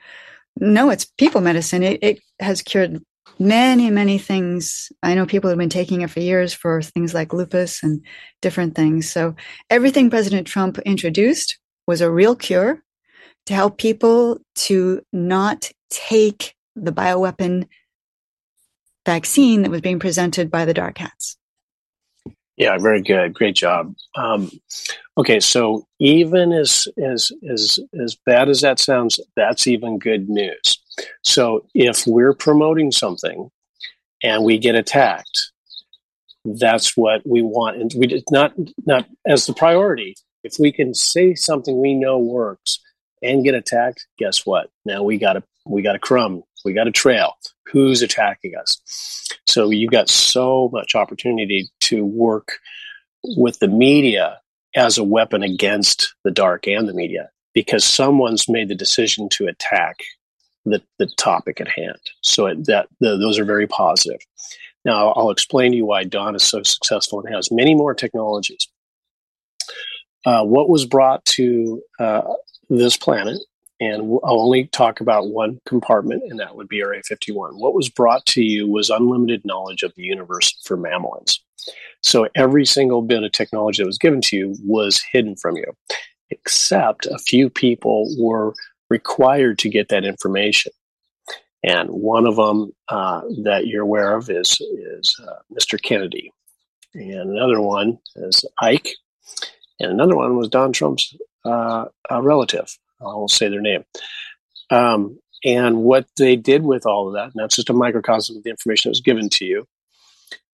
[0.56, 1.82] No, it's people medicine.
[1.82, 3.02] It, it has cured
[3.38, 4.92] many, many things.
[5.02, 8.04] I know people have been taking it for years for things like lupus and
[8.40, 9.10] different things.
[9.10, 9.34] So
[9.68, 12.82] everything President Trump introduced was a real cure
[13.46, 17.66] to help people to not take the bioweapon
[19.04, 21.36] vaccine that was being presented by the dark hats.
[22.56, 23.34] Yeah, very good.
[23.34, 23.94] Great job.
[24.14, 24.50] Um,
[25.18, 30.78] okay, so even as as as as bad as that sounds, that's even good news.
[31.22, 33.50] So if we're promoting something
[34.22, 35.50] and we get attacked,
[36.44, 38.52] that's what we want, and we did not
[38.86, 40.14] not as the priority.
[40.44, 42.78] If we can say something we know works
[43.22, 44.70] and get attacked, guess what?
[44.84, 47.32] Now we got a we got a crumb, we got a trail.
[47.72, 48.78] Who's attacking us?
[49.46, 52.58] So you've got so much opportunity to work
[53.36, 54.40] with the media
[54.76, 59.46] as a weapon against the dark and the media because someone's made the decision to
[59.46, 59.96] attack
[60.64, 61.98] the, the topic at hand.
[62.22, 64.20] So it, that the, those are very positive.
[64.84, 68.68] Now I'll explain to you why Don is so successful and has many more technologies.
[70.26, 72.22] Uh, what was brought to uh,
[72.70, 73.38] this planet
[73.80, 77.58] and I'll only talk about one compartment, and that would be Area 51.
[77.58, 81.42] What was brought to you was unlimited knowledge of the universe for mammalians.
[82.02, 85.72] So every single bit of technology that was given to you was hidden from you,
[86.30, 88.54] except a few people were
[88.90, 90.72] required to get that information.
[91.64, 95.80] And one of them uh, that you're aware of is, is uh, Mr.
[95.80, 96.30] Kennedy.
[96.92, 98.90] And another one is Ike.
[99.80, 102.76] And another one was Don Trump's uh, relative.
[103.06, 103.84] I won't say their name.
[104.70, 108.44] Um, and what they did with all of that, and that's just a microcosm of
[108.44, 109.66] the information that was given to you,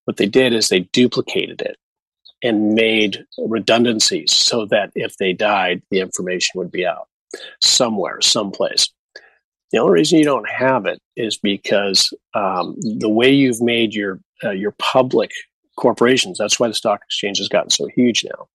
[0.05, 1.77] what they did is they duplicated it
[2.43, 7.09] and made redundancies so that if they died, the information would be out
[7.63, 8.91] somewhere, someplace.
[9.71, 14.21] The only reason you don't have it is because um, the way you've made your
[14.43, 15.31] uh, your public
[15.77, 16.39] corporations.
[16.39, 18.49] That's why the stock exchange has gotten so huge now,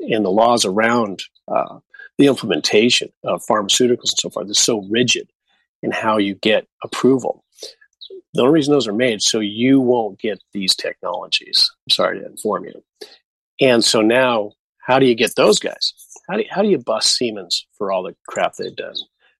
[0.00, 1.78] and the laws around uh,
[2.18, 5.28] the implementation of pharmaceuticals and so forth is so rigid
[5.82, 7.44] in how you get approval.
[8.34, 11.70] The only reason those are made so you won't get these technologies.
[11.86, 12.82] I'm sorry to inform you.
[13.60, 15.94] And so now, how do you get those guys?
[16.28, 18.94] How do you, how do you bust Siemens for all the crap they've done?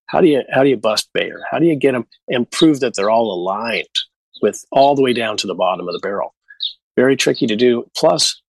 [0.07, 1.41] How do you how do you bust Bayer?
[1.51, 3.87] How do you get them and prove that they're all aligned
[4.41, 6.35] with all the way down to the bottom of the barrel?
[6.97, 7.91] Very tricky to do.
[7.97, 8.41] Plus,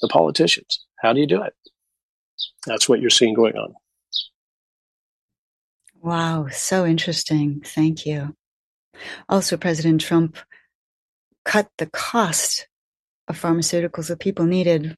[0.00, 0.84] the politicians.
[1.00, 1.54] How do you do it?
[2.68, 3.74] That's what you're seeing going on.
[6.00, 7.62] Wow, so interesting.
[7.64, 8.34] Thank you.
[9.28, 10.36] Also, President Trump
[11.44, 12.68] cut the cost
[13.26, 14.96] of pharmaceuticals that people needed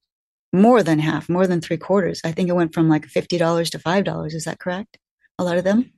[0.52, 2.20] more than half, more than three quarters.
[2.24, 4.34] I think it went from like $50 to $5.
[4.34, 4.98] Is that correct?
[5.38, 5.92] A lot of them?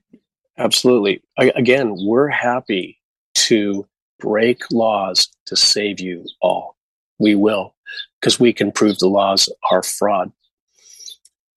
[0.57, 1.23] Absolutely.
[1.37, 2.99] Again, we're happy
[3.35, 3.87] to
[4.19, 6.77] break laws to save you all.
[7.19, 7.75] We will,
[8.19, 10.31] because we can prove the laws are fraud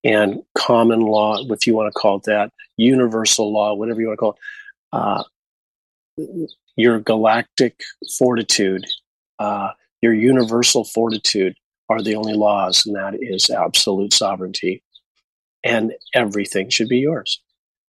[0.03, 4.17] and common law, if you want to call it that, universal law, whatever you want
[4.17, 4.39] to call it,
[4.93, 5.23] uh,
[6.75, 7.81] your galactic
[8.17, 8.85] fortitude,
[9.39, 9.71] uh,
[10.01, 11.55] your universal fortitude
[11.89, 14.83] are the only laws, and that is absolute sovereignty.
[15.63, 17.41] And everything should be yours.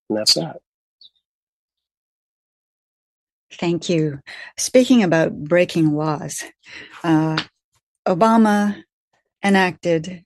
[0.08, 0.60] And that's that.
[3.52, 4.20] Thank you.
[4.56, 6.44] Speaking about breaking laws,
[7.02, 7.42] uh,
[8.06, 8.82] Obama
[9.44, 10.24] enacted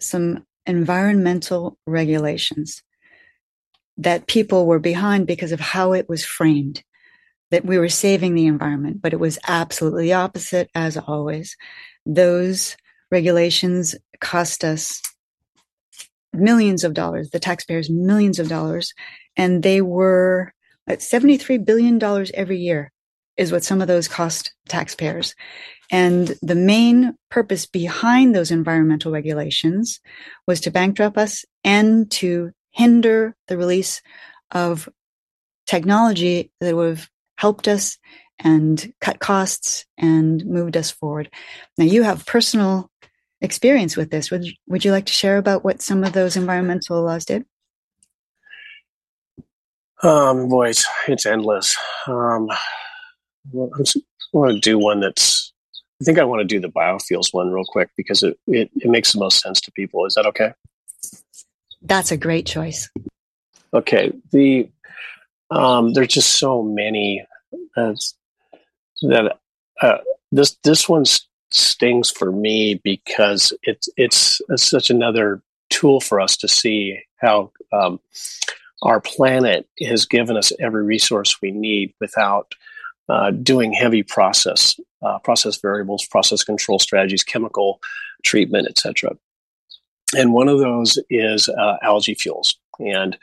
[0.00, 2.82] some environmental regulations
[3.96, 6.82] that people were behind because of how it was framed
[7.50, 11.56] that we were saving the environment, but it was absolutely opposite as always.
[12.04, 12.76] Those
[13.10, 15.00] regulations cost us
[16.32, 18.92] millions of dollars, the taxpayers millions of dollars,
[19.36, 20.52] and they were
[20.88, 22.02] at $73 billion
[22.34, 22.90] every year
[23.36, 25.34] is what some of those cost taxpayers.
[25.90, 30.00] And the main purpose behind those environmental regulations
[30.46, 34.02] was to bankrupt us and to hinder the release
[34.50, 34.88] of
[35.66, 37.98] technology that would have helped us
[38.38, 41.30] and cut costs and moved us forward.
[41.78, 42.90] Now you have personal
[43.40, 44.30] experience with this.
[44.30, 47.44] Would, would you like to share about what some of those environmental laws did?
[50.02, 51.74] Um, boy, it's, it's endless.
[52.06, 52.50] Um,
[53.52, 53.84] well, I
[54.32, 55.52] want to do one that's.
[56.00, 58.90] I think I want to do the biofuels one real quick because it, it, it
[58.90, 60.04] makes the most sense to people.
[60.06, 60.52] Is that okay?
[61.82, 62.90] That's a great choice.
[63.72, 64.12] Okay.
[64.32, 64.68] The
[65.50, 67.24] um, there's just so many
[67.76, 67.94] uh,
[69.02, 69.38] that
[69.80, 69.98] uh,
[70.32, 71.04] this this one
[71.50, 77.52] stings for me because it's it's, it's such another tool for us to see how
[77.72, 78.00] um,
[78.82, 82.54] our planet has given us every resource we need without
[83.08, 87.80] uh, doing heavy process uh, process variables, process control strategies, chemical
[88.24, 89.10] treatment, etc.
[90.16, 92.56] And one of those is uh, algae fuels.
[92.78, 93.18] And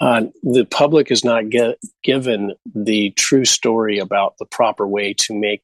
[0.00, 5.34] uh, the public is not get, given the true story about the proper way to
[5.34, 5.62] make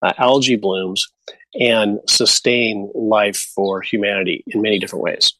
[0.00, 1.06] uh, algae blooms
[1.60, 5.34] and sustain life for humanity in many different ways.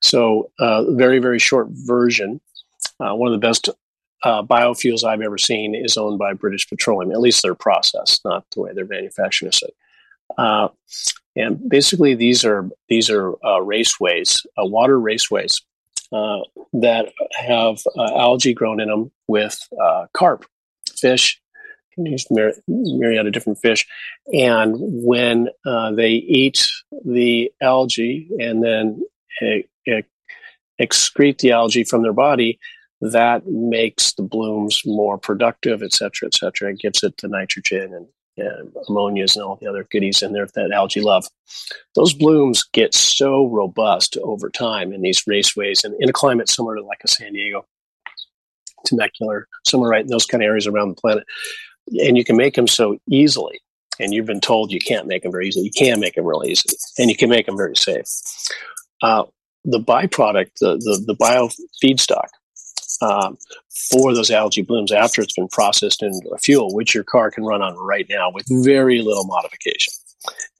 [0.00, 2.40] So, very, very short version.
[2.98, 3.68] Uh, one of the best
[4.22, 8.44] uh, biofuels I've ever seen is owned by British Petroleum, at least their process, not
[8.54, 9.74] the way they're manufacturing it.
[10.38, 10.68] Uh,
[11.36, 15.62] and basically, these are these are uh, raceways, uh, water raceways
[16.12, 16.40] uh,
[16.74, 19.58] that have uh, algae grown in them with
[20.12, 20.44] carp,
[20.94, 21.40] fish,
[21.96, 22.26] use
[22.68, 23.86] myriad of different fish.
[24.32, 26.66] And when they eat
[27.04, 29.02] the algae and then
[30.80, 32.58] excrete the algae from their body,
[33.10, 36.70] that makes the blooms more productive, et cetera, et cetera.
[36.70, 38.06] It gives it the nitrogen and,
[38.36, 41.26] and ammonias and all the other goodies in there that algae love.
[41.96, 46.76] Those blooms get so robust over time in these raceways and in a climate similar
[46.76, 47.66] to like a San Diego,
[48.86, 51.24] Temecula, somewhere right in those kind of areas around the planet.
[51.88, 53.60] And you can make them so easily.
[54.00, 55.66] And you've been told you can't make them very easily.
[55.66, 58.06] You can make them really easily, and you can make them very safe.
[59.02, 59.24] Uh,
[59.64, 61.50] the byproduct, the, the, the bio
[61.82, 62.28] feedstock,
[63.02, 63.36] um,
[63.90, 67.44] for those algae blooms after it's been processed into a fuel, which your car can
[67.44, 69.92] run on right now with very little modification,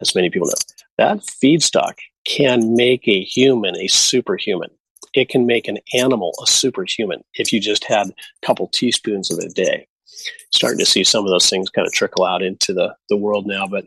[0.01, 0.75] as many people know.
[0.99, 1.95] That feedstock
[2.25, 4.71] can make a human a superhuman.
[5.15, 9.39] It can make an animal a superhuman if you just had a couple teaspoons of
[9.39, 9.87] it a day.
[10.51, 13.47] Starting to see some of those things kind of trickle out into the, the world
[13.47, 13.87] now, but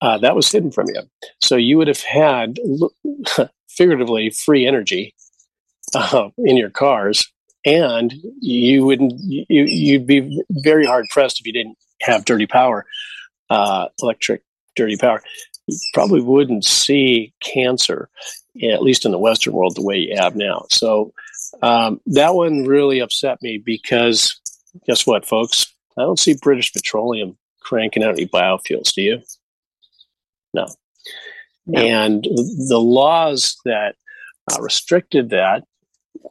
[0.00, 1.02] uh, that was hidden from you.
[1.40, 2.58] So you would have had
[3.68, 5.14] figuratively free energy
[5.94, 7.31] uh, in your cars
[7.64, 12.84] and you wouldn't you, you'd be very hard pressed if you didn't have dirty power
[13.50, 14.42] uh, electric
[14.76, 15.22] dirty power.
[15.66, 18.08] You probably wouldn't see cancer
[18.62, 20.66] at least in the western world the way you have now.
[20.70, 21.12] So
[21.62, 24.40] um, that one really upset me because
[24.86, 25.66] guess what folks?
[25.98, 29.22] I don't see british petroleum cranking out any biofuels do you?
[30.54, 30.66] No,
[31.66, 31.80] no.
[31.80, 33.94] and the laws that
[34.50, 35.64] uh, restricted that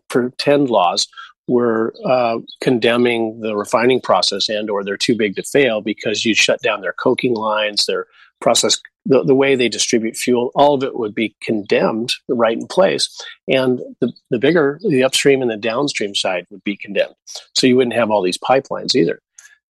[0.10, 1.08] pretend laws
[1.48, 6.34] were uh, condemning the refining process and or they're too big to fail because you
[6.34, 8.08] shut down their coking lines their
[8.40, 12.68] process the, the way they distribute fuel all of it would be condemned right in
[12.68, 13.10] place.
[13.48, 17.16] And the, the bigger the upstream and the downstream side would be condemned.
[17.56, 19.20] So you wouldn't have all these pipelines either.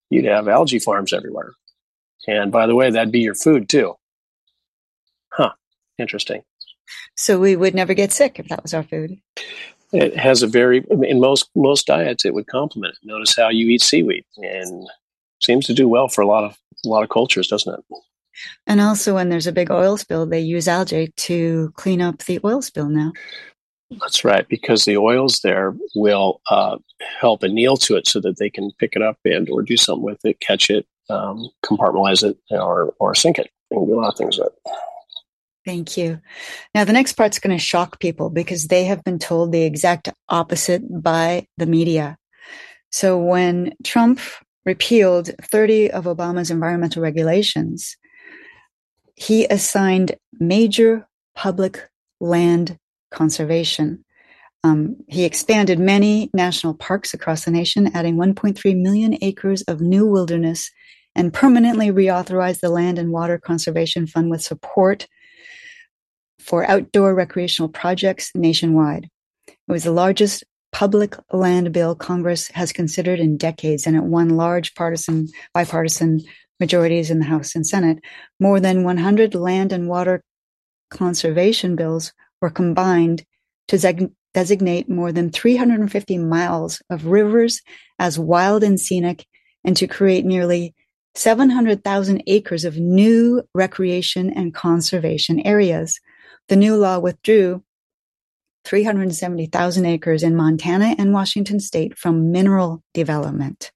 [0.09, 1.53] You'd have algae farms everywhere.
[2.27, 3.95] And by the way that'd be your food too.
[5.31, 5.53] Huh.
[5.97, 6.43] Interesting.
[7.15, 9.19] So we would never get sick if that was our food
[9.91, 13.07] it has a very in most most diets it would complement it.
[13.07, 14.87] Notice how you eat seaweed and
[15.43, 17.83] seems to do well for a lot of a lot of cultures, doesn't it?
[18.67, 22.39] And also, when there's a big oil spill, they use algae to clean up the
[22.45, 23.11] oil spill now.
[23.99, 26.77] That's right, because the oils there will uh,
[27.19, 30.03] help anneal to it so that they can pick it up and or do something
[30.03, 33.49] with it, catch it, um, compartmentalize it, or or sink it.
[33.71, 34.71] And do a lot of things with it.
[35.69, 36.19] Thank you.
[36.73, 40.09] Now, the next part's going to shock people because they have been told the exact
[40.27, 42.17] opposite by the media.
[42.89, 44.19] So, when Trump
[44.65, 47.97] repealed 30 of Obama's environmental regulations,
[49.13, 51.87] he assigned major public
[52.19, 52.79] land
[53.11, 54.03] conservation.
[54.63, 60.07] Um, he expanded many national parks across the nation, adding 1.3 million acres of new
[60.07, 60.71] wilderness
[61.15, 65.05] and permanently reauthorized the Land and Water Conservation Fund with support
[66.49, 69.07] for outdoor recreational projects nationwide.
[69.47, 74.29] It was the largest public land bill Congress has considered in decades, and it won
[74.29, 76.21] large partisan, bipartisan
[76.59, 77.99] majorities in the House and Senate.
[78.39, 80.23] More than 100 land and water
[80.89, 83.23] conservation bills were combined
[83.67, 87.61] to zeg- designate more than 350 miles of rivers
[87.99, 89.23] as wild and scenic
[89.63, 90.73] and to create nearly
[91.13, 95.99] 700,000 acres of new recreation and conservation areas.
[96.49, 97.63] The new law withdrew
[98.65, 103.71] 370,000 acres in Montana and Washington state from mineral development.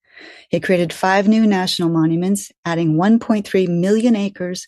[0.49, 4.65] He created five new national monuments, adding 1.3 million acres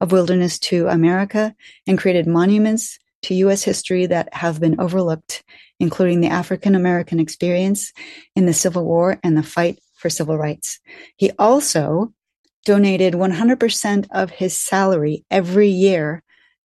[0.00, 1.52] of wilderness to America,
[1.84, 3.64] and created monuments to U.S.
[3.64, 5.42] history that have been overlooked,
[5.80, 7.92] including the African American experience
[8.36, 10.78] in the Civil War and the fight for civil rights.
[11.16, 12.12] He also
[12.64, 16.22] donated 100% of his salary every year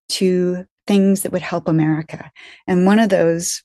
[0.10, 2.32] to things that would help America.
[2.68, 3.64] And one of those,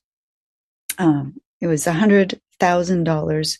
[0.97, 3.57] um, it was a $100,000.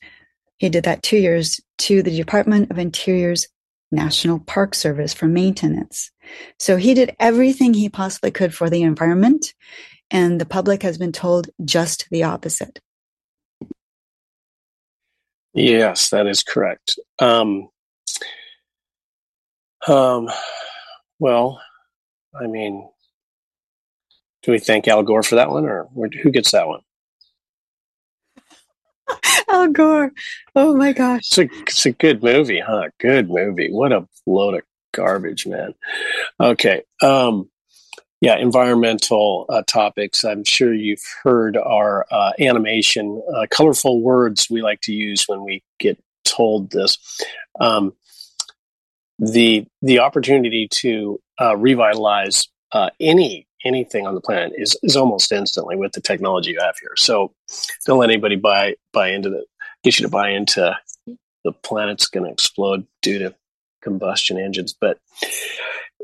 [0.57, 3.47] He did that two years to the Department of Interior's
[3.91, 6.11] National Park Service for maintenance.
[6.59, 9.53] So he did everything he possibly could for the environment,
[10.11, 12.79] and the public has been told just the opposite.
[15.53, 16.99] Yes, that is correct.
[17.19, 17.69] Um,
[19.87, 20.29] um,
[21.19, 21.59] well,
[22.39, 22.87] I mean,
[24.43, 25.89] do we thank Al Gore for that one, or
[26.21, 26.81] who gets that one?
[29.49, 30.11] Al Gore.
[30.55, 31.21] Oh my gosh.
[31.25, 32.89] It's a, it's a good movie, huh?
[32.99, 33.71] Good movie.
[33.71, 34.61] What a load of
[34.93, 35.73] garbage, man.
[36.39, 36.83] Okay.
[37.01, 37.49] Um,
[38.21, 40.25] yeah, environmental uh, topics.
[40.25, 45.43] I'm sure you've heard our uh, animation, uh, colorful words we like to use when
[45.43, 46.97] we get told this.
[47.61, 47.93] Um,
[49.19, 55.31] the the opportunity to uh, revitalize uh, any anything on the planet is, is almost
[55.31, 56.93] instantly with the technology you have here.
[56.97, 57.33] So
[57.85, 59.45] don't let anybody buy buy into the
[59.83, 60.77] get you to buy into
[61.43, 63.35] the planet's going to explode due to
[63.81, 64.75] combustion engines.
[64.79, 64.99] But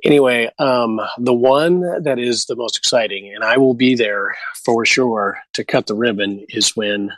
[0.03, 4.85] anyway, um, the one that is the most exciting, and I will be there for
[4.85, 7.11] sure to cut the ribbon, is when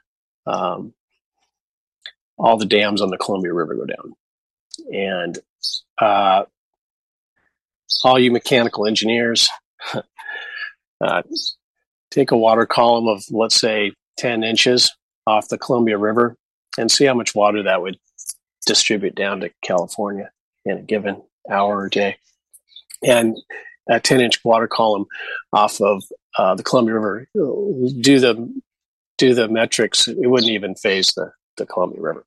[0.45, 0.93] um,
[2.38, 4.14] all the dams on the Columbia River go down,
[4.91, 5.39] and
[5.99, 6.45] uh,
[8.03, 9.49] all you mechanical engineers.
[10.99, 11.22] Uh,
[12.11, 14.91] take a water column of, let's say, 10 inches
[15.26, 16.36] off the Columbia River
[16.78, 17.98] and see how much water that would
[18.65, 20.32] distribute down to California
[20.65, 22.18] in a given hour or day.
[23.03, 23.38] And
[23.90, 25.06] a 10 inch water column
[25.53, 26.03] off of
[26.38, 28.61] uh, the Columbia River, do the
[29.18, 32.26] do the metrics, it wouldn't even phase the, the Columbia River.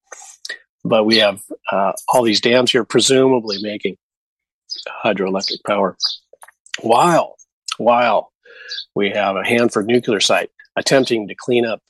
[0.84, 1.40] But we have
[1.70, 3.96] uh, all these dams here, presumably making
[5.04, 5.96] hydroelectric power.
[6.80, 7.36] While,
[7.78, 8.29] while
[8.94, 11.82] we have a Hanford nuclear site attempting to clean up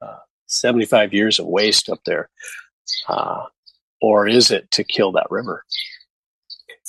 [0.00, 0.16] uh,
[0.46, 2.28] 75 years of waste up there.
[3.08, 3.44] Uh,
[4.00, 5.64] or is it to kill that river?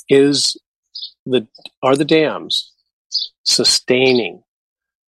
[0.08, 0.56] Is
[1.26, 1.46] the
[1.82, 2.72] are the dams
[3.44, 4.42] sustaining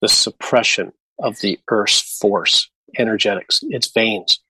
[0.00, 4.40] the suppression of the Earth's force, energetics, its veins,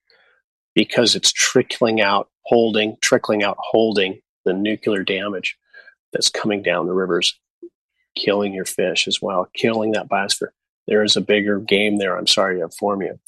[0.74, 5.56] because it's trickling out, holding, trickling out, holding the nuclear damage
[6.12, 7.38] that's coming down the rivers
[8.14, 10.50] killing your fish as well, killing that biosphere.
[10.86, 12.16] There is a bigger game there.
[12.16, 13.18] I'm sorry to inform you.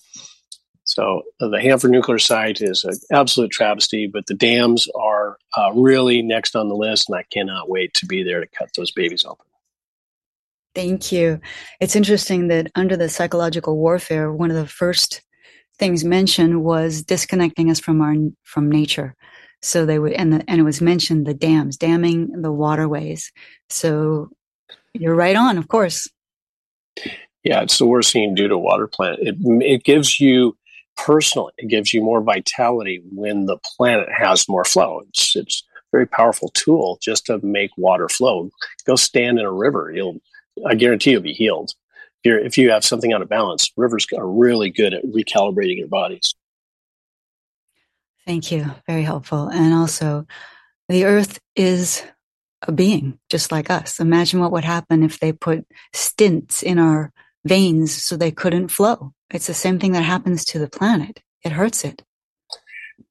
[0.84, 5.72] So uh, the Hanford nuclear site is an absolute travesty, but the dams are uh,
[5.72, 8.90] really next on the list, and I cannot wait to be there to cut those
[8.90, 9.46] babies open.
[10.74, 11.40] Thank you.
[11.80, 15.22] It's interesting that under the psychological warfare, one of the first
[15.78, 19.14] things mentioned was disconnecting us from our from nature.
[19.62, 23.32] So they would, and the, and it was mentioned the dams, damming the waterways.
[23.68, 24.30] So
[24.94, 26.08] you're right on, of course.
[27.44, 29.18] Yeah, it's the worst thing you can do to a water plant.
[29.20, 30.56] It, it gives you
[30.96, 35.02] personally, it gives you more vitality when the planet has more flow.
[35.08, 38.50] It's it's a very powerful tool just to make water flow.
[38.86, 39.90] Go stand in a river.
[39.92, 40.20] You'll
[40.66, 41.72] I guarantee you'll be healed.
[42.22, 45.78] If, you're, if you have something out of balance, rivers are really good at recalibrating
[45.78, 46.34] your bodies.
[48.24, 48.70] Thank you.
[48.86, 49.48] Very helpful.
[49.48, 50.26] And also,
[50.88, 52.04] the earth is
[52.62, 54.00] a being just like us.
[54.00, 57.12] Imagine what would happen if they put stints in our
[57.44, 59.12] veins so they couldn't flow.
[59.30, 61.20] It's the same thing that happens to the planet.
[61.42, 62.02] It hurts it.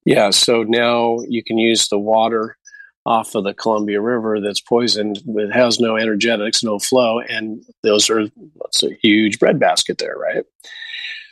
[0.04, 2.56] Yeah, so now you can use the water
[3.04, 5.20] off of the Columbia River that's poisoned.
[5.26, 8.28] It has no energetics, no flow, and those are
[8.60, 10.44] that's a huge breadbasket there, right?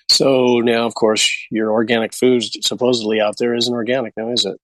[0.09, 4.61] So now, of course, your organic food supposedly out there isn't organic now, is it?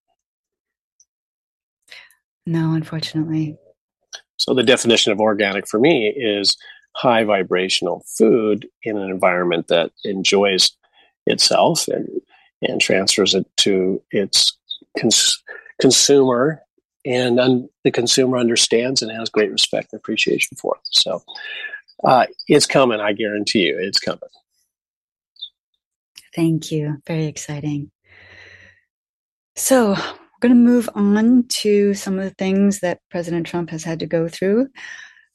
[2.47, 3.57] No, unfortunately.
[4.37, 6.57] So the definition of organic for me is
[6.95, 10.71] high vibrational food in an environment that enjoys
[11.27, 12.09] itself and
[12.63, 14.57] and transfers it to its
[14.99, 15.43] cons-
[15.79, 16.63] consumer
[17.05, 20.89] and un- the consumer understands and has great respect and appreciation for it.
[20.91, 21.23] So
[22.05, 24.21] uh, it's coming i guarantee you it's coming.
[26.35, 27.03] Thank you.
[27.07, 27.91] Very exciting.
[29.57, 29.97] So
[30.37, 33.99] we're going to move on to some of the things that president trump has had
[33.99, 34.69] to go through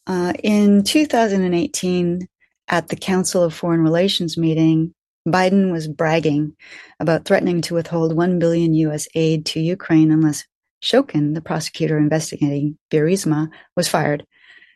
[0.08, 2.28] uh, in 2018
[2.68, 4.94] at the council of foreign relations meeting
[5.28, 6.56] Biden was bragging
[7.00, 10.46] about threatening to withhold 1 billion US aid to Ukraine unless
[10.82, 14.26] Shokin, the prosecutor investigating Burisma, was fired.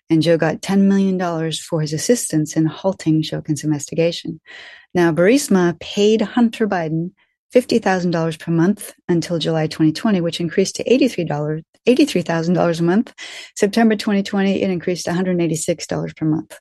[0.10, 1.20] And Joe got $10 million
[1.54, 4.40] for his assistance in halting Shokin's investigation.
[4.94, 7.12] Now, Burisma paid Hunter Biden
[7.56, 13.14] $50,000 per month until July 2020, which increased to $83, $83,000 a month.
[13.56, 16.60] September 2020, it increased to $186 per month.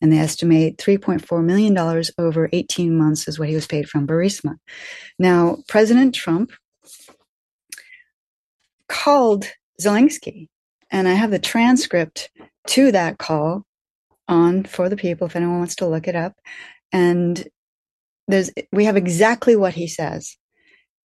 [0.00, 1.76] And they estimate $3.4 million
[2.18, 4.54] over 18 months is what he was paid from Burisma.
[5.18, 6.52] Now, President Trump
[8.88, 9.46] called
[9.82, 10.46] Zelensky,
[10.90, 12.30] and I have the transcript
[12.68, 13.64] to that call
[14.28, 16.34] on for the people if anyone wants to look it up.
[16.92, 17.48] And
[18.28, 20.36] there's we have exactly what he says.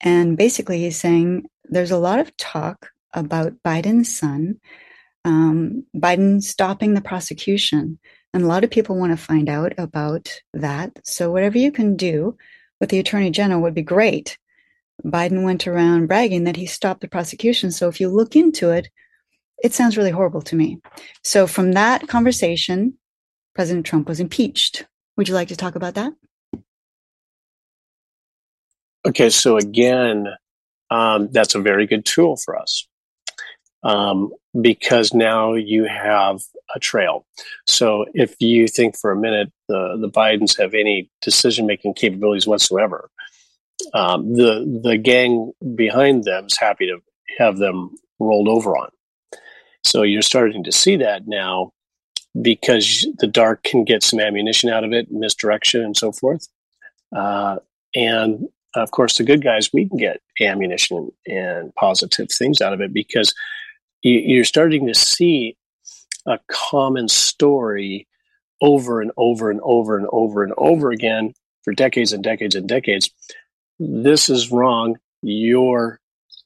[0.02, 4.60] And basically he's saying there's a lot of talk about Biden's son,
[5.26, 8.00] um, Biden stopping the prosecution.
[8.34, 11.00] And a lot of people want to find out about that.
[11.04, 12.38] So whatever you can do
[12.80, 14.38] with the attorney general would be great.
[15.04, 17.72] Biden went around bragging that he stopped the prosecution.
[17.72, 18.88] So if you look into it,
[19.64, 20.80] it sounds really horrible to me.
[21.24, 22.98] So from that conversation,
[23.54, 24.86] President Trump was impeached.
[25.18, 26.14] Would you like to talk about that?
[29.06, 30.28] Okay, so again,
[30.92, 32.88] um, that's a very good tool for us
[33.84, 36.42] um, because now you have
[36.76, 37.26] a trail.
[37.68, 42.46] So if you think for a minute the the Bidens have any decision making capabilities
[42.46, 43.10] whatsoever,
[43.94, 47.00] um, the the gang behind them is happy to
[47.40, 48.90] have them rolled over on.
[49.84, 51.72] So you're starting to see that now
[52.40, 56.48] because the dark can get some ammunition out of it, misdirection, and so forth.
[57.14, 57.58] Uh,
[57.96, 62.82] and of course, the good guys, we can get ammunition and positive things out of
[62.82, 63.34] it because
[64.04, 65.58] you're starting to see
[66.26, 68.08] a common story
[68.62, 71.34] over and over and over and over and over again
[71.64, 73.10] for decades and decades and decades.
[73.80, 74.98] This is wrong.
[75.22, 76.00] You're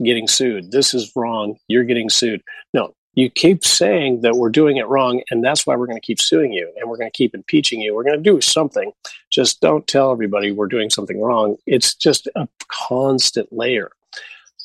[0.04, 0.72] getting sued.
[0.72, 1.58] This is wrong.
[1.68, 2.42] You're getting sued.
[2.74, 6.06] No, you keep saying that we're doing it wrong, and that's why we're going to
[6.06, 7.96] keep suing you and we're going to keep impeaching you.
[7.96, 8.92] We're going to do something.
[9.32, 11.56] Just don't tell everybody we're doing something wrong.
[11.66, 13.90] It's just a constant layer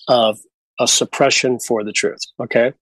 [0.08, 0.40] of
[0.80, 2.20] a suppression for the truth.
[2.40, 2.72] Okay.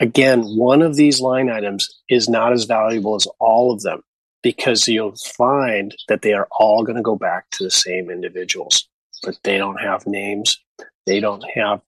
[0.00, 4.02] Again, one of these line items is not as valuable as all of them
[4.42, 8.88] because you'll find that they are all going to go back to the same individuals,
[9.22, 10.58] but they don't have names,
[11.06, 11.80] they don't have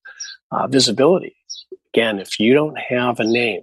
[0.51, 1.37] uh, visibility
[1.95, 3.63] Again, if you don't have a name,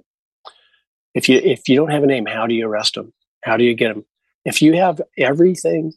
[1.14, 3.14] if you if you don't have a name, how do you arrest them?
[3.44, 4.06] How do you get them?
[4.46, 5.94] If you have everything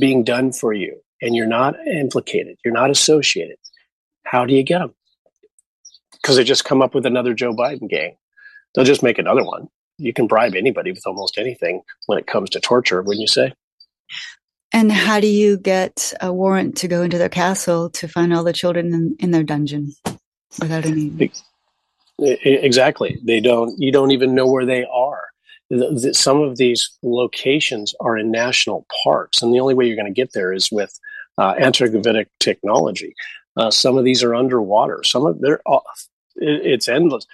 [0.00, 3.56] being done for you and you're not implicated, you're not associated,
[4.24, 4.94] how do you get them?
[6.12, 8.16] Because they just come up with another Joe Biden gang.
[8.74, 9.68] They'll just make another one.
[9.96, 13.52] You can bribe anybody with almost anything when it comes to torture, wouldn't you say?
[14.72, 18.44] And how do you get a warrant to go into their castle to find all
[18.44, 19.92] the children in, in their dungeon
[20.60, 21.30] without any?
[22.20, 23.18] Exactly.
[23.22, 23.80] They don't.
[23.80, 25.24] You don't even know where they are.
[26.12, 30.12] Some of these locations are in national parks, and the only way you're going to
[30.12, 30.98] get there is with
[31.36, 33.14] uh, antigravitic technology.
[33.56, 35.02] Uh, some of these are underwater.
[35.04, 35.60] Some of they're
[36.36, 37.26] it's endless.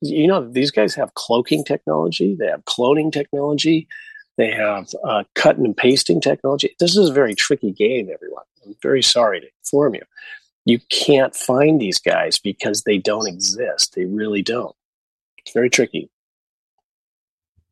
[0.00, 2.36] You know, these guys have cloaking technology.
[2.38, 3.88] They have cloning technology.
[4.36, 6.76] They have uh, cutting and pasting technology.
[6.78, 8.44] This is a very tricky game, everyone.
[8.64, 10.02] I'm very sorry to inform you
[10.68, 13.94] you can't find these guys because they don't exist.
[13.94, 14.76] They really don't.
[15.38, 16.10] It's very tricky.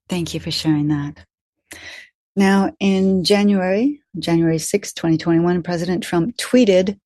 [0.09, 1.23] Thank you for sharing that.
[2.36, 6.98] Now, in January, January 6, 2021, President Trump tweeted,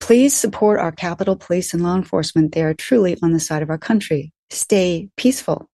[0.00, 2.52] Please support our Capitol Police and law enforcement.
[2.52, 4.32] They are truly on the side of our country.
[4.48, 5.68] Stay peaceful.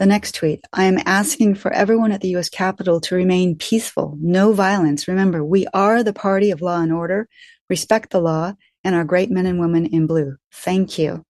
[0.00, 2.48] The next tweet I am asking for everyone at the U.S.
[2.48, 5.06] Capitol to remain peaceful, no violence.
[5.06, 7.28] Remember, we are the party of law and order.
[7.68, 8.54] respect the law,
[8.84, 10.36] and our great men and women in blue.
[10.52, 11.24] Thank you.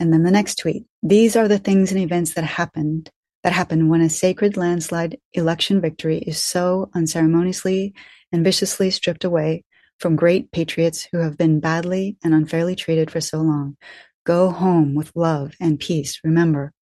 [0.00, 0.84] And then the next tweet.
[1.02, 3.10] These are the things and events that happened
[3.44, 7.94] that happen when a sacred landslide election victory is so unceremoniously
[8.32, 9.64] and viciously stripped away
[9.98, 13.76] from great patriots who have been badly and unfairly treated for so long.
[14.24, 16.20] Go home with love and peace.
[16.22, 16.72] Remember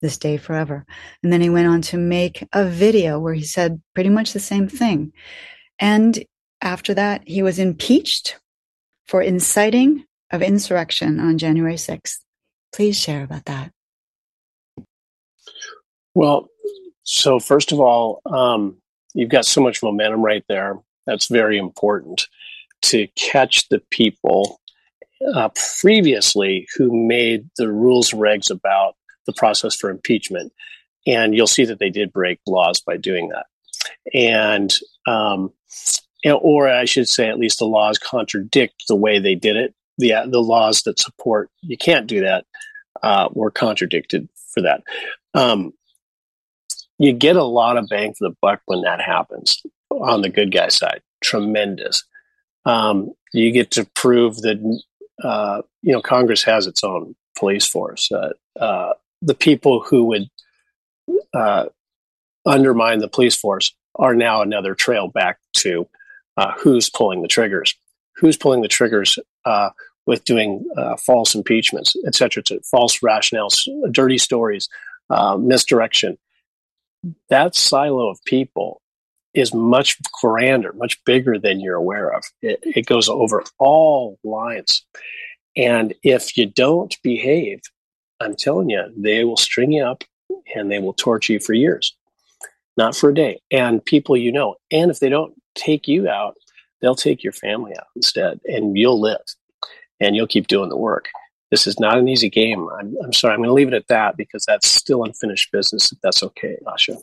[0.00, 0.84] this day forever.
[1.22, 4.40] And then he went on to make a video where he said pretty much the
[4.40, 5.12] same thing.
[5.78, 6.24] And
[6.60, 8.38] after that, he was impeached
[9.12, 12.16] for inciting of insurrection on January 6th.
[12.74, 13.70] Please share about that.
[16.14, 16.48] Well,
[17.02, 18.78] so first of all, um,
[19.12, 20.78] you've got so much momentum right there.
[21.04, 22.26] That's very important
[22.84, 24.58] to catch the people
[25.34, 25.50] uh,
[25.82, 28.94] previously who made the rules and regs about
[29.26, 30.54] the process for impeachment.
[31.06, 33.44] And you'll see that they did break laws by doing that.
[34.14, 34.74] And,
[35.06, 35.52] um,
[36.30, 39.74] or I should say, at least the laws contradict the way they did it.
[39.98, 42.46] The, the laws that support you can't do that
[43.02, 44.82] uh, were contradicted for that.
[45.34, 45.72] Um,
[46.98, 50.52] you get a lot of bang for the buck when that happens on the good
[50.52, 51.02] guy side.
[51.22, 52.04] Tremendous.
[52.64, 54.80] Um, you get to prove that
[55.22, 58.10] uh, you know Congress has its own police force.
[58.10, 60.28] Uh, uh, the people who would
[61.34, 61.66] uh,
[62.46, 65.88] undermine the police force are now another trail back to
[66.36, 67.74] uh, who's pulling the triggers.
[68.16, 69.70] Who's pulling the triggers uh,
[70.06, 70.64] with doing
[71.04, 74.68] false impeachments, et cetera, false rationales, dirty stories,
[75.38, 76.18] misdirection
[77.30, 78.80] that silo of people
[79.34, 82.22] is much grander, much bigger than you're aware of.
[82.42, 84.84] It, it, goes over all lines.
[85.56, 87.60] And if you don't behave,
[88.20, 90.04] I'm telling you, they will string you up
[90.54, 91.96] and they will torture you for years,
[92.76, 93.40] not for a day.
[93.50, 94.56] And people you know.
[94.70, 96.36] And if they don't take you out,
[96.80, 99.20] they'll take your family out instead, and you'll live
[100.00, 101.08] and you'll keep doing the work.
[101.50, 102.68] This is not an easy game.
[102.78, 103.34] I'm, I'm sorry.
[103.34, 106.56] I'm going to leave it at that because that's still unfinished business, if that's okay,
[106.66, 107.00] Asha.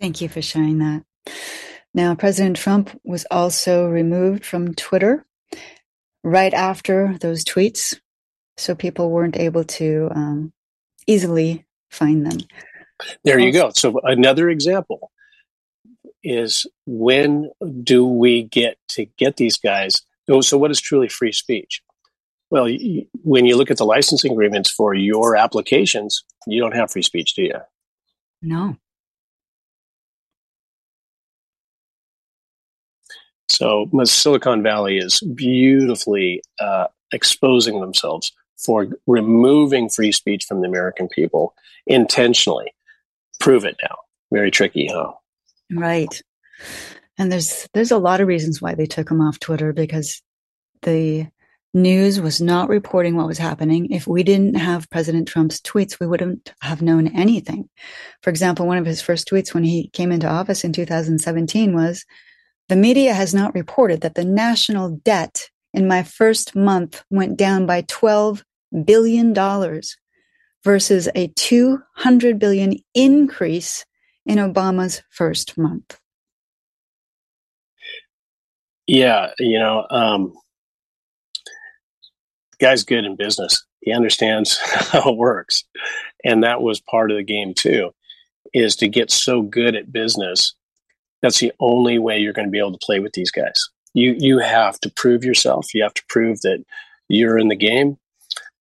[0.00, 1.04] Thank you for sharing that.
[1.94, 5.26] Now, President Trump was also removed from Twitter
[6.22, 7.98] right after those tweets,
[8.56, 10.52] so people weren't able to um,
[11.06, 12.38] easily find them.
[13.24, 13.70] There you go.
[13.74, 15.10] So, another example
[16.28, 17.50] is when
[17.82, 20.02] do we get to get these guys?
[20.42, 21.82] So, what is truly free speech?
[22.50, 22.68] Well,
[23.22, 27.34] when you look at the licensing agreements for your applications, you don't have free speech,
[27.34, 27.60] do you?
[28.42, 28.76] No.
[33.48, 41.08] So Silicon Valley is beautifully uh, exposing themselves for removing free speech from the American
[41.08, 41.54] people
[41.86, 42.72] intentionally.
[43.40, 43.96] Prove it now.
[44.32, 45.12] Very tricky, huh?
[45.70, 46.22] Right.
[47.18, 50.22] And there's there's a lot of reasons why they took him off Twitter because
[50.82, 51.26] the
[51.74, 53.90] news was not reporting what was happening.
[53.92, 57.68] If we didn't have President Trump's tweets, we wouldn't have known anything.
[58.22, 62.04] For example, one of his first tweets when he came into office in 2017 was,
[62.68, 67.66] the media has not reported that the national debt in my first month went down
[67.66, 68.42] by $12
[68.84, 69.34] billion
[70.64, 73.84] versus a 200 billion increase
[74.28, 75.98] in Obama's first month.
[78.86, 80.34] Yeah, you know, um,
[82.60, 83.64] guy's good in business.
[83.80, 85.64] He understands how it works.
[86.24, 87.90] And that was part of the game too,
[88.52, 90.54] is to get so good at business.
[91.22, 93.56] That's the only way you're going to be able to play with these guys.
[93.94, 95.74] You you have to prove yourself.
[95.74, 96.62] You have to prove that
[97.08, 97.98] you're in the game.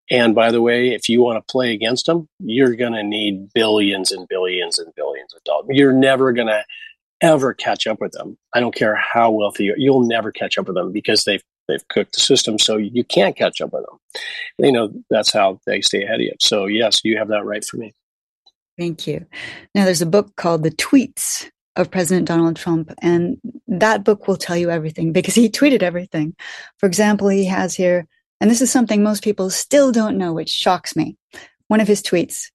[0.10, 3.52] And by the way, if you want to play against them, you're going to need
[3.54, 5.68] billions and billions and billions of dollars.
[5.70, 6.64] You're never going to
[7.22, 8.38] ever catch up with them.
[8.54, 9.78] I don't care how wealthy you are.
[9.78, 13.36] You'll never catch up with them because they've they've cooked the system so you can't
[13.36, 14.00] catch up with them
[14.60, 17.66] you know that's how they stay ahead of you so yes you have that right
[17.66, 17.94] for me
[18.78, 19.26] thank you
[19.76, 24.38] now there's a book called the tweets of president donald trump and that book will
[24.38, 26.36] tell you everything because he tweeted everything
[26.78, 28.08] for example he has here
[28.40, 31.18] and this is something most people still don't know which shocks me.
[31.68, 32.50] One of his tweets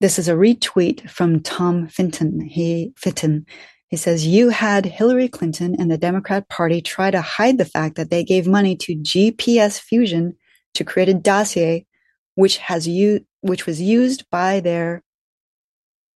[0.00, 3.44] this is a retweet from tom fitton he fitton
[3.88, 7.96] he says, You had Hillary Clinton and the Democrat Party try to hide the fact
[7.96, 10.36] that they gave money to GPS Fusion
[10.74, 11.86] to create a dossier
[12.34, 15.02] which has u- which was used by their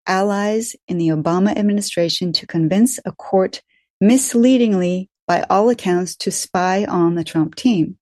[0.06, 3.62] allies in the Obama administration to convince a court
[4.02, 7.98] misleadingly by all accounts to spy on the Trump team.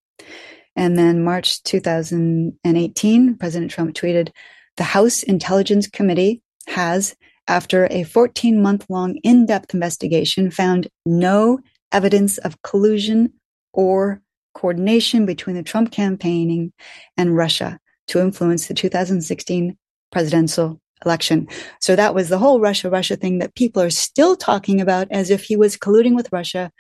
[0.80, 4.30] And then March 2018, President Trump tweeted,
[4.77, 7.18] the House Intelligence Committee has
[7.49, 11.60] after a 14 month long in depth investigation, found no
[11.91, 13.34] evidence of collusion
[13.73, 14.22] or
[14.53, 16.72] coordination between the Trump campaigning
[17.18, 17.77] and Russia
[18.07, 19.77] to influence the 2016
[20.14, 21.49] presidential election.
[21.81, 25.30] So that was the whole Russia Russia thing that people are still talking about as
[25.30, 26.72] if he was colluding with Russia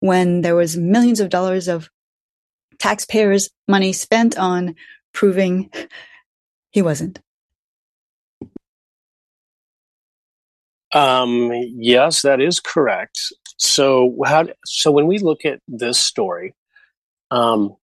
[0.00, 1.88] when there was millions of dollars of
[2.78, 4.74] taxpayers money spent on
[5.12, 5.70] proving
[6.70, 7.20] he wasn't.
[10.94, 13.18] Um, yes, that is correct.
[13.58, 16.54] So how so when we look at this story,
[17.30, 17.76] um,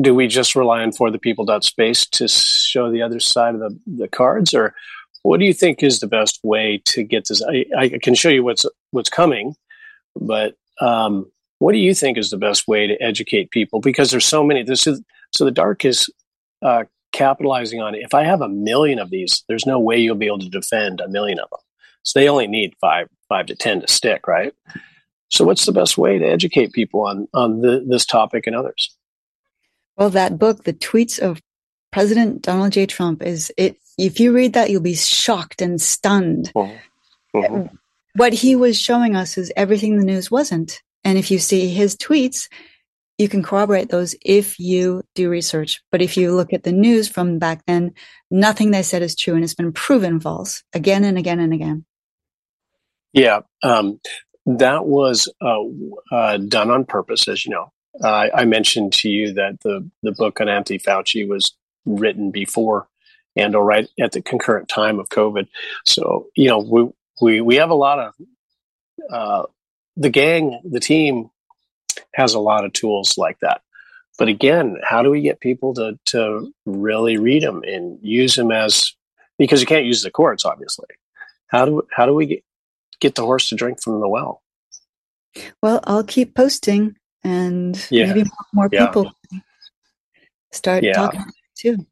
[0.00, 3.60] do we just rely on for the people space to show the other side of
[3.60, 4.74] the, the cards or
[5.22, 8.28] what do you think is the best way to get this I, I can show
[8.28, 9.54] you what's what's coming
[10.14, 14.26] but um, what do you think is the best way to educate people because there's
[14.26, 15.00] so many this is
[15.32, 16.08] so the dark is
[16.62, 20.14] uh, capitalizing on it if i have a million of these there's no way you'll
[20.14, 21.60] be able to defend a million of them
[22.02, 24.52] so they only need five five to ten to stick right
[25.28, 28.96] so what's the best way to educate people on on the, this topic and others
[29.96, 31.40] well, that book, The Tweets of
[31.90, 32.86] President Donald J.
[32.86, 33.78] Trump, is it.
[33.98, 36.52] If you read that, you'll be shocked and stunned.
[36.54, 37.38] Mm-hmm.
[37.38, 37.74] Mm-hmm.
[38.16, 40.82] What he was showing us is everything the news wasn't.
[41.06, 42.48] And if you see his tweets,
[43.16, 45.80] you can corroborate those if you do research.
[45.92, 47.92] But if you look at the news from back then,
[48.28, 51.84] nothing they said is true and it's been proven false again and again and again.
[53.12, 53.42] Yeah.
[53.62, 54.00] Um,
[54.46, 55.60] that was uh,
[56.10, 57.72] uh, done on purpose, as you know.
[58.02, 61.52] Uh, I mentioned to you that the the book on Anthony Fauci was
[61.84, 62.88] written before
[63.36, 65.46] and or right at the concurrent time of COVID.
[65.86, 66.88] So you know we
[67.22, 68.14] we we have a lot of
[69.10, 69.42] uh,
[69.96, 71.30] the gang, the team
[72.14, 73.62] has a lot of tools like that.
[74.18, 78.50] But again, how do we get people to to really read them and use them
[78.50, 78.94] as
[79.38, 80.88] because you can't use the courts, obviously.
[81.48, 82.44] How do how do we get,
[83.00, 84.42] get the horse to drink from the well?
[85.62, 88.06] Well, I'll keep posting and yeah.
[88.06, 88.86] maybe more, yeah.
[88.86, 89.12] people
[90.52, 90.94] start yeah.
[90.94, 91.24] talking
[91.56, 91.86] too.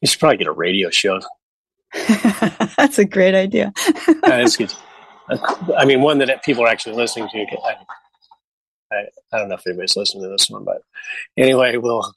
[0.00, 1.20] You should probably get a radio show.
[2.78, 3.72] That's a great idea.
[4.22, 4.72] That's good.
[5.28, 7.38] I mean, one that people are actually listening to.
[7.38, 7.76] I,
[8.92, 10.82] I, I, don't know if anybody's listening to this one, but
[11.36, 12.12] anyway, we'll.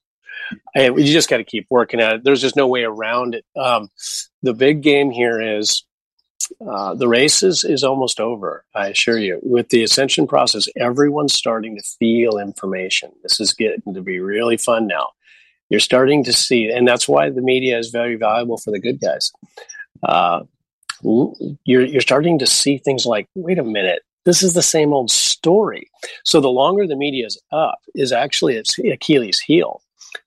[0.76, 2.24] I, you just got to keep working at it.
[2.24, 3.46] There's just no way around it.
[3.56, 3.90] Um,
[4.44, 5.84] the big game here is
[6.68, 9.40] uh, the race is, is almost over, I assure you.
[9.42, 13.12] With the ascension process, everyone's starting to feel information.
[13.24, 15.10] This is getting to be really fun now.
[15.70, 19.00] You're starting to see, and that's why the media is very valuable for the good
[19.00, 19.32] guys.
[20.04, 20.42] Uh,
[21.66, 25.12] you're, you're starting to see things like, wait a minute, this is the same old
[25.12, 25.90] story.
[26.24, 29.82] So the longer the media is up, is actually its Achilles' heel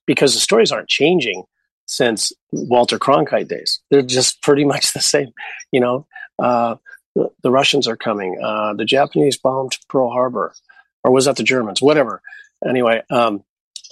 [0.06, 1.44] because the stories aren't changing
[1.86, 3.80] since Walter Cronkite days.
[3.90, 5.32] They're just pretty much the same.
[5.72, 6.06] You know,
[6.38, 6.76] uh,
[7.14, 8.38] the, the, Russians are coming.
[8.42, 10.54] Uh, the Japanese bombed Pearl Harbor,
[11.02, 11.82] or was that the Germans?
[11.82, 12.22] Whatever.
[12.66, 13.42] Anyway, um,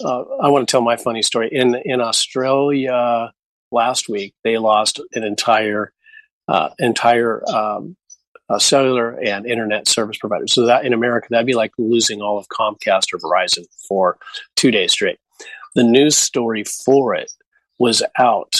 [0.03, 1.49] uh, I want to tell my funny story.
[1.51, 3.33] In in Australia
[3.71, 5.91] last week, they lost an entire
[6.47, 7.95] uh, entire um,
[8.49, 10.53] uh, cellular and internet service providers.
[10.53, 14.17] So that in America, that'd be like losing all of Comcast or Verizon for
[14.55, 15.19] two days straight.
[15.75, 17.31] The news story for it
[17.77, 18.55] was out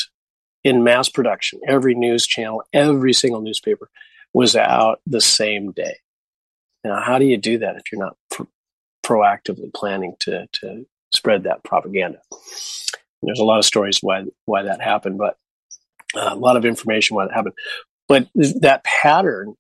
[0.64, 1.62] in mass production.
[1.68, 3.90] Every news channel, every single newspaper
[4.34, 5.98] was out the same day.
[6.84, 8.18] Now, how do you do that if you're not
[9.06, 12.20] proactively planning to, to spread that propaganda?
[12.32, 15.38] And there's a lot of stories why why that happened, but
[16.16, 17.56] a lot of information why that happened.
[18.08, 19.56] But that pattern,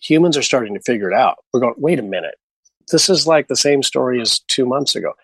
[0.00, 1.36] humans are starting to figure it out.
[1.52, 2.34] We're going, wait a minute,
[2.90, 5.14] this is like the same story as two months ago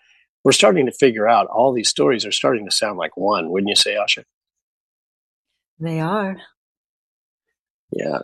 [0.43, 3.69] we're starting to figure out all these stories are starting to sound like one, wouldn't
[3.69, 4.23] you say, Asha?
[5.79, 6.37] They are.
[7.91, 8.19] Yeah.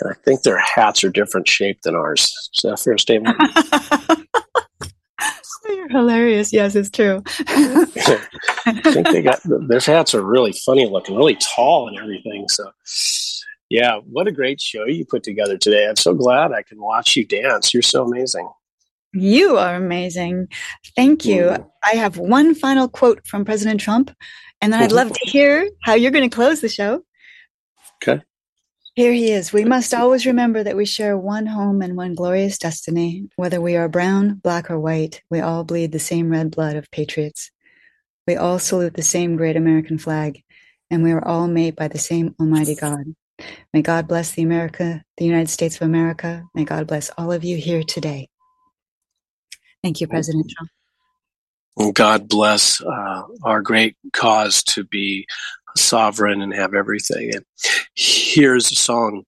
[0.00, 2.32] And I think their hats are different shape than ours.
[2.54, 3.36] Is that a fair statement?
[5.68, 6.52] You're hilarious.
[6.52, 7.22] Yes, it's true.
[7.46, 12.48] I think they got their hats are really funny looking, really tall and everything.
[12.48, 12.70] So,
[13.68, 15.86] yeah, what a great show you put together today.
[15.88, 17.72] I'm so glad I can watch you dance.
[17.72, 18.48] You're so amazing.
[19.12, 20.48] You are amazing.
[20.94, 21.50] Thank you.
[21.50, 21.62] Hmm.
[21.84, 24.14] I have one final quote from President Trump,
[24.60, 27.02] and then I'd love to hear how you're going to close the show.
[28.02, 28.22] Okay.
[29.00, 29.50] Here he is.
[29.50, 33.30] We must always remember that we share one home and one glorious destiny.
[33.36, 36.90] Whether we are brown, black, or white, we all bleed the same red blood of
[36.90, 37.50] patriots.
[38.28, 40.44] We all salute the same great American flag,
[40.90, 43.14] and we are all made by the same Almighty God.
[43.72, 46.44] May God bless the America, the United States of America.
[46.54, 48.28] May God bless all of you here today.
[49.82, 50.68] Thank you, President Trump.
[51.94, 55.26] God bless uh, our great cause to be
[55.76, 57.34] sovereign and have everything.
[57.34, 57.44] And
[57.94, 59.24] here's a song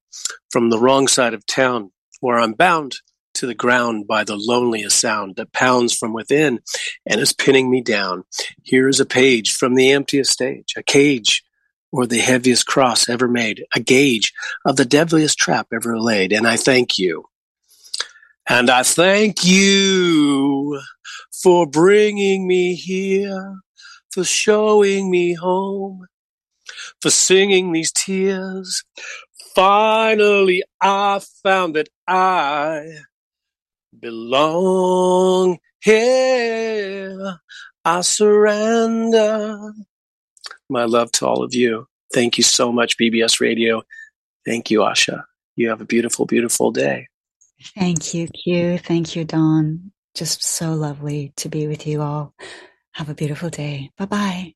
[0.51, 1.91] from the wrong side of town
[2.21, 2.97] where I'm bound
[3.35, 6.61] to the ground by the loneliest sound that pounds from within
[7.07, 8.25] and is pinning me down.
[8.63, 11.43] Here is a page from the emptiest stage, a cage
[11.91, 14.33] or the heaviest cross ever made, a gauge
[14.65, 16.33] of the deadliest trap ever laid.
[16.33, 17.25] And I thank you.
[18.49, 20.81] And I thank you
[21.43, 23.57] for bringing me here,
[24.13, 26.07] for showing me home,
[27.03, 28.83] for singing these tears.
[29.55, 32.87] Finally, I found that I
[33.99, 37.39] belong here.
[37.85, 39.59] I surrender.
[40.71, 41.87] My love to all of you.
[42.15, 43.83] Thank you so much, BBS Radio.
[44.47, 45.25] Thank you, Asha.
[45.57, 47.09] You have a beautiful, beautiful day.
[47.77, 48.79] Thank you, Q.
[48.79, 49.93] Thank you, Don.
[50.15, 52.35] Just so lovely to be with you all.
[52.93, 53.91] Have a beautiful day.
[53.97, 54.55] Bye bye.